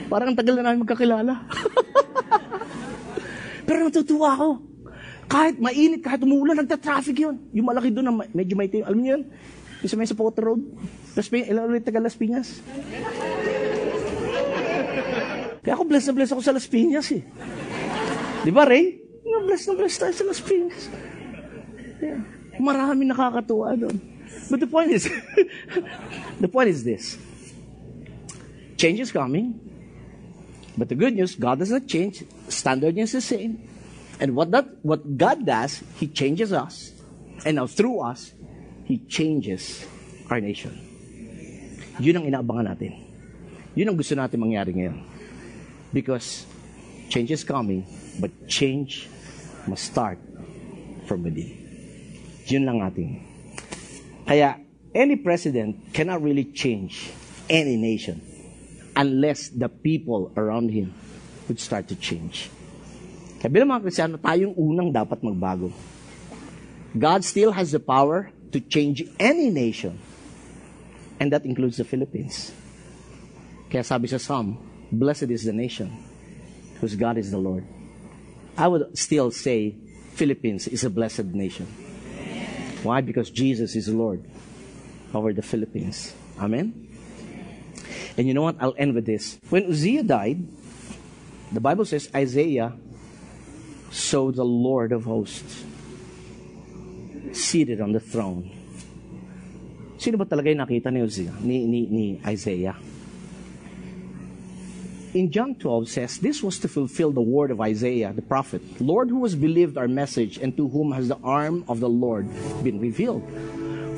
parang 0.08 0.32
ang 0.32 0.38
tagal 0.40 0.58
na 0.58 0.66
namin 0.66 0.82
magkakilala. 0.82 1.44
Pero 3.68 3.86
natutuwa 3.86 4.34
ako. 4.34 4.48
Kahit 5.28 5.60
mainit, 5.60 6.00
kahit 6.00 6.24
umuulan, 6.24 6.58
nagta-traffic 6.58 7.20
yun. 7.20 7.36
Yung 7.52 7.68
malaki 7.68 7.92
doon, 7.92 8.10
na 8.10 8.24
medyo 8.32 8.56
may 8.56 8.66
Alam 8.82 8.98
niyo 8.98 9.20
yun? 9.20 9.22
Yung 9.84 9.90
sa 9.92 9.96
may 10.00 10.08
sa 10.08 10.16
Potter 10.16 10.42
Road. 10.42 10.64
Las 11.14 11.30
Piñas, 11.30 11.52
ilan 11.52 11.70
ulit 11.70 11.86
taga 11.86 12.02
Las 12.02 12.18
Piñas? 12.18 12.58
Kaya 15.62 15.78
ako 15.78 15.84
blessed 15.86 16.10
na 16.10 16.16
blessed 16.16 16.34
ako 16.34 16.42
sa 16.42 16.56
Las 16.56 16.66
Piñas 16.66 17.06
eh. 17.14 17.22
Di 18.42 18.50
ba, 18.50 18.66
Ray? 18.66 18.98
Nga 19.22 19.38
blessed 19.46 19.66
na 19.70 19.74
blessed 19.78 19.98
tayo 20.02 20.14
sa 20.16 20.24
Las 20.26 20.40
Piñas. 20.42 20.82
Yeah. 22.02 22.33
Marami 22.60 23.08
nakakatuwa 23.08 23.74
doon. 23.78 23.96
But 24.50 24.60
the 24.60 24.66
point 24.66 24.90
is, 24.92 25.08
the 26.42 26.48
point 26.48 26.68
is 26.68 26.84
this. 26.84 27.18
Change 28.76 29.00
is 29.00 29.12
coming. 29.12 29.60
But 30.76 30.88
the 30.88 30.98
good 30.98 31.14
news, 31.14 31.34
God 31.34 31.60
does 31.60 31.70
not 31.70 31.86
change. 31.86 32.24
Standard 32.48 32.98
is 32.98 33.12
the 33.12 33.22
same. 33.22 33.62
And 34.18 34.34
what 34.34 34.50
that 34.50 34.66
what 34.82 35.02
God 35.16 35.46
does, 35.46 35.82
He 35.98 36.06
changes 36.10 36.52
us. 36.52 36.92
And 37.46 37.56
now 37.56 37.66
through 37.66 38.00
us, 38.00 38.34
He 38.84 38.98
changes 39.06 39.86
our 40.30 40.40
nation. 40.40 40.74
Yun 42.02 42.22
ang 42.22 42.26
inaabangan 42.26 42.74
natin. 42.74 42.92
Yun 43.78 43.94
ang 43.94 43.96
gusto 43.98 44.18
natin 44.18 44.38
mangyari 44.42 44.74
ngayon. 44.74 44.98
Because 45.94 46.46
change 47.06 47.30
is 47.30 47.46
coming, 47.46 47.86
but 48.18 48.34
change 48.50 49.06
must 49.70 49.86
start 49.86 50.18
from 51.06 51.22
within. 51.22 51.63
Yun 52.48 52.64
lang 52.68 52.84
ating. 52.84 53.24
Kaya, 54.28 54.60
any 54.94 55.16
president 55.16 55.92
cannot 55.92 56.20
really 56.20 56.44
change 56.44 57.12
any 57.48 57.76
nation 57.76 58.20
unless 58.96 59.48
the 59.50 59.68
people 59.68 60.32
around 60.36 60.70
him 60.70 60.94
would 61.48 61.60
start 61.60 61.88
to 61.88 61.96
change. 61.96 62.48
Kaya 63.40 63.52
bilang 63.52 63.76
mga 63.76 63.84
Krisyano, 63.84 64.16
tayong 64.16 64.56
unang 64.56 64.88
dapat 64.88 65.20
magbago. 65.20 65.68
God 66.96 67.26
still 67.26 67.52
has 67.52 67.74
the 67.74 67.82
power 67.82 68.30
to 68.54 68.62
change 68.62 69.02
any 69.18 69.50
nation. 69.50 69.98
And 71.18 71.32
that 71.34 71.44
includes 71.44 71.76
the 71.76 71.84
Philippines. 71.84 72.54
Kaya 73.68 73.84
sabi 73.84 74.08
sa 74.08 74.16
Psalm, 74.16 74.56
Blessed 74.94 75.28
is 75.34 75.42
the 75.44 75.52
nation 75.52 75.90
whose 76.78 76.94
God 76.94 77.18
is 77.18 77.34
the 77.34 77.40
Lord. 77.40 77.66
I 78.54 78.70
would 78.70 78.94
still 78.96 79.34
say 79.34 79.74
Philippines 80.14 80.70
is 80.70 80.86
a 80.86 80.90
blessed 80.90 81.34
nation. 81.34 81.66
Why? 82.84 83.00
Because 83.00 83.30
Jesus 83.30 83.74
is 83.74 83.88
Lord 83.88 84.22
over 85.14 85.32
the 85.32 85.42
Philippines. 85.42 86.14
Amen? 86.38 86.84
And 88.16 88.28
you 88.28 88.34
know 88.34 88.42
what? 88.42 88.56
I'll 88.60 88.76
end 88.78 88.94
with 88.94 89.06
this. 89.06 89.38
When 89.48 89.66
Uzziah 89.66 90.04
died, 90.04 90.46
the 91.50 91.60
Bible 91.60 91.84
says 91.84 92.10
Isaiah 92.14 92.76
saw 93.90 94.30
the 94.30 94.44
Lord 94.44 94.92
of 94.92 95.04
hosts 95.04 95.64
seated 97.32 97.80
on 97.80 97.92
the 97.92 98.00
throne. 98.00 98.50
Sino 99.98 100.18
ba 100.18 100.26
talaga 100.26 100.52
yung 100.52 100.60
nakita 100.62 100.92
ni 100.92 101.00
Uzziah, 101.00 101.34
ni, 101.40 101.64
ni, 101.64 101.88
ni 101.88 102.06
Isaiah? 102.26 102.76
In 105.14 105.30
John 105.30 105.54
12 105.54 105.88
says, 105.88 106.18
This 106.18 106.42
was 106.42 106.58
to 106.58 106.68
fulfill 106.68 107.12
the 107.12 107.22
word 107.22 107.50
of 107.50 107.60
Isaiah 107.60 108.12
the 108.12 108.22
prophet, 108.22 108.60
Lord, 108.80 109.08
who 109.08 109.22
has 109.22 109.34
believed 109.34 109.78
our 109.78 109.86
message, 109.86 110.38
and 110.38 110.56
to 110.56 110.68
whom 110.68 110.90
has 110.92 111.08
the 111.08 111.18
arm 111.22 111.64
of 111.68 111.78
the 111.78 111.88
Lord 111.88 112.28
been 112.62 112.80
revealed. 112.80 113.22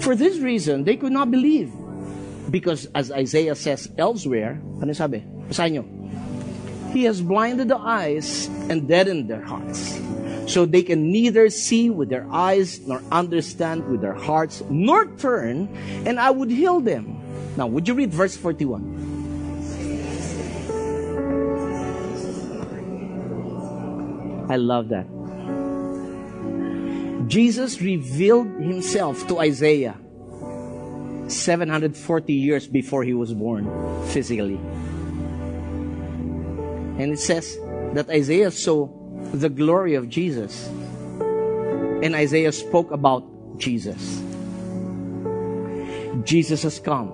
For 0.00 0.14
this 0.14 0.38
reason, 0.38 0.84
they 0.84 0.96
could 0.96 1.12
not 1.12 1.30
believe. 1.30 1.72
Because 2.50 2.86
as 2.94 3.10
Isaiah 3.10 3.56
says 3.56 3.88
elsewhere, 3.98 4.60
ano 4.80 4.92
sabi? 4.92 5.24
Nyo. 5.50 5.84
He 6.92 7.04
has 7.04 7.20
blinded 7.20 7.68
the 7.68 7.80
eyes 7.80 8.46
and 8.68 8.86
deadened 8.86 9.28
their 9.28 9.42
hearts. 9.42 9.98
So 10.46 10.64
they 10.64 10.82
can 10.82 11.10
neither 11.10 11.50
see 11.50 11.90
with 11.90 12.08
their 12.08 12.28
eyes, 12.30 12.78
nor 12.86 13.02
understand 13.10 13.88
with 13.88 14.00
their 14.00 14.14
hearts, 14.14 14.62
nor 14.70 15.06
turn, 15.16 15.66
and 16.06 16.20
I 16.20 16.30
would 16.30 16.50
heal 16.50 16.78
them. 16.78 17.18
Now, 17.56 17.66
would 17.66 17.88
you 17.88 17.94
read 17.94 18.12
verse 18.12 18.36
41? 18.36 19.15
I 24.48 24.56
love 24.56 24.88
that. 24.90 25.06
Jesus 27.28 27.80
revealed 27.80 28.46
himself 28.60 29.26
to 29.26 29.40
Isaiah 29.40 29.96
740 31.28 32.32
years 32.32 32.68
before 32.68 33.02
he 33.02 33.14
was 33.14 33.34
born 33.34 33.66
physically. 34.08 34.60
And 36.98 37.12
it 37.12 37.18
says 37.18 37.58
that 37.94 38.08
Isaiah 38.08 38.50
saw 38.50 38.88
the 39.32 39.48
glory 39.48 39.94
of 39.94 40.08
Jesus. 40.08 40.68
And 42.02 42.14
Isaiah 42.14 42.52
spoke 42.52 42.92
about 42.92 43.24
Jesus. 43.58 44.22
Jesus 46.22 46.62
has 46.62 46.78
come. 46.78 47.10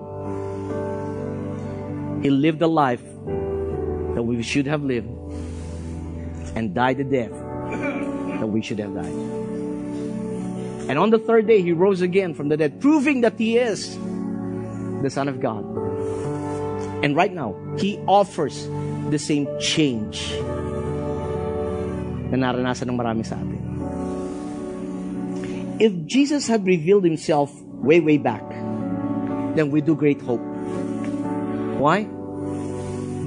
He 2.23 2.31
lived 2.31 2.61
a 2.63 2.67
life 2.67 3.03
that 4.15 4.23
we 4.23 4.43
should 4.43 4.67
have 4.67 4.83
lived 4.83 5.09
and 6.55 6.75
died 6.75 6.99
the 6.99 7.05
death 7.05 7.33
that 8.41 8.47
we 8.47 8.63
should 8.63 8.79
have 8.79 8.95
died. 8.95 9.15
And 10.91 10.99
on 10.99 11.11
the 11.11 11.19
third 11.19 11.47
day, 11.47 11.63
he 11.63 11.73
rose 11.73 12.03
again 12.03 12.35
from 12.35 12.49
the 12.49 12.57
dead, 12.57 12.81
proving 12.81 13.23
that 13.23 13.39
he 13.39 13.57
is 13.57 13.97
the 15.03 15.11
Son 15.11 15.29
of 15.29 15.41
God. 15.41 15.65
And 17.03 17.17
right 17.17 17.33
now, 17.33 17.55
he 17.79 17.99
offers 18.07 18.69
the 19.11 19.19
same 19.19 19.47
change 19.59 20.33
na 22.33 22.39
naranasan 22.39 22.89
ng 22.91 22.97
marami 22.99 23.25
sa 23.27 23.37
atin. 23.37 23.61
If 25.83 25.93
Jesus 26.07 26.47
had 26.47 26.65
revealed 26.65 27.05
himself 27.05 27.51
way, 27.83 28.01
way 28.01 28.19
back, 28.19 28.45
then 29.55 29.71
we 29.71 29.81
do 29.81 29.95
great 29.95 30.21
hope. 30.23 30.43
Why? 31.79 32.05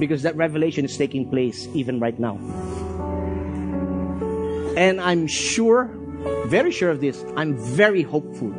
Because 0.00 0.22
that 0.24 0.36
revelation 0.36 0.84
is 0.84 0.96
taking 0.96 1.28
place 1.28 1.68
even 1.74 2.00
right 2.00 2.18
now. 2.18 2.40
And 4.76 5.00
I'm 5.00 5.26
sure, 5.26 5.88
very 6.46 6.70
sure 6.70 6.92
of 6.92 7.00
this, 7.00 7.24
I'm 7.34 7.56
very 7.56 8.04
hopeful. 8.04 8.52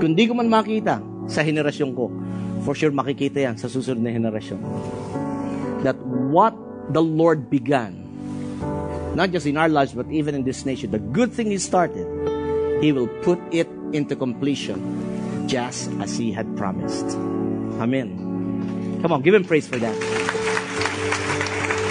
Kung 0.00 0.12
di 0.12 0.28
ko 0.28 0.36
man 0.36 0.52
makita 0.52 1.00
sa 1.32 1.40
henerasyon 1.40 1.96
ko, 1.96 2.12
for 2.60 2.76
sure 2.76 2.92
makikita 2.92 3.40
yan 3.48 3.56
sa 3.56 3.72
susunod 3.72 4.04
na 4.04 4.12
henerasyon. 4.12 4.60
That 5.80 5.96
what 6.04 6.52
the 6.92 7.00
Lord 7.00 7.48
began, 7.48 7.96
not 9.16 9.32
just 9.32 9.48
in 9.48 9.56
our 9.56 9.68
lives, 9.72 9.96
but 9.96 10.04
even 10.12 10.36
in 10.36 10.44
this 10.44 10.68
nation, 10.68 10.92
the 10.92 11.00
good 11.00 11.32
thing 11.32 11.48
He 11.48 11.56
started, 11.56 12.04
He 12.84 12.92
will 12.92 13.08
put 13.24 13.40
it 13.48 13.68
into 13.96 14.12
completion 14.12 14.76
just 15.48 15.88
as 16.04 16.20
He 16.20 16.36
had 16.36 16.52
promised. 16.56 17.16
Amen. 17.80 19.00
Come 19.00 19.12
on, 19.16 19.24
give 19.24 19.32
Him 19.32 19.48
praise 19.48 19.64
for 19.64 19.80
that. 19.80 19.96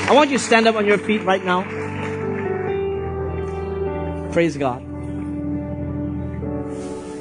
I 0.06 0.14
want 0.14 0.30
you 0.30 0.38
to 0.38 0.44
stand 0.44 0.70
up 0.70 0.78
on 0.78 0.86
your 0.86 0.98
feet 0.98 1.26
right 1.26 1.42
now. 1.42 1.66
Praise 4.32 4.58
God. 4.58 4.84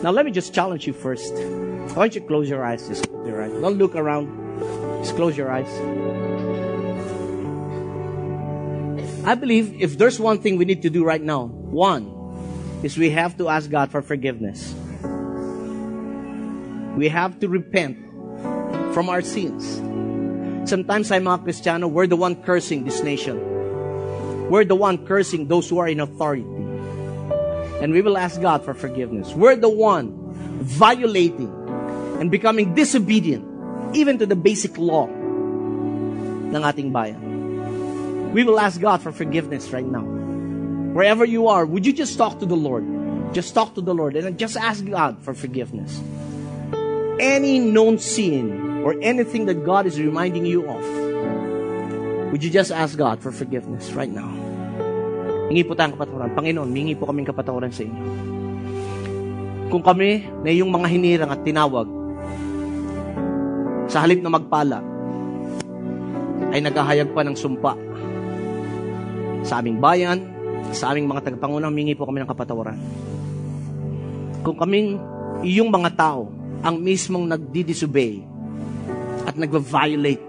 Now, 0.02 0.10
let 0.10 0.24
me 0.24 0.30
just 0.30 0.54
challenge 0.54 0.86
you 0.86 0.92
first. 0.92 1.34
I 1.34 1.92
want 1.94 2.14
you 2.14 2.20
to 2.20 2.26
close 2.26 2.48
your 2.48 2.64
eyes. 2.64 2.86
Just 2.86 3.08
close 3.08 3.26
your 3.26 3.42
eyes. 3.42 3.50
Don't 3.52 3.78
look 3.78 3.96
around. 3.96 4.28
Just 5.02 5.16
close 5.16 5.36
your 5.36 5.50
eyes. 5.50 5.68
I 9.24 9.34
believe 9.34 9.80
if 9.80 9.98
there's 9.98 10.20
one 10.20 10.38
thing 10.38 10.56
we 10.56 10.64
need 10.64 10.82
to 10.82 10.90
do 10.90 11.04
right 11.04 11.20
now, 11.20 11.46
one 11.46 12.06
is 12.82 12.96
we 12.96 13.10
have 13.10 13.36
to 13.38 13.48
ask 13.48 13.68
God 13.68 13.90
for 13.90 14.02
forgiveness. 14.02 14.74
We 16.96 17.08
have 17.08 17.40
to 17.40 17.48
repent 17.48 17.98
from 18.94 19.08
our 19.08 19.22
sins. 19.22 19.80
Sometimes 20.68 21.10
I'm 21.10 21.26
a 21.26 21.38
Cristiano, 21.38 21.88
we're 21.88 22.06
the 22.06 22.16
one 22.16 22.42
cursing 22.42 22.84
this 22.84 23.02
nation. 23.02 23.38
We're 24.50 24.64
the 24.64 24.76
one 24.76 25.06
cursing 25.06 25.48
those 25.48 25.68
who 25.68 25.78
are 25.78 25.88
in 25.88 26.00
authority. 26.00 26.44
And 27.80 27.92
we 27.92 28.02
will 28.02 28.18
ask 28.18 28.40
God 28.40 28.64
for 28.64 28.74
forgiveness. 28.74 29.32
We're 29.34 29.56
the 29.56 29.68
one 29.68 30.12
violating 30.60 31.52
and 32.18 32.30
becoming 32.30 32.74
disobedient 32.74 33.46
even 33.94 34.18
to 34.18 34.26
the 34.26 34.36
basic 34.36 34.76
law 34.76 35.06
ng 35.06 36.64
ating 36.64 36.92
bayan. 36.92 38.32
We 38.32 38.44
will 38.44 38.58
ask 38.58 38.80
God 38.80 39.00
for 39.00 39.12
forgiveness 39.12 39.70
right 39.70 39.86
now. 39.86 40.04
Wherever 40.92 41.24
you 41.24 41.48
are, 41.48 41.64
would 41.64 41.86
you 41.86 41.92
just 41.92 42.18
talk 42.18 42.40
to 42.40 42.46
the 42.46 42.56
Lord? 42.56 42.84
Just 43.32 43.54
talk 43.54 43.74
to 43.74 43.80
the 43.80 43.94
Lord 43.94 44.16
and 44.16 44.38
just 44.38 44.56
ask 44.56 44.84
God 44.84 45.22
for 45.22 45.32
forgiveness. 45.32 46.00
Any 47.20 47.58
known 47.58 47.98
sin 47.98 48.82
or 48.84 48.96
anything 49.00 49.46
that 49.46 49.64
God 49.64 49.86
is 49.86 50.00
reminding 50.00 50.46
you 50.46 50.68
of, 50.68 52.32
would 52.32 52.42
you 52.42 52.50
just 52.50 52.70
ask 52.70 52.96
God 52.98 53.20
for 53.20 53.32
forgiveness 53.32 53.92
right 53.92 54.10
now? 54.10 54.47
Hingi 55.48 55.64
po 55.64 55.72
tayong 55.72 55.96
kapatawaran. 55.96 56.36
Panginoon, 56.36 56.70
hingi 56.76 56.94
po 56.94 57.08
kaming 57.08 57.28
kapatawaran 57.28 57.72
sa 57.72 57.84
inyo. 57.88 58.02
Kung 59.68 59.84
kami 59.84 60.24
na 60.44 60.48
iyong 60.52 60.68
mga 60.68 60.86
hinirang 60.88 61.32
at 61.32 61.40
tinawag, 61.44 61.88
sa 63.88 64.04
halip 64.04 64.20
na 64.20 64.32
magpala, 64.32 64.84
ay 66.52 66.60
naghahayag 66.60 67.12
pa 67.12 67.24
ng 67.24 67.36
sumpa 67.36 67.72
sa 69.44 69.64
aming 69.64 69.80
bayan, 69.80 70.20
sa 70.76 70.92
aming 70.92 71.08
mga 71.08 71.24
tagapangunang, 71.24 71.72
mingi 71.72 71.96
po 71.96 72.04
kami 72.04 72.20
ng 72.20 72.28
kapatawaran. 72.28 72.76
Kung 74.44 74.56
kaming 74.60 75.00
iyong 75.40 75.72
mga 75.72 75.96
tao 75.96 76.28
ang 76.60 76.76
mismong 76.76 77.24
nagdi-disobey 77.24 78.20
at 79.24 79.36
nagva-violate 79.36 80.24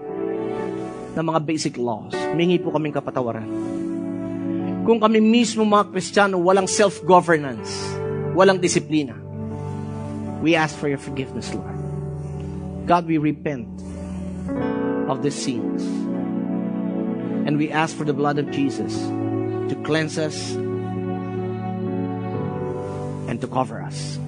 ng 1.16 1.24
mga 1.24 1.40
basic 1.44 1.76
laws, 1.76 2.16
mingi 2.32 2.56
po 2.56 2.72
kaming 2.72 2.96
kapatawaran. 2.96 3.69
Kung 4.90 4.98
kami 4.98 5.22
mismo 5.22 5.62
mga 5.62 5.94
Kristiyano 5.94 6.42
walang 6.42 6.66
self-governance, 6.66 7.70
walang 8.34 8.58
disiplina, 8.58 9.14
we 10.42 10.58
ask 10.58 10.74
for 10.74 10.90
your 10.90 10.98
forgiveness, 10.98 11.54
Lord. 11.54 11.78
God, 12.90 13.06
we 13.06 13.14
repent 13.22 13.70
of 15.06 15.22
the 15.22 15.30
sins. 15.30 15.86
And 17.46 17.54
we 17.54 17.70
ask 17.70 17.94
for 17.94 18.02
the 18.02 18.10
blood 18.10 18.42
of 18.42 18.50
Jesus 18.50 18.98
to 19.70 19.78
cleanse 19.86 20.18
us 20.18 20.58
and 23.30 23.38
to 23.38 23.46
cover 23.46 23.78
us. 23.78 24.18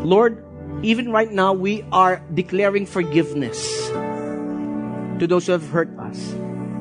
Lord, 0.00 0.40
even 0.80 1.12
right 1.12 1.28
now, 1.28 1.52
we 1.52 1.84
are 1.92 2.24
declaring 2.32 2.88
forgiveness 2.88 3.60
to 5.20 5.28
those 5.28 5.44
who 5.44 5.52
have 5.52 5.68
hurt 5.68 5.91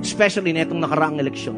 especially 0.01 0.51
na 0.51 0.65
itong 0.65 0.81
nakaraang 0.81 1.21
eleksyon. 1.21 1.57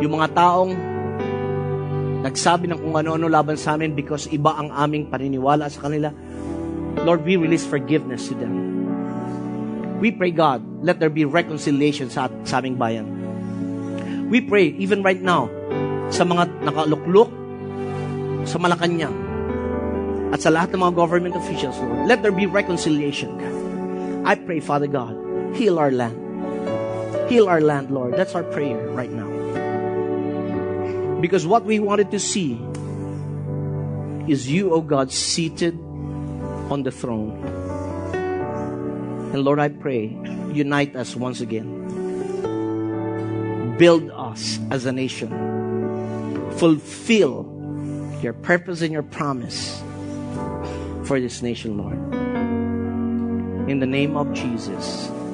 Yung 0.00 0.12
mga 0.16 0.32
taong 0.32 0.72
nagsabi 2.24 2.72
ng 2.72 2.80
kung 2.80 2.96
ano-ano 2.96 3.28
laban 3.28 3.60
sa 3.60 3.76
amin 3.76 3.92
because 3.92 4.24
iba 4.32 4.56
ang 4.56 4.72
aming 4.72 5.12
paniniwala 5.12 5.68
sa 5.68 5.84
kanila, 5.84 6.08
Lord, 7.04 7.20
we 7.28 7.36
release 7.36 7.68
forgiveness 7.68 8.32
to 8.32 8.34
them. 8.36 8.52
We 10.00 10.12
pray, 10.12 10.32
God, 10.32 10.64
let 10.84 11.00
there 11.00 11.12
be 11.12 11.24
reconciliation 11.24 12.08
sa, 12.08 12.32
sa 12.44 12.60
aming 12.60 12.76
bayan. 12.80 13.06
We 14.28 14.40
pray, 14.40 14.72
even 14.80 15.04
right 15.04 15.20
now, 15.20 15.52
sa 16.08 16.24
mga 16.24 16.64
nakaluklok, 16.64 17.28
sa 18.44 18.60
Malacanang, 18.60 19.16
at 20.32 20.40
sa 20.42 20.50
lahat 20.50 20.74
ng 20.74 20.80
mga 20.84 20.94
government 20.96 21.36
officials, 21.38 21.76
Lord, 21.80 22.08
let 22.08 22.20
there 22.20 22.34
be 22.34 22.44
reconciliation. 22.44 23.32
I 24.24 24.36
pray, 24.36 24.60
Father 24.60 24.88
God, 24.88 25.23
heal 25.54 25.78
our 25.78 25.90
land. 25.90 26.20
Heal 27.30 27.48
our 27.48 27.60
land, 27.60 27.90
Lord. 27.90 28.14
That's 28.14 28.34
our 28.34 28.44
prayer 28.44 28.88
right 28.88 29.10
now. 29.10 29.30
Because 31.20 31.46
what 31.46 31.64
we 31.64 31.80
wanted 31.80 32.10
to 32.10 32.20
see 32.20 32.60
is 34.28 34.50
you, 34.50 34.72
O 34.72 34.76
oh 34.76 34.80
God, 34.82 35.10
seated 35.10 35.74
on 36.70 36.82
the 36.82 36.90
throne. 36.90 37.40
And 39.32 39.42
Lord, 39.42 39.58
I 39.58 39.68
pray, 39.68 40.16
unite 40.52 40.94
us 40.96 41.16
once 41.16 41.40
again. 41.40 41.82
Build 43.78 44.10
us 44.10 44.58
as 44.70 44.86
a 44.86 44.92
nation. 44.92 45.30
Fulfill 46.58 47.50
your 48.22 48.32
purpose 48.32 48.80
and 48.80 48.92
your 48.92 49.02
promise 49.02 49.82
for 51.04 51.20
this 51.20 51.42
nation, 51.42 51.76
Lord. 51.76 51.98
In 53.68 53.80
the 53.80 53.86
name 53.86 54.16
of 54.16 54.32
Jesus. 54.32 55.10